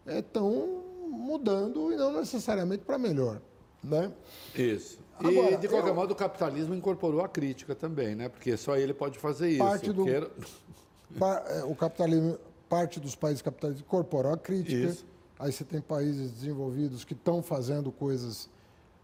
estão 0.05 0.81
mudando 1.09 1.91
e 1.91 1.97
não 1.97 2.13
necessariamente 2.13 2.85
para 2.85 2.97
melhor. 2.97 3.41
Né? 3.83 4.11
Isso. 4.55 4.99
Agora, 5.17 5.51
e, 5.51 5.57
de 5.57 5.67
qualquer 5.67 5.89
eu- 5.89 5.95
modo, 5.95 6.11
o 6.11 6.15
capitalismo 6.15 6.73
incorporou 6.75 7.21
a 7.21 7.27
crítica 7.27 7.73
também, 7.75 8.15
né? 8.15 8.29
Porque 8.29 8.55
só 8.55 8.77
ele 8.77 8.93
pode 8.93 9.17
fazer 9.19 9.49
isso. 9.49 9.59
Parte 9.59 9.91
do- 9.91 10.05
Pa- 11.17 11.43
é, 11.47 11.63
o 11.63 11.75
capitalismo, 11.75 12.37
parte 12.71 13.01
dos 13.01 13.15
países 13.15 13.41
capitalistas 13.41 13.85
incorporou 13.85 14.31
a 14.31 14.37
crítica. 14.37 14.87
Isso. 14.87 15.05
Aí 15.37 15.51
você 15.51 15.65
tem 15.65 15.81
países 15.81 16.31
desenvolvidos 16.31 17.03
que 17.03 17.11
estão 17.11 17.43
fazendo 17.43 17.91
coisas 17.91 18.49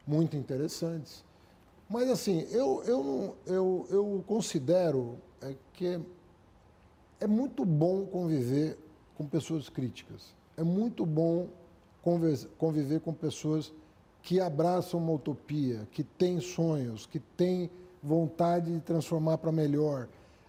muito 0.08 0.38
interessantes. 0.38 1.26
Mas 1.90 2.10
assim, 2.10 2.48
eu, 2.50 2.82
eu, 2.86 3.04
não, 3.04 3.34
eu, 3.46 3.88
eu 3.90 4.24
considero 4.26 5.18
é, 5.42 5.54
que 5.74 5.86
é, 5.86 6.00
é 7.20 7.28
muito 7.28 7.66
bom 7.66 8.06
conviver 8.06 8.78
com 9.16 9.28
pessoas 9.28 9.68
críticas. 9.68 10.34
É 10.56 10.64
muito 10.64 11.06
bom 11.06 11.50
conviver 12.58 13.02
com 13.02 13.14
pessoas 13.14 13.74
que 14.22 14.40
abraçam 14.40 14.98
uma 14.98 15.12
utopia, 15.12 15.86
que 15.92 16.04
têm 16.04 16.40
sonhos, 16.40 17.06
que 17.06 17.20
têm 17.20 17.70
vontade 18.02 18.72
de 18.72 18.80
transformar 18.80 19.40
para 19.40 19.52
melhor. 19.52 20.08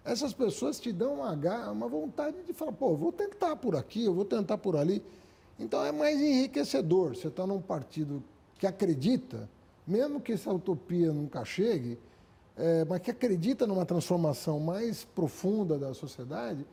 Essas 0.09 0.33
pessoas 0.33 0.79
te 0.79 0.91
dão 0.91 1.15
uma, 1.15 1.33
uma 1.71 1.87
vontade 1.87 2.41
de 2.41 2.51
falar, 2.51 2.71
pô, 2.71 2.95
vou 2.95 3.11
tentar 3.11 3.55
por 3.55 3.75
aqui, 3.75 4.05
eu 4.05 4.13
vou 4.13 4.25
tentar 4.25 4.57
por 4.57 4.75
ali. 4.75 5.03
Então 5.59 5.85
é 5.85 5.91
mais 5.91 6.19
enriquecedor. 6.19 7.15
Você 7.15 7.27
está 7.27 7.45
num 7.45 7.61
partido 7.61 8.23
que 8.57 8.65
acredita, 8.65 9.47
mesmo 9.85 10.19
que 10.19 10.31
essa 10.31 10.51
utopia 10.51 11.13
nunca 11.13 11.45
chegue, 11.45 11.99
é, 12.57 12.83
mas 12.85 13.01
que 13.01 13.11
acredita 13.11 13.67
numa 13.67 13.85
transformação 13.85 14.59
mais 14.59 15.05
profunda 15.05 15.77
da 15.77 15.93
sociedade, 15.93 16.65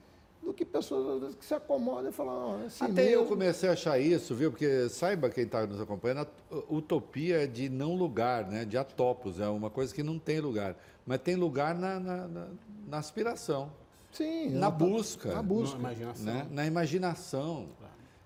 do 0.47 0.55
que 0.55 0.65
pessoas 0.65 1.15
às 1.17 1.21
vezes, 1.21 1.35
que 1.35 1.45
se 1.45 1.53
acomodam 1.55 2.09
e 2.09 2.13
falam, 2.13 2.63
é 2.63 2.67
assim 2.67 2.85
Até 2.85 3.05
eu 3.07 3.21
mesmo. 3.21 3.27
comecei 3.27 3.69
a 3.69 3.73
achar 3.73 3.99
isso, 3.99 4.35
viu? 4.35 4.51
Porque 4.53 4.89
saiba 4.89 5.29
quem 5.29 5.45
está 5.45 5.67
nos 5.67 5.81
acompanhando, 5.81 6.29
a 6.51 6.57
utopia 6.73 7.43
é 7.43 7.47
de 7.47 7.69
não 7.69 7.95
lugar, 7.97 8.47
né? 8.47 8.65
De 8.65 8.79
atopos, 8.79 9.41
é 9.41 9.49
uma 9.49 9.69
coisa 9.69 9.93
que 9.93 10.03
não 10.05 10.19
tem 10.19 10.39
lugar. 10.41 10.77
Mas 11.05 11.21
tem 11.21 11.35
lugar 11.35 11.75
na, 11.75 11.99
na, 11.99 12.29
na- 12.29 12.49
na 12.87 12.99
aspiração, 12.99 13.73
Sim, 14.13 14.51
na 14.51 14.71
busca, 14.71 15.35
Na 15.35 15.43
busca. 15.43 15.77
Na 15.79 15.93
imaginação. 15.93 16.25
né? 16.33 16.47
na 16.51 16.65
imaginação. 16.67 17.67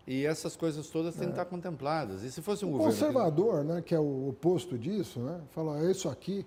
E 0.06 0.26
essas 0.26 0.56
coisas 0.56 0.88
todas 0.88 1.14
têm 1.14 1.26
que 1.28 1.32
estar 1.32 1.44
contempladas. 1.46 2.22
E 2.22 2.30
se 2.30 2.42
fosse 2.42 2.64
um 2.64 2.68
O 2.68 2.72
governo... 2.72 2.92
que- 2.92 2.98
conservador, 3.00 3.64
né, 3.64 3.80
que 3.80 3.94
é 3.94 3.98
o 3.98 4.28
oposto 4.28 4.76
disso, 4.76 5.20
né, 5.20 5.40
fala, 5.50 5.80
é 5.86 5.90
isso 5.90 6.08
aqui. 6.08 6.44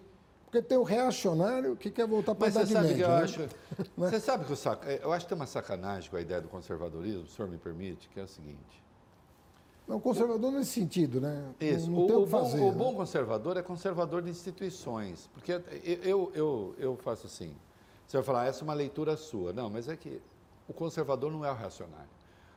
Porque 0.54 0.68
tem 0.68 0.78
o 0.78 0.84
reacionário 0.84 1.76
que 1.76 1.89
quer 1.89 2.06
voltar 2.06 2.36
para 2.36 2.47
a 2.47 2.51
Mas 2.51 2.54
você 2.54 2.74
Idade 2.74 2.74
sabe 2.74 2.88
Média. 2.89 3.06
que 3.06 3.12
eu 3.12 3.16
né? 3.16 3.24
acho. 3.24 3.89
Você 3.97 4.20
sabe 4.20 4.45
que 4.45 4.51
eu, 4.51 4.56
saco, 4.56 4.86
eu 4.86 5.12
acho 5.12 5.26
que 5.26 5.30
tem 5.30 5.36
uma 5.36 5.47
sacanagem 5.47 6.08
com 6.12 6.16
a 6.16 6.22
ideia 6.22 6.39
do 6.39 6.47
conservadorismo, 6.47 7.24
o 7.24 7.28
senhor 7.28 7.49
me 7.49 7.58
permite, 7.58 8.08
que 8.10 8.20
é 8.20 8.24
o 8.24 8.28
seguinte. 8.28 8.84
Não, 9.88 9.99
conservador 9.99 10.51
nesse 10.51 10.70
sentido, 10.70 11.20
né? 11.20 11.43
Não- 11.60 11.68
Isso. 11.68 11.89
Não, 11.89 12.04
o, 12.04 12.08
tem 12.08 12.16
o 12.16 12.20
o 12.20 12.26
que 12.26 12.30
bom, 12.32 12.39
fazer. 12.45 12.60
o 12.62 12.66
né? 12.72 12.78
bom 12.78 12.93
conservador 12.93 13.58
é 13.58 13.64
conservador 13.64 14.22
de 14.22 14.30
instituições. 14.30 15.28
Porque 15.34 15.60
eu, 16.04 16.32
eu, 16.36 16.76
eu 16.78 16.95
faço 16.97 17.26
assim. 17.26 17.56
Você 18.06 18.18
vai 18.18 18.24
falar, 18.24 18.45
essa 18.45 18.62
é 18.62 18.64
uma 18.64 18.76
leitura 18.76 19.18
sua. 19.18 19.51
Não, 19.54 19.72
mas 19.72 19.89
é 19.89 19.97
que 19.97 20.22
o 20.68 20.74
conservador 20.74 21.32
não 21.32 21.43
é 21.43 21.51
o 21.51 21.56
reacionário. 21.56 22.10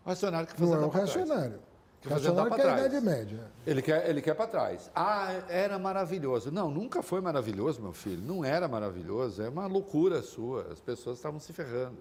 O 0.05 0.09
reacionário 0.09 0.47
quer 0.49 0.55
fazer 0.57 0.75
Não 0.75 0.83
é 0.83 0.87
o 0.87 0.91
pra 0.91 1.07
trás. 1.07 1.13
Quer 2.01 2.09
pra 2.09 2.21
que 2.21 2.27
é 2.27 2.31
a 2.31 2.51
trás. 2.51 2.87
Idade 2.87 3.05
Média. 3.05 3.41
Ele 3.67 3.83
quer, 3.83 4.09
ele 4.09 4.23
quer 4.23 4.35
para 4.35 4.47
trás. 4.47 4.91
Ah, 4.95 5.43
era 5.49 5.79
maravilhoso. 5.79 6.51
Não, 6.51 6.71
nunca 6.71 7.03
foi 7.03 7.21
maravilhoso, 7.21 7.81
meu 7.81 7.93
filho. 7.93 8.23
Não 8.23 8.45
era 8.45 8.69
maravilhoso. 8.69 9.43
É 9.43 9.49
uma 9.49 9.67
loucura 9.67 10.23
sua. 10.23 10.69
As 10.73 10.81
pessoas 10.81 11.17
estavam 11.17 11.41
se 11.41 11.53
ferrando. 11.53 11.99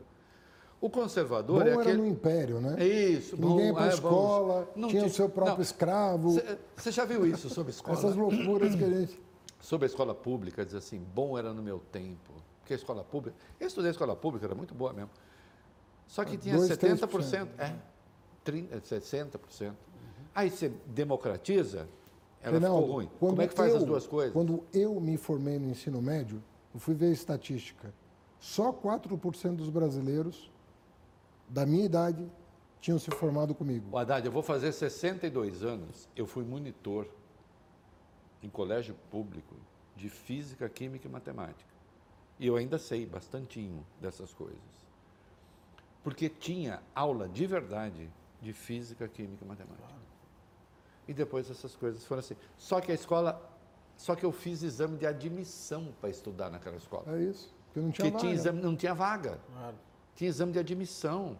O 0.79 0.89
conservador 0.89 1.63
Bom 1.63 1.67
é 1.67 1.71
era 1.71 1.81
aquele... 1.81 1.97
no 1.97 2.05
Império, 2.05 2.59
né? 2.59 2.83
Isso, 2.83 3.35
bom, 3.37 3.49
Ninguém 3.49 3.67
ia 3.67 3.73
para 3.73 3.83
a 3.83 3.87
é, 3.87 3.89
escola, 3.89 4.69
Não 4.75 4.89
tinha 4.89 5.05
o 5.05 5.09
seu 5.09 5.29
próprio 5.29 5.55
não. 5.55 5.63
escravo. 5.63 6.41
Você 6.75 6.91
já 6.91 7.05
viu 7.05 7.25
isso 7.25 7.49
sobre 7.49 7.71
escola? 7.73 7.97
Essas 7.97 8.15
loucuras 8.15 8.75
que 8.75 8.83
a 8.83 8.89
gente... 8.89 9.19
sobre 9.59 9.85
a 9.85 9.89
escola 9.89 10.13
pública, 10.13 10.65
diz 10.65 10.75
assim, 10.75 10.99
bom 10.99 11.39
era 11.39 11.53
no 11.53 11.63
meu 11.63 11.79
tempo. 11.91 12.33
Porque 12.59 12.73
a 12.73 12.75
escola 12.75 13.03
pública, 13.03 13.35
eu 13.59 13.67
estudei 13.67 13.89
a 13.89 13.91
escola 13.91 14.15
pública, 14.15 14.45
era 14.45 14.55
muito 14.55 14.75
boa 14.75 14.91
mesmo. 14.91 15.09
Só 16.07 16.23
que 16.23 16.37
tinha 16.37 16.55
Dois, 16.55 16.69
70%, 16.69 17.47
é, 17.57 17.73
30, 18.45 18.79
60%. 18.79 19.73
Aí 20.33 20.49
você 20.49 20.69
democratiza, 20.87 21.89
ela 22.41 22.53
Reinaldo, 22.59 22.81
ficou 22.83 22.95
ruim. 22.95 23.09
Como 23.19 23.41
é 23.41 23.47
que 23.47 23.53
faz 23.55 23.71
eu- 23.71 23.77
as 23.79 23.83
duas 23.83 24.07
coisas? 24.07 24.31
Quando 24.31 24.63
eu 24.71 24.97
me 25.01 25.17
formei 25.17 25.57
no 25.59 25.69
ensino 25.69 26.01
médio, 26.01 26.41
eu 26.73 26.79
fui 26.79 26.93
ver 26.93 27.07
a 27.07 27.11
estatística. 27.11 27.93
Só 28.39 28.71
4% 28.71 29.57
dos 29.57 29.69
brasileiros 29.69 30.51
da 31.49 31.65
minha 31.65 31.85
idade 31.85 32.29
tinham 32.79 32.99
se 32.99 33.09
formado 33.11 33.55
comigo. 33.55 33.87
O 33.91 33.97
Haddad, 33.97 34.25
eu 34.25 34.31
vou 34.31 34.43
fazer 34.43 34.71
62 34.71 35.63
anos, 35.63 36.07
eu 36.15 36.27
fui 36.27 36.43
monitor 36.43 37.07
em 38.43 38.49
colégio 38.49 38.95
público 39.09 39.55
de 39.95 40.07
física, 40.09 40.69
química 40.69 41.07
e 41.07 41.11
matemática. 41.11 41.73
E 42.39 42.45
eu 42.45 42.55
ainda 42.57 42.77
sei 42.77 43.05
bastantinho 43.05 43.83
dessas 43.99 44.33
coisas. 44.33 44.59
Porque 46.03 46.29
tinha 46.29 46.83
aula 46.93 47.27
de 47.27 47.47
verdade 47.47 48.09
de 48.41 48.53
física, 48.53 49.07
química 49.07 49.43
e 49.43 49.47
matemática. 49.47 49.99
E 51.07 51.13
depois 51.13 51.49
essas 51.49 51.75
coisas 51.75 52.03
foram 52.05 52.19
assim. 52.19 52.35
Só 52.57 52.81
que 52.81 52.91
a 52.91 52.95
escola, 52.95 53.41
só 53.97 54.15
que 54.15 54.25
eu 54.25 54.31
fiz 54.31 54.63
exame 54.63 54.97
de 54.97 55.05
admissão 55.05 55.93
para 56.01 56.09
estudar 56.09 56.49
naquela 56.49 56.75
escola. 56.77 57.03
É 57.15 57.21
isso. 57.23 57.53
Porque 57.67 57.79
não 57.79 57.91
tinha 57.91 58.11
Porque 58.11 58.19
tinha 58.19 58.31
vaga. 58.31 58.41
exame, 58.41 58.61
não 58.61 58.75
tinha 58.75 58.93
vaga 58.93 59.39
Claro. 59.53 59.75
tinha 60.15 60.29
exame 60.29 60.51
de 60.53 60.59
admissão. 60.59 61.37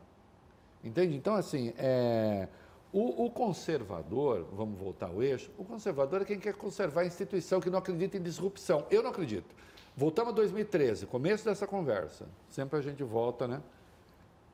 Entende? 0.84 1.16
Então, 1.16 1.34
assim, 1.36 1.74
é, 1.78 2.48
o, 2.94 3.26
o 3.26 3.32
conservador, 3.32 4.46
vamos 4.54 4.78
voltar 4.78 5.08
ao 5.08 5.24
eixo, 5.24 5.50
o 5.58 5.64
conservador 5.66 6.22
é 6.22 6.26
quem 6.26 6.40
quer 6.40 6.54
conservar 6.54 7.02
a 7.02 7.06
instituição, 7.06 7.60
que 7.60 7.70
não 7.70 7.80
acredita 7.80 8.18
em 8.18 8.22
disrupção. 8.22 8.86
Eu 8.92 9.02
não 9.02 9.10
acredito. 9.10 9.56
Voltamos 9.98 10.32
a 10.34 10.36
2013, 10.36 11.06
começo 11.08 11.44
dessa 11.46 11.66
conversa. 11.66 12.28
Sempre 12.50 12.78
a 12.78 12.82
gente 12.82 13.02
volta, 13.04 13.48
né? 13.48 13.62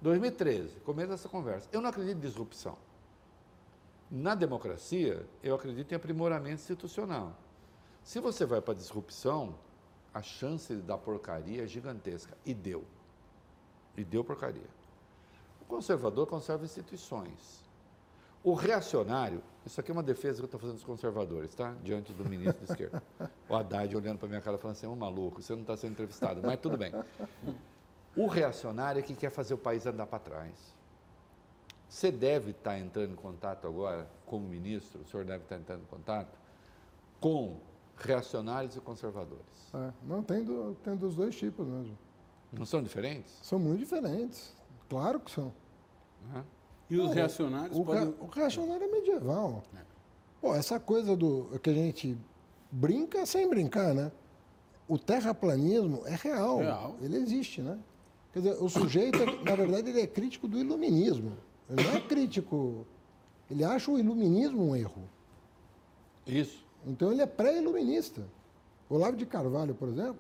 2013, 0.02 0.80
começo 0.80 1.10
dessa 1.10 1.30
conversa. 1.30 1.70
Eu 1.72 1.82
não 1.82 1.89
acredito 1.89 2.18
em 2.18 2.22
disrupção. 2.22 2.78
Na 4.10 4.36
democracia, 4.36 5.26
eu 5.41 5.56
acredito 5.56 5.91
em 5.91 5.95
aprimoramento 5.95 6.56
institucional. 6.56 7.38
Se 8.04 8.20
você 8.20 8.45
vai 8.45 8.60
para 8.60 8.74
a 8.74 8.76
disrupção, 8.76 9.56
a 10.14 10.22
chance 10.22 10.76
de 10.76 10.82
dar 10.82 10.97
porcaria 10.97 11.64
é 11.64 11.68
gigantesca. 11.68 12.36
E 12.45 12.54
deu. 12.54 12.84
E 13.95 14.04
deu 14.04 14.24
porcaria. 14.24 14.68
O 15.62 15.66
conservador 15.66 16.28
conserva 16.28 16.66
instituições. 16.66 17.62
O 18.43 18.56
reacionário, 18.56 19.41
isso 19.66 19.80
aqui 19.80 19.91
é 19.91 19.93
uma 19.93 20.02
defesa 20.02 20.39
que 20.39 20.41
eu 20.41 20.45
estou 20.45 20.60
fazendo 20.60 20.78
dos 20.78 20.84
conservadores, 20.84 21.54
tá? 21.54 21.76
Diante 21.84 22.12
do 22.12 22.28
ministro 22.28 22.66
de 22.66 22.72
esquerda. 22.72 23.04
O 23.47 23.56
Haddad 23.56 23.95
olhando 23.95 24.18
para 24.18 24.30
minha 24.30 24.41
cara 24.41 24.58
falando 24.58 24.78
assim, 24.78 24.86
é 24.86 24.89
um 24.89 24.95
maluco, 24.95 25.41
você 25.41 25.54
não 25.54 25.62
está 25.62 25.76
sendo 25.76 25.91
entrevistado, 25.91 26.41
mas 26.41 26.58
tudo 26.58 26.78
bem. 26.78 26.93
O 28.16 28.28
reacionário 28.28 28.99
é 28.99 29.01
que 29.01 29.14
quer 29.16 29.30
fazer 29.30 29.53
o 29.53 29.57
país 29.57 29.86
andar 29.86 30.05
para 30.07 30.20
trás. 30.20 30.53
Você 31.88 32.12
deve 32.12 32.51
estar 32.51 32.78
entrando 32.80 33.14
em 33.14 33.16
contato 33.16 33.68
agora, 33.68 34.07
como 34.26 34.47
ministro, 34.47 35.01
o 35.01 35.05
senhor 35.05 35.26
deve 35.26 35.43
estar 35.43 35.57
entrando 35.57 35.82
em 35.82 35.86
contato 35.86 36.38
com 37.20 37.57
reacionários 37.97 38.76
e 38.76 38.80
conservadores. 38.80 39.45
É, 39.74 39.91
não, 40.03 40.24
tem, 40.24 40.43
do- 40.43 40.76
tem 40.84 40.95
dos 40.95 41.16
dois 41.16 41.36
tipos 41.36 41.68
mesmo. 41.68 41.97
Não 42.51 42.66
são 42.66 42.82
diferentes? 42.82 43.34
São 43.43 43.59
muito 43.59 43.80
diferentes. 43.80 44.53
Claro 44.89 45.20
que 45.20 45.32
são. 45.32 45.53
Né? 46.34 46.43
E 46.89 46.97
os 46.97 47.07
Não, 47.07 47.14
reacionários 47.14 47.78
O, 47.78 47.86
podem. 47.86 48.16
o 48.20 48.26
reacionário 48.28 48.84
é 48.84 48.88
medieval. 48.91 49.64
Pô, 50.41 50.53
essa 50.55 50.80
coisa 50.80 51.16
do 51.16 51.57
que 51.62 51.70
a 51.70 51.74
gente 51.74 52.18
brinca 52.72 53.26
sem 53.26 53.47
brincar, 53.49 53.93
né? 53.93 54.12
o 54.88 54.97
terraplanismo 54.97 56.01
é 56.05 56.16
real, 56.16 56.57
Real. 56.57 56.95
ele 57.01 57.16
existe, 57.18 57.62
né? 57.62 57.80
Quer 58.34 58.40
dizer, 58.40 58.64
o 58.64 58.70
sujeito, 58.70 59.18
na 59.44 59.56
verdade, 59.56 59.90
ele 59.90 60.02
é 60.02 60.08
crítico 60.08 60.48
do 60.48 60.58
iluminismo. 60.58 61.34
Ele 61.70 61.84
não 61.84 61.92
é 61.96 62.00
crítico, 62.02 62.86
ele 63.50 63.64
acha 63.64 63.92
o 63.92 64.00
iluminismo 64.00 64.70
um 64.70 64.76
erro. 64.76 65.04
Isso. 66.26 66.66
Então 66.86 67.12
ele 67.12 67.22
é 67.22 67.26
pré-iluminista. 67.26 68.24
Olavo 68.90 69.16
de 69.16 69.26
Carvalho, 69.26 69.74
por 69.76 69.88
exemplo, 69.90 70.20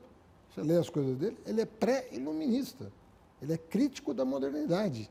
você 0.49 0.61
lê 0.61 0.77
as 0.77 0.89
coisas 0.89 1.17
dele, 1.17 1.37
ele 1.45 1.61
é 1.61 1.65
pré-iluminista. 1.65 2.91
Ele 3.41 3.53
é 3.53 3.57
crítico 3.57 4.13
da 4.13 4.23
modernidade. 4.23 5.09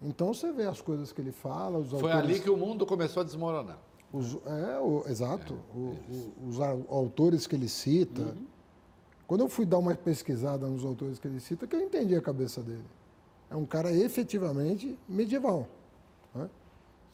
Então 0.00 0.34
você 0.34 0.52
vê 0.52 0.64
as 0.64 0.80
coisas 0.80 1.12
que 1.12 1.20
ele 1.20 1.32
fala, 1.32 1.78
os 1.78 1.90
Foi 1.90 2.10
autores... 2.12 2.30
ali 2.30 2.40
que 2.40 2.50
o 2.50 2.56
mundo 2.56 2.84
começou 2.84 3.20
a 3.22 3.24
desmoronar. 3.24 3.78
Os, 4.12 4.36
é, 4.44 4.78
o- 4.80 5.04
exato. 5.08 5.54
O- 5.74 5.78
o- 6.10 6.48
os 6.48 6.60
autores 6.60 7.46
que 7.46 7.54
ele 7.56 7.68
cita. 7.68 8.36
Quando 9.32 9.40
eu 9.40 9.48
fui 9.48 9.64
dar 9.64 9.78
uma 9.78 9.94
pesquisada 9.94 10.66
nos 10.66 10.84
autores 10.84 11.18
que 11.18 11.26
ele 11.26 11.40
cita, 11.40 11.66
que 11.66 11.74
eu 11.74 11.80
entendi 11.80 12.14
a 12.14 12.20
cabeça 12.20 12.60
dele. 12.60 12.84
É 13.50 13.56
um 13.56 13.64
cara 13.64 13.90
efetivamente 13.90 14.98
medieval. 15.08 15.66
né? 16.34 16.50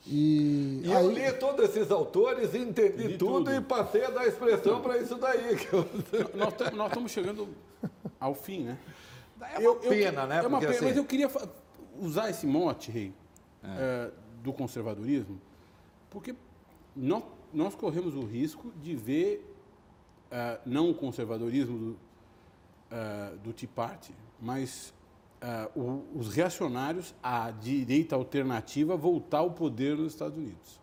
E, 0.04 0.80
E 0.84 0.92
aí, 0.92 1.04
eu 1.04 1.12
li 1.12 1.32
todos 1.34 1.64
esses 1.66 1.92
autores, 1.92 2.52
entendi 2.56 3.16
tudo, 3.16 3.44
tudo. 3.44 3.54
e 3.54 3.60
passei 3.60 4.04
a 4.04 4.10
dar 4.10 4.26
expressão 4.26 4.80
para 4.82 4.98
isso 4.98 5.14
daí. 5.14 5.54
que 5.54 5.72
eu- 5.72 5.88
Nós 6.34 6.54
tam- 6.54 6.72
nós 6.72 6.88
estamos 6.88 7.12
chegando 7.12 7.46
ao 8.18 8.34
fim, 8.34 8.64
né? 8.64 8.78
É 9.54 9.60
uma 9.60 9.76
pena, 9.76 10.26
né? 10.26 10.38
É 10.42 10.46
uma 10.48 10.58
pena, 10.58 10.72
assim, 10.72 10.84
mas 10.86 10.96
eu 10.96 11.04
queria 11.04 11.30
usar 12.00 12.30
esse 12.30 12.48
mote, 12.48 12.90
Rei, 12.90 13.12
eh, 13.62 14.10
do 14.42 14.52
conservadorismo, 14.52 15.40
porque 16.10 16.34
nós, 16.96 17.22
nós 17.54 17.76
corremos 17.76 18.16
o 18.16 18.24
risco 18.24 18.72
de 18.82 18.96
ver, 18.96 19.54
eh, 20.32 20.58
não 20.66 20.90
o 20.90 20.94
conservadorismo 20.94 21.96
do, 22.91 22.95
eh, 22.97 23.32
do 23.43 23.53
Tea 23.53 23.68
Party, 23.74 24.12
mas 24.41 24.93
eh, 25.41 25.68
o- 25.76 26.03
os 26.14 26.28
reacionários, 26.28 27.14
a 27.22 27.51
direita 27.51 28.16
alternativa, 28.16 28.97
voltar 28.97 29.39
ao 29.39 29.51
poder 29.53 29.97
nos 29.97 30.12
Estados 30.12 30.36
Unidos. 30.36 30.80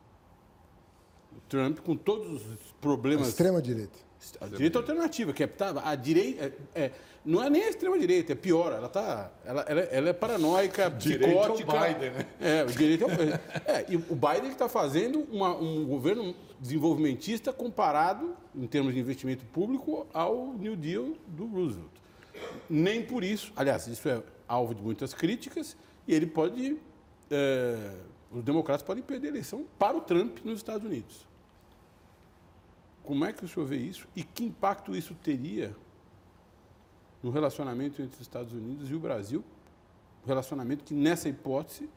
O 1.35 1.41
Trump, 1.49 1.79
com 1.79 1.95
todos 1.95 2.45
os 2.45 2.59
problemas 2.79 3.27
extrema-direita. 3.29 3.99
a 4.39 4.47
direita 4.47 4.79
alternativa, 4.79 5.33
que 5.33 5.43
é 5.43 5.47
tá, 5.47 5.73
a 5.83 5.95
direita 5.95 6.45
é, 6.73 6.83
é- 6.85 6.91
não 7.25 7.43
é 7.43 7.49
nem 7.49 7.63
a 7.63 7.69
extrema 7.69 7.97
direita, 7.97 8.33
é 8.33 8.35
pior. 8.35 8.71
Ela 8.71 8.87
tá, 8.87 9.31
ela, 9.43 9.61
ela, 9.67 9.81
ela 9.81 10.09
é 10.09 10.13
paranoica, 10.13 10.89
Direita 10.91 11.25
é 11.25 11.49
o 11.49 11.53
psicótica. 11.53 11.87
Biden, 11.93 12.11
né? 12.11 12.25
É, 12.39 12.63
o 12.63 12.67
direito 12.67 13.03
é, 13.03 13.07
o- 13.07 13.71
é, 13.71 13.85
e 13.89 13.95
o 13.95 14.15
Biden 14.15 14.51
está 14.51 14.69
fazendo 14.69 15.21
uma- 15.31 15.55
um 15.55 15.85
governo 15.85 16.35
desenvolvimentista 16.59 17.51
comparado 17.51 18.35
em 18.53 18.67
termos 18.67 18.93
de 18.93 18.99
investimento 18.99 19.43
público 19.45 20.05
ao 20.13 20.53
New 20.53 20.75
Deal 20.75 21.13
do 21.27 21.45
Roosevelt. 21.47 21.89
Nem 22.69 23.03
por 23.03 23.23
isso, 23.23 23.51
aliás, 23.55 23.87
isso 23.87 24.07
é 24.07 24.21
alvo 24.47 24.75
de 24.75 24.81
muitas 24.81 25.13
críticas 25.13 25.75
e 26.07 26.13
ele 26.13 26.25
pode, 26.27 26.77
é, 27.31 27.91
os 28.31 28.43
democratas 28.43 28.83
podem 28.83 29.01
perder 29.03 29.27
a 29.27 29.29
eleição 29.31 29.65
para 29.79 29.97
o 29.97 30.01
Trump 30.01 30.37
nos 30.43 30.57
Estados 30.57 30.85
Unidos. 30.85 31.25
Como 33.03 33.23
é 33.25 33.31
que 33.31 33.45
o 33.45 33.47
senhor 33.47 33.65
vê 33.67 33.77
isso 33.77 34.07
e 34.15 34.23
que 34.23 34.43
impacto 34.43 34.95
isso 34.95 35.13
teria 35.23 35.75
no 37.25 37.31
relacionamento 37.31 38.03
entre 38.03 38.13
os 38.15 38.21
Estados 38.21 38.53
Unidos 38.53 38.91
e 38.91 38.93
o 38.93 38.99
Brasil? 38.99 39.43
Um 40.23 40.27
relacionamento 40.27 40.83
que, 40.83 40.93
nessa 40.93 41.27
hipótese, 41.27 41.89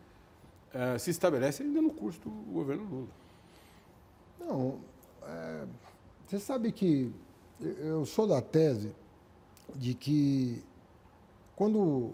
eh, 0.73 0.97
se 0.99 1.11
estabelece 1.11 1.63
ainda 1.63 1.83
no 1.83 1.91
curso 1.91 2.19
do 2.21 2.31
governo 2.31 2.85
Lula. 2.85 3.09
Não, 4.41 4.79
é, 5.23 5.67
você 6.27 6.39
sabe 6.39 6.73
que 6.73 7.13
eu- 7.61 8.07
sou 8.07 8.27
da 8.27 8.41
tese 8.41 8.91
de 9.75 9.93
que 9.93 10.65
quando 11.55 12.13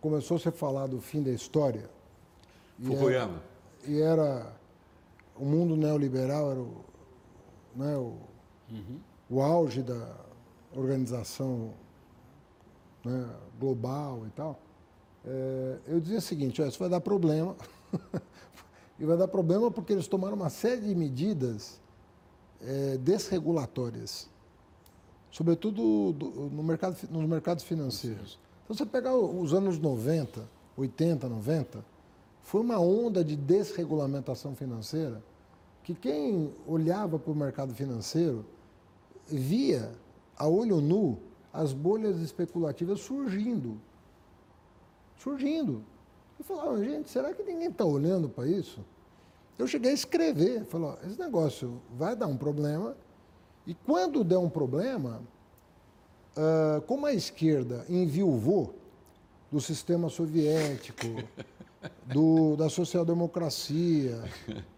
começou 0.00 0.36
a 0.36 0.40
se 0.40 0.50
falar 0.50 0.88
do 0.88 1.00
fim 1.00 1.22
da 1.22 1.30
história, 1.30 1.88
e 2.78 2.86
era- 2.86 2.96
Fukuyama. 2.96 3.42
e 3.86 4.00
era 4.00 4.52
o 5.36 5.44
mundo 5.44 5.76
neoliberal 5.76 6.50
era 6.50 6.60
o, 6.60 6.84
né, 7.76 7.96
o, 7.96 8.16
o 9.28 9.40
auge 9.40 9.80
da 9.82 10.16
organização 10.74 11.72
né, 13.04 13.28
global 13.58 14.26
e 14.26 14.30
tal. 14.30 14.60
É, 15.24 15.78
eu 15.86 16.00
dizia 16.00 16.18
o 16.18 16.22
seguinte, 16.22 16.60
ó, 16.62 16.66
isso 16.66 16.78
vai 16.78 16.88
dar 16.88 17.00
problema. 17.00 17.56
e 18.98 19.04
vai 19.04 19.16
dar 19.16 19.28
problema 19.28 19.70
porque 19.70 19.92
eles 19.92 20.06
tomaram 20.06 20.36
uma 20.36 20.50
série 20.50 20.80
de 20.82 20.94
medidas 20.94 21.80
é, 22.62 22.96
desregulatórias, 22.98 24.28
sobretudo 25.30 26.12
do- 26.12 26.30
no 26.50 26.62
mercado, 26.62 26.96
nos 27.10 27.26
mercados 27.26 27.64
financeiros. 27.64 28.38
Então, 28.64 28.76
você 28.76 28.86
pegar 28.86 29.14
os 29.16 29.52
anos 29.54 29.78
90, 29.78 30.48
80, 30.76 31.28
90, 31.28 31.84
foi 32.42 32.60
uma 32.60 32.78
onda 32.78 33.24
de 33.24 33.36
desregulamentação 33.36 34.54
financeira 34.54 35.22
que 35.82 35.94
quem 35.94 36.52
olhava 36.66 37.18
para 37.18 37.32
o 37.32 37.34
mercado 37.34 37.74
financeiro 37.74 38.44
via 39.26 39.90
a 40.36 40.46
olho 40.46 40.80
nu 40.80 41.18
as 41.52 41.72
bolhas 41.72 42.20
especulativas 42.20 43.00
surgindo. 43.00 43.80
Surgindo. 45.16 45.84
Eu 46.38 46.44
falava, 46.44 46.82
gente, 46.82 47.10
será 47.10 47.34
que 47.34 47.42
ninguém 47.42 47.68
está 47.68 47.84
olhando 47.84 48.28
para 48.28 48.46
isso? 48.46 48.84
Eu 49.58 49.66
cheguei 49.66 49.90
a 49.90 49.94
escrever, 49.94 50.64
falei, 50.64 50.88
ó, 50.88 51.06
esse 51.06 51.18
negócio 51.18 51.82
vai 51.94 52.16
dar 52.16 52.26
um 52.26 52.36
problema, 52.36 52.96
e 53.66 53.74
quando 53.74 54.24
der 54.24 54.38
um 54.38 54.48
problema, 54.48 55.20
ah, 56.36 56.82
como 56.86 57.06
a 57.06 57.12
esquerda 57.12 57.84
enviuvou 57.88 58.74
do 59.50 59.60
sistema 59.60 60.08
soviético, 60.08 61.06
do, 62.06 62.56
da 62.56 62.68
social-democracia, 62.68 64.22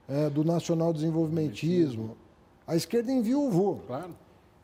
eh, 0.08 0.30
do 0.30 0.44
nacional-desenvolvimentismo, 0.44 2.16
a 2.66 2.74
esquerda 2.74 3.12
enviuvou. 3.12 3.80
Claro. 3.86 4.14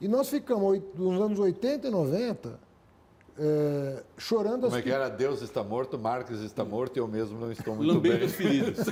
E 0.00 0.06
nós 0.08 0.28
ficamos 0.28 0.80
nos 0.94 1.20
anos 1.20 1.38
80 1.38 1.88
e 1.88 1.90
90 1.90 2.60
eh, 3.40 4.02
chorando 4.16 4.62
Como 4.62 4.74
as 4.74 4.80
é 4.80 4.82
que 4.82 4.90
era? 4.90 5.08
Deus 5.08 5.42
está 5.42 5.62
morto, 5.62 5.98
Marx 5.98 6.30
está 6.40 6.64
morto 6.64 6.96
e 6.96 7.00
eu 7.00 7.06
mesmo 7.08 7.38
não 7.38 7.50
estou 7.52 7.74
muito 7.76 7.92
Lambendo 7.94 8.16
bem. 8.18 8.26
as 8.26 8.32
feridas. 8.32 8.86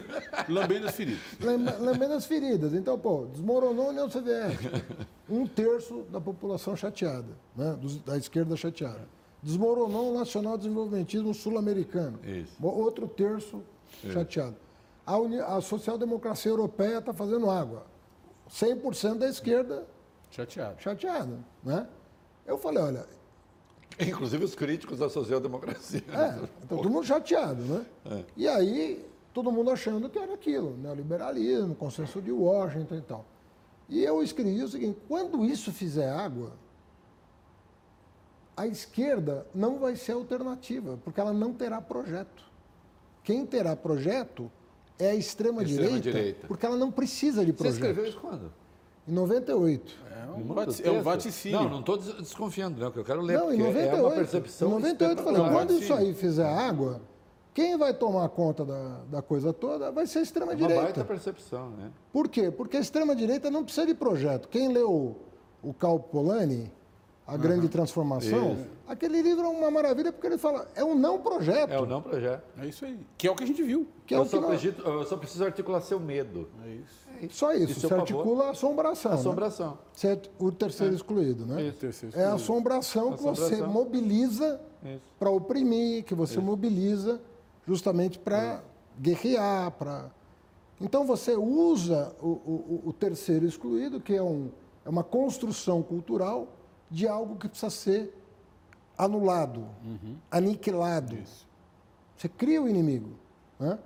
Lambendo 0.49 0.87
as 0.89 0.95
feridas. 0.95 1.21
Lambendo 1.81 2.15
as 2.15 2.27
feridas. 2.27 2.73
Então, 2.75 2.99
pô, 2.99 3.27
desmoronou 3.33 3.87
a 3.87 3.91
União 3.91 4.11
Soviética. 4.11 4.85
Um 5.29 5.47
terço 5.47 6.03
da 6.11 6.21
população 6.21 6.77
chateada, 6.77 7.37
né? 7.57 7.77
da 8.05 8.17
esquerda 8.17 8.57
chateada. 8.57 9.09
Desmoronou 9.43 10.13
o 10.13 10.19
nacional-desenvolvimentismo 10.19 11.33
sul-americano. 11.35 12.19
Isso. 12.25 12.53
Mo- 12.59 12.71
Outro 12.75 13.07
terço 13.09 13.63
chateado. 14.13 14.57
A, 15.05 15.17
uni- 15.19 15.39
a 15.41 15.61
social-democracia 15.61 16.51
europeia 16.51 16.99
está 16.99 17.13
fazendo 17.13 17.49
água. 17.51 17.85
100% 18.51 19.19
da 19.19 19.29
esquerda 19.29 19.85
Chateado. 20.31 20.81
chateada. 20.81 21.39
Né? 21.65 21.87
Eu 22.47 22.59
falei, 22.59 22.83
olha, 22.83 23.07
Inclusive 23.99 24.45
os 24.45 24.55
críticos 24.55 24.99
da 24.99 25.09
social-democracia. 25.09 26.03
É, 26.09 26.45
então, 26.65 26.77
todo 26.79 26.91
mundo 26.91 27.07
chateado, 27.07 27.63
né? 27.63 28.25
E 28.37 28.47
aí, 28.47 29.07
todo 29.33 29.51
mundo 29.51 29.71
achando 29.71 30.09
que 30.11 30.19
era 30.19 30.35
aquilo, 30.35 30.77
neoliberalismo, 30.77 31.75
consenso 31.75 32.21
de 32.21 32.31
Washington 32.31 32.97
e 32.97 33.01
tal. 33.01 33.25
E 33.89 34.03
eu 34.05 34.23
escrevi 34.23 34.63
o 34.63 34.69
seguinte, 34.69 34.99
quando 35.09 35.45
isso 35.45 35.73
fizer 35.73 36.11
água, 36.11 36.53
a 38.57 38.67
esquerda 38.67 39.47
não 39.55 39.79
vai 39.79 39.97
ser 39.97 40.13
alternativa, 40.13 40.99
porque 41.05 41.21
ela 41.21 41.33
não 41.33 41.53
terá 41.53 41.81
projeto. 41.81 42.45
Quem 43.23 43.47
terá 43.47 43.75
projeto 43.77 44.51
é 44.99 45.11
a 45.11 45.15
extrema-direita, 45.15 45.97
Extrema-direita. 45.97 46.47
porque 46.47 46.67
ela 46.67 46.77
não 46.77 46.91
precisa 46.91 47.45
de 47.45 47.53
Você 47.53 47.57
projeto. 47.59 47.75
escreveu 47.77 48.07
isso 48.07 48.19
quando? 48.21 48.53
Em 49.09 49.13
98. 49.13 49.95
É 50.11 50.39
um, 50.39 50.45
vati- 50.55 50.83
o 50.83 50.87
é 50.87 50.91
um 50.91 51.03
vaticínio. 51.03 51.61
Não, 51.61 51.69
não 51.71 51.81
estou 51.81 51.97
desconfiando, 51.97 52.81
não, 52.81 52.91
que 52.91 52.99
eu 52.99 53.05
quero 53.05 53.21
ler, 53.21 53.39
Não, 53.39 53.53
em 53.53 53.57
porque 53.59 53.63
98. 53.73 53.97
é 53.97 54.01
uma 54.03 54.11
percepção 54.11 54.69
Em 54.69 54.73
98 54.73 55.19
eu 55.21 55.25
falei, 55.25 55.51
quando 55.53 55.73
isso 55.75 55.95
aí 55.95 56.13
fizer 56.15 56.47
água, 56.47 57.01
quem 57.55 57.79
vai 57.79 57.95
tomar 57.95 58.29
conta 58.31 58.65
da, 58.65 59.01
da 59.11 59.23
coisa 59.23 59.53
toda 59.53 59.91
vai 59.93 60.07
ser 60.07 60.19
a 60.19 60.21
É 60.21 60.21
uma 60.21 60.25
extrema-direita. 60.25 60.83
baita 60.83 61.05
percepção, 61.05 61.71
né? 61.71 61.91
Por 62.13 62.29
quê? 62.29 62.51
Porque 62.51 62.77
a 62.77 62.81
extrema-direita 62.81 63.51
não 63.51 63.65
precisa 63.65 63.87
de 63.87 63.95
projeto. 63.95 64.49
Quem 64.49 64.69
leu 64.73 65.17
o 65.63 65.73
Cal 65.73 65.99
Polanyi, 65.99 66.71
A 67.27 67.37
Grande 67.37 67.69
Transformação, 67.69 68.53
Isso. 68.53 68.67
aquele 68.87 69.21
livro 69.21 69.45
é 69.45 69.49
uma 69.49 69.69
maravilha 69.69 70.13
porque 70.13 70.29
ele 70.29 70.39
fala, 70.39 70.69
é 70.77 70.85
um 70.85 70.95
não 70.95 71.19
projeto. 71.19 71.71
É 71.73 71.81
o 71.81 71.85
não 71.85 72.01
projeto. 72.01 72.45
É 72.57 72.67
isso 72.67 72.85
aí. 72.85 73.01
Que 73.19 73.27
é 73.27 73.31
o 73.31 73.35
que 73.35 73.43
a 73.43 73.47
gente 73.47 73.63
viu. 73.65 73.85
Que 74.07 74.15
é 74.15 74.19
eu, 74.19 74.23
o 74.23 74.25
que 74.25 74.31
só 74.31 74.41
nós- 74.41 74.61
preciso, 74.61 74.83
eu 74.89 75.05
só 75.07 75.17
preciso 75.17 75.45
articular 75.45 75.81
seu 75.81 75.99
medo. 75.99 76.49
É 76.65 76.69
isso. 76.71 77.07
Só 77.37 77.53
isso, 77.53 77.73
Isso 77.73 77.87
é 77.93 77.97
o 77.97 78.01
articula 78.01 78.45
a 78.45 78.51
assombração. 78.51 79.11
né? 79.13 79.19
Assombração. 79.19 79.79
Você 79.93 80.09
é 80.09 80.23
o 80.39 80.53
terceiro 80.53 80.95
excluído, 80.95 81.45
né? 81.47 81.63
Isso. 81.63 81.79
Terceiro 81.79 82.15
É 82.15 82.19
a 82.19 82.21
escolhido. 82.37 82.37
assombração 82.37 83.13
que 83.17 83.23
você 83.23 83.43
Assombração. 83.55 83.73
mobiliza 83.73 84.61
Isso. 84.85 85.01
para 85.19 85.31
oprimir, 85.31 86.05
que 86.05 86.15
você 86.15 86.39
mobiliza 86.39 87.21
justamente 87.67 88.19
para 88.21 88.63
guerrear, 89.01 89.73
para. 89.73 90.11
Então 90.81 91.05
você 91.07 91.35
usa 91.35 92.15
o, 92.21 92.27
o- 92.29 92.83
o 92.87 92.93
terceiro 92.93 93.47
excluído, 93.47 93.99
que 93.99 94.15
é, 94.15 94.23
um, 94.23 94.51
é 94.85 94.89
uma 94.89 95.03
construção 95.03 95.83
cultural 95.83 96.47
de 96.91 97.07
algo 97.07 97.37
que 97.37 97.49
precisa 97.49 97.71
ser 97.71 98.15
anulado, 98.97 99.67
aniquilado. 100.31 101.17
Você 102.17 102.29
cria 102.29 102.63
o 102.63 102.69
inimigo. 102.69 103.11
Né? 103.59 103.79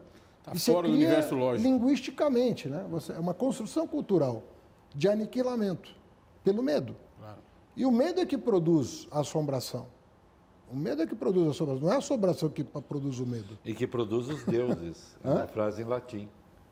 Tá 0.42 0.53
E 0.55 0.59
você 0.59 0.72
fora 0.72 0.86
do 0.86 0.94
universo 0.94 1.34
lógico. 1.34 1.68
linguisticamente. 1.68 2.68
Né? 2.68 2.86
Você, 2.90 3.12
é 3.12 3.18
uma 3.18 3.34
construção 3.34 3.86
cultural 3.86 4.42
de 4.94 5.09
aniquilamento 5.09 5.94
pelo 6.44 6.62
medo. 6.62 6.96
Claro. 7.18 7.38
E 7.76 7.84
o 7.84 7.90
medo 7.90 8.20
é 8.20 8.26
que 8.26 8.38
produz 8.38 9.09
a 9.11 9.20
assombração. 9.20 9.86
O 10.72 10.76
medo 10.76 11.03
é 11.03 11.07
que 11.07 11.16
produz 11.16 11.48
a 11.48 11.51
assombração. 11.51 11.82
Não 11.82 11.92
é 11.92 11.96
a 11.96 11.98
assombração 11.98 12.48
que 12.48 12.62
produz 12.62 13.18
o 13.18 13.26
medo. 13.26 13.59
E 13.64 13.74
que 13.74 13.86
produz 13.86 14.28
os 14.28 14.44
deuses. 14.44 15.16
É 15.24 15.28
uma 15.28 15.46
frase 15.46 15.82
em 15.82 15.84
latim. 15.84 16.28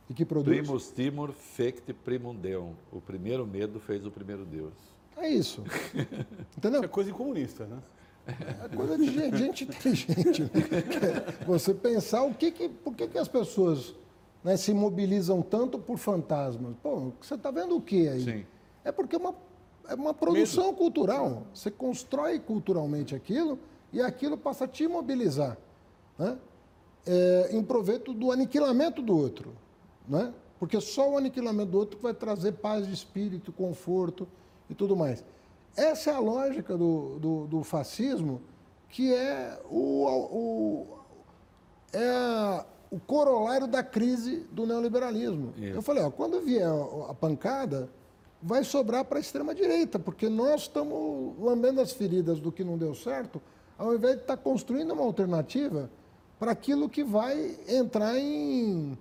E 0.09 0.14
que 0.14 0.24
produz. 0.24 0.57
Primus 0.57 0.91
timor 0.91 1.33
fecti 1.33 1.93
primum 1.93 2.35
deum. 2.35 2.74
O 2.93 3.01
primeiro 3.01 3.47
medo 3.47 3.81
fez 3.81 4.07
o 4.07 4.11
primeiro 4.11 4.45
Deus. 4.45 4.72
É 5.19 5.29
isso. 5.29 5.62
Isso 5.95 6.59
Entendeu? 6.59 6.83
é 6.83 6.89
coisa 6.89 7.11
de 7.11 7.16
comunista, 7.16 7.66
né? 7.66 7.79
É 8.27 8.77
coisa 8.77 8.99
de 8.99 9.11
gente, 9.11 9.37
gente 9.37 9.64
inteligente. 9.64 10.43
Né? 10.43 10.51
É 11.41 11.45
Você 11.45 11.73
pensar 11.73 12.23
o 12.23 12.35
que 12.35 12.51
que, 12.51 12.69
por 12.69 12.95
que, 12.95 13.09
que 13.09 13.19
as 13.19 13.29
pessoas 13.29 13.95
né, 14.43 14.57
se 14.57 14.73
mobilizam 14.73 15.43
tanto 15.43 15.79
por 15.79 15.99
fantasmas. 15.99 16.75
Pô, 16.83 17.12
você 17.21 17.35
está 17.35 17.51
vendo 17.51 17.77
o 17.77 17.81
que 17.81 18.09
aí? 18.09 18.25
Sim. 18.25 18.47
É 18.85 18.93
porque 18.93 19.16
é 19.16 19.19
uma, 19.19 19.35
é 19.89 19.95
uma 19.95 20.14
produção 20.14 20.75
cultural. 20.75 21.45
Você 21.53 21.71
constrói 21.71 22.39
culturalmente 22.39 23.14
aquilo 23.14 23.59
e 23.93 24.01
aquilo 24.01 24.37
passa 24.37 24.64
a 24.64 24.69
te 24.69 24.87
mobilizar. 24.87 25.57
Né? 26.19 26.39
É, 27.07 27.49
em 27.53 27.62
proveito 27.62 28.12
do 28.12 28.31
aniquilamento 28.31 29.03
do 29.03 29.16
outro. 29.16 29.53
Né? 30.07 30.33
Porque 30.59 30.81
só 30.81 31.11
o 31.11 31.19
aniquilamento 31.19 31.71
do 31.71 31.79
outro 31.79 31.99
vai 32.01 32.14
trazer 32.14 32.53
paz 32.53 32.87
de 32.87 32.93
espírito, 32.93 33.53
conforto 33.53 34.29
e 34.69 34.75
tudo 34.75 34.97
mais. 34.97 35.25
Essa 35.77 36.11
é 36.11 36.14
a 36.14 36.19
lógica 36.19 36.77
do, 36.77 37.19
do, 37.19 37.47
do 37.47 37.62
fascismo, 37.62 38.41
que 38.89 39.14
é 39.14 39.61
o, 39.71 40.07
o, 40.07 40.87
é 41.93 42.64
o 42.91 42.99
corolário 42.99 43.66
da 43.66 43.83
crise 43.83 44.47
do 44.51 44.66
neoliberalismo. 44.66 45.53
Isso. 45.57 45.77
Eu 45.77 45.83
falei, 45.83 46.03
ó, 46.03 46.11
quando 46.11 46.41
vier 46.41 46.69
a, 47.09 47.14
pancada, 47.14 47.89
vai 48.43 48.64
sobrar 48.64 49.05
para 49.05 49.19
a 49.19 49.21
extrema-direita, 49.21 49.99
porque 49.99 50.29
nós 50.29 50.62
estamos 50.62 51.39
lambendo 51.39 51.81
as 51.81 51.93
feridas 51.93 52.41
do 52.41 52.51
que 52.51 52.64
não 52.64 52.79
deu 52.79 52.95
certo, 52.95 53.41
ao 53.77 53.95
invés 53.95 54.16
de 54.16 54.23
estar 54.23 54.37
construindo 54.37 54.93
uma 54.93 55.05
alternativa 55.05 55.91
para 56.39 56.53
aquilo 56.53 56.89
que 56.89 57.05
vai 57.05 57.57
entrar 57.69 58.19
em, 58.19 58.97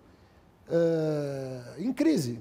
eh, 0.69 1.75
em 1.79 1.93
crise, 1.93 2.39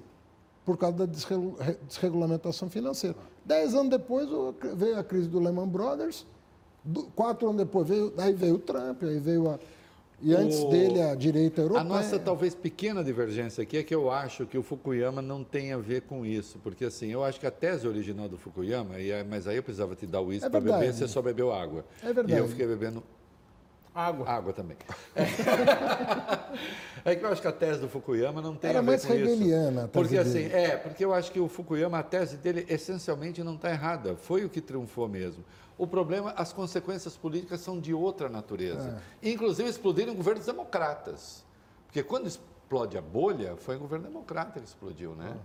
por 0.66 0.76
causa 0.76 0.98
da 0.98 1.06
desregu- 1.06 1.56
re- 1.58 1.78
desregulamentação 1.86 2.68
financeira. 2.68 3.16
Dez 3.44 3.72
anos 3.74 3.88
depois 3.88 4.28
o- 4.30 4.52
veio 4.74 4.98
a 4.98 5.04
crise 5.04 5.28
do 5.28 5.38
Lehman 5.38 5.68
Brothers, 5.68 6.26
quatro 7.14 7.46
anos 7.48 7.58
depois 7.64 7.88
veio, 7.88 8.12
aí 8.18 8.32
veio 8.34 8.56
o 8.56 8.58
Trump, 8.58 9.02
aí 9.04 9.18
veio 9.20 9.48
a. 9.48 9.58
E 10.20 10.34
antes 10.34 10.58
O- 10.60 10.68
dele 10.70 11.00
a 11.02 11.14
direita 11.14 11.60
europeia. 11.60 11.82
A 11.82 11.84
nossa 11.84 12.18
talvez 12.18 12.54
pequena 12.54 13.04
divergência 13.04 13.62
aqui 13.62 13.76
é 13.76 13.82
que 13.82 13.94
eu 13.94 14.10
acho 14.10 14.46
que 14.46 14.56
o 14.56 14.62
Fukuyama 14.62 15.20
não 15.20 15.44
tem 15.44 15.72
a 15.74 15.76
ver 15.78 16.02
com 16.02 16.24
isso, 16.24 16.58
porque 16.64 16.86
assim, 16.86 17.08
eu 17.08 17.22
acho 17.22 17.38
que 17.38 17.46
a 17.46 17.50
tese 17.50 17.86
original 17.86 18.26
do 18.26 18.38
Fukuyama, 18.38 18.96
é- 18.98 19.22
mas 19.22 19.46
aí 19.46 19.56
eu 19.56 19.62
precisava 19.62 19.94
te 19.94 20.06
dar 20.06 20.22
uísque 20.22 20.46
É 20.46 20.50
para 20.50 20.58
beber, 20.60 20.92
você 20.92 21.06
só 21.06 21.20
bebeu 21.22 21.52
água. 21.52 21.84
É 22.02 22.12
verdade. 22.14 22.32
E 22.32 22.36
eu 22.38 22.48
fiquei 22.48 22.66
bebendo 22.66 23.02
Água. 23.96 24.28
água 24.28 24.52
também. 24.52 24.76
É 27.04 27.14
que 27.14 27.24
eu 27.24 27.28
acho 27.30 27.40
que 27.40 27.48
a 27.48 27.52
tese 27.52 27.80
do 27.80 27.88
Fukuyama 27.88 28.42
não 28.42 28.54
tem 28.54 28.70
Era 28.70 28.80
a 28.80 28.82
ver 28.82 28.88
mais 28.88 29.04
com 29.04 29.12
hegeliana 29.14 29.82
a 29.82 29.84
isso. 29.84 29.92
tese 29.92 29.92
Porque 29.92 30.18
assim, 30.18 30.32
dele. 30.48 30.54
é, 30.54 30.76
porque 30.76 31.04
eu 31.04 31.14
acho 31.14 31.30
que 31.32 31.40
o 31.40 31.48
Fukuyama, 31.48 31.98
a 31.98 32.02
tese 32.02 32.36
dele 32.36 32.66
essencialmente 32.68 33.42
não 33.42 33.54
está 33.54 33.70
errada. 33.70 34.16
Foi 34.16 34.44
o 34.44 34.48
que 34.50 34.60
triunfou 34.60 35.08
mesmo. 35.08 35.44
O 35.78 35.86
problema, 35.86 36.32
as 36.36 36.52
consequências 36.52 37.16
políticas 37.16 37.60
são 37.60 37.78
de 37.80 37.94
outra 37.94 38.28
natureza. 38.28 39.00
É. 39.22 39.30
Inclusive 39.30 39.68
explodiram 39.68 40.14
governos 40.14 40.44
democratas. 40.46 41.44
Porque 41.86 42.02
quando 42.02 42.26
explode 42.26 42.98
a 42.98 43.02
bolha, 43.02 43.56
foi 43.56 43.76
em 43.76 43.78
governo 43.78 44.06
democrata 44.08 44.58
que 44.60 44.66
explodiu, 44.66 45.14
né? 45.14 45.36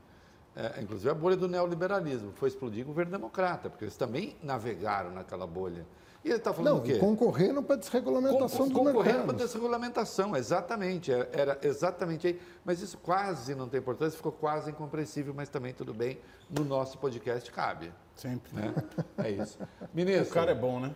É, 0.55 0.81
inclusive 0.81 1.09
a 1.09 1.13
bolha 1.13 1.37
do 1.37 1.47
neoliberalismo 1.47 2.33
foi 2.35 2.49
explodir 2.49 2.81
em 2.83 2.85
governo 2.85 3.11
democrata, 3.11 3.69
porque 3.69 3.85
eles 3.85 3.95
também 3.95 4.35
navegaram 4.43 5.11
naquela 5.11 5.47
bolha. 5.47 5.85
E 6.23 6.27
ele 6.29 6.37
está 6.37 6.53
falando 6.53 6.73
Não, 6.75 6.79
o 6.79 6.83
quê? 6.83 6.99
concorrendo 6.99 7.63
para 7.63 7.75
a 7.75 7.79
desregulamentação 7.79 8.59
Con- 8.59 8.67
do 8.67 8.73
concorrendo 8.73 9.01
para 9.03 9.13
mercado. 9.17 9.37
desregulamentação, 9.37 10.35
exatamente. 10.35 11.11
Era, 11.11 11.29
era 11.33 11.59
exatamente 11.63 12.27
aí. 12.27 12.41
Mas 12.63 12.79
isso 12.79 12.97
quase 12.99 13.55
não 13.55 13.67
tem 13.67 13.79
importância, 13.79 14.15
ficou 14.17 14.31
quase 14.31 14.69
incompreensível, 14.69 15.33
mas 15.33 15.49
também 15.49 15.73
tudo 15.73 15.93
bem. 15.95 16.19
No 16.49 16.63
nosso 16.63 16.99
podcast 16.99 17.49
cabe. 17.51 17.91
Sempre. 18.15 18.53
Né? 18.53 18.73
É 19.17 19.31
isso. 19.31 19.57
O 19.81 19.87
Ministro. 19.95 20.33
cara 20.33 20.51
é 20.51 20.55
bom, 20.55 20.79
né? 20.79 20.93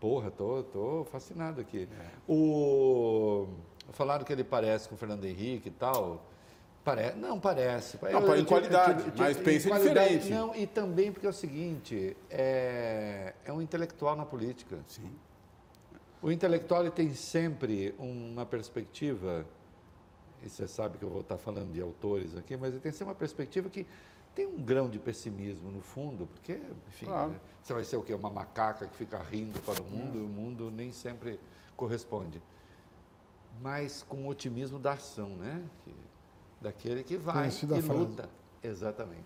Porra, 0.00 0.30
tô, 0.30 0.62
tô 0.62 1.04
fascinado 1.12 1.60
aqui. 1.60 1.86
É. 2.00 2.06
O... 2.26 3.46
Falaram 3.92 4.24
que 4.24 4.32
ele 4.32 4.42
parece 4.44 4.88
com 4.88 4.94
o 4.94 4.98
Fernando 4.98 5.24
Henrique 5.26 5.68
e 5.68 5.72
tal. 5.72 6.24
Pare... 6.94 7.12
Não, 7.16 7.38
parece. 7.38 7.98
Não, 8.02 8.36
em 8.36 8.44
qualidade, 8.44 9.12
mas 9.16 9.36
pensa 9.36 9.68
qualidade. 9.68 10.18
diferente. 10.18 10.30
Não, 10.30 10.54
e 10.54 10.66
também 10.66 11.12
porque 11.12 11.26
é 11.26 11.30
o 11.30 11.32
seguinte, 11.32 12.16
é, 12.28 13.34
é 13.44 13.52
um 13.52 13.62
intelectual 13.62 14.16
na 14.16 14.26
política. 14.26 14.78
Sim. 14.86 15.10
O 16.20 16.30
intelectual 16.32 16.82
ele 16.82 16.90
tem 16.90 17.14
sempre 17.14 17.94
uma 17.98 18.44
perspectiva, 18.44 19.46
e 20.42 20.48
você 20.48 20.66
sabe 20.66 20.98
que 20.98 21.04
eu 21.04 21.10
vou 21.10 21.20
estar 21.20 21.38
falando 21.38 21.72
de 21.72 21.80
autores 21.80 22.36
aqui, 22.36 22.56
mas 22.56 22.72
ele 22.72 22.80
tem 22.80 22.92
sempre 22.92 23.06
uma 23.06 23.14
perspectiva 23.14 23.70
que 23.70 23.86
tem 24.34 24.46
um 24.46 24.58
grão 24.62 24.88
de 24.90 24.98
pessimismo 24.98 25.70
no 25.70 25.80
fundo, 25.80 26.26
porque, 26.26 26.60
enfim, 26.88 27.06
Claro. 27.06 27.30
né, 27.30 27.40
você 27.62 27.72
vai 27.72 27.84
ser 27.84 27.96
o 27.96 28.02
quê? 28.02 28.14
Uma 28.14 28.30
macaca 28.30 28.86
que 28.86 28.96
fica 28.96 29.18
rindo 29.18 29.60
para 29.60 29.80
o 29.80 29.84
mundo, 29.84 30.18
e 30.18 30.22
o 30.22 30.28
mundo 30.28 30.70
nem 30.70 30.92
sempre 30.92 31.38
corresponde. 31.76 32.42
Mas 33.60 34.02
com 34.02 34.26
o 34.26 34.28
otimismo 34.28 34.78
da 34.78 34.92
ação, 34.92 35.30
né? 35.30 35.62
Que- 35.84 36.09
daquele 36.60 37.02
que 37.02 37.16
vai 37.16 37.34
Conhecida 37.34 37.78
e 37.78 37.82
frase. 37.82 38.00
luta. 38.00 38.28
Exatamente. 38.62 39.24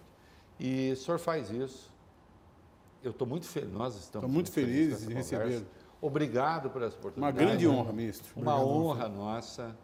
E 0.59 0.93
o 0.93 0.97
senhor 0.97 1.19
faz 1.19 1.51
isso. 1.51 1.93
Eu 3.03 3.11
estou 3.11 3.27
muito 3.27 3.47
feliz, 3.47 3.73
nós 3.73 3.97
estamos 3.97 4.31
muito 4.31 4.51
felizes 4.51 5.07
de 5.07 5.13
recebê-lo. 5.13 5.67
Obrigado 6.01 6.71
por 6.71 6.83
essa 6.83 6.95
Uma 6.97 7.01
oportunidade. 7.01 7.37
grande 7.39 7.67
honra, 7.69 7.93
ministro. 7.93 8.27
Uma 8.37 8.55
Obrigado, 8.57 8.77
honra 8.79 9.09
nossa. 9.09 9.77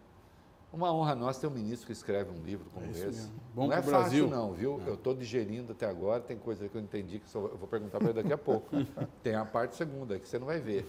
Uma 0.72 0.92
honra 0.92 1.14
nossa 1.16 1.40
ter 1.40 1.46
um 1.48 1.50
ministro 1.50 1.86
que 1.86 1.92
escreve 1.92 2.30
um 2.30 2.42
livro 2.44 2.70
como 2.72 2.86
É 2.86 2.90
esse. 2.90 3.04
mesmo. 3.06 3.32
Bom 3.54 3.66
não 3.66 3.72
é 3.72 3.82
fácil 3.82 3.90
Brasil. 3.90 4.30
não, 4.30 4.52
viu? 4.52 4.80
Eu 4.86 4.94
estou 4.94 5.14
digerindo 5.14 5.72
até 5.72 5.86
agora, 5.86 6.22
tem 6.22 6.38
coisa 6.38 6.68
que 6.68 6.76
eu 6.76 6.80
entendi 6.80 7.18
que 7.18 7.34
eu 7.34 7.56
vou 7.58 7.66
perguntar 7.66 7.98
para 7.98 8.10
ele 8.10 8.22
daqui 8.22 8.32
a 8.32 8.38
pouco. 8.38 8.68
tem 9.22 9.34
a 9.34 9.44
parte 9.44 9.74
segunda 9.74 10.18
que 10.18 10.28
você 10.28 10.38
não 10.38 10.46
vai 10.46 10.60
ver. 10.60 10.86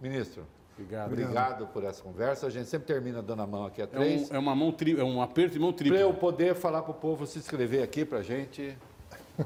Ministro, 0.00 0.46
Obrigado. 0.82 1.06
obrigado 1.12 1.66
por 1.68 1.84
essa 1.84 2.02
conversa. 2.02 2.46
A 2.46 2.50
gente 2.50 2.68
sempre 2.68 2.86
termina 2.86 3.20
dando 3.22 3.42
a 3.42 3.46
mão 3.46 3.64
aqui 3.66 3.80
a 3.80 3.84
É 3.84 3.86
três. 3.86 4.30
um, 4.30 4.34
é 4.34 4.38
uma 4.38 4.54
mão 4.54 4.70
tri, 4.72 4.98
é 4.98 5.04
um 5.04 5.20
aperto 5.20 5.52
de 5.54 5.58
mão 5.58 5.72
Para 5.72 5.86
eu 5.86 5.90
tripla. 5.90 6.12
poder 6.14 6.54
falar 6.54 6.82
para 6.82 6.92
o 6.92 6.94
povo 6.94 7.26
se 7.26 7.38
inscrever 7.38 7.82
aqui 7.82 8.04
para 8.04 8.18
a 8.18 8.22
gente. 8.22 8.76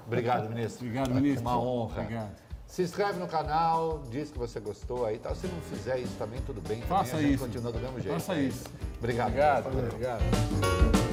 Obrigado, 0.07 0.49
ministro. 0.49 0.87
Obrigado, 0.87 1.15
ministro. 1.15 1.43
Uma 1.43 1.59
honra. 1.61 2.01
Obrigado. 2.03 2.43
Se 2.67 2.83
inscreve 2.83 3.19
no 3.19 3.27
canal, 3.29 4.03
diz 4.11 4.31
que 4.31 4.39
você 4.39 4.59
gostou 4.59 5.05
aí, 5.05 5.19
tá? 5.19 5.35
Se 5.35 5.47
não 5.47 5.61
fizer 5.61 5.99
isso 5.99 6.15
também, 6.19 6.41
tudo 6.41 6.61
bem. 6.63 6.81
também 6.81 6.89
Faça 6.89 7.17
a 7.17 7.21
gente 7.21 7.35
isso. 7.35 7.45
continua 7.45 7.71
do 7.73 7.79
mesmo 7.79 8.01
jeito. 8.01 8.15
Faça 8.15 8.35
É 8.35 8.41
isso. 8.45 8.65
Obrigado. 8.99 9.29
Obrigado. 9.29 9.67
Obrigado. 9.67 11.12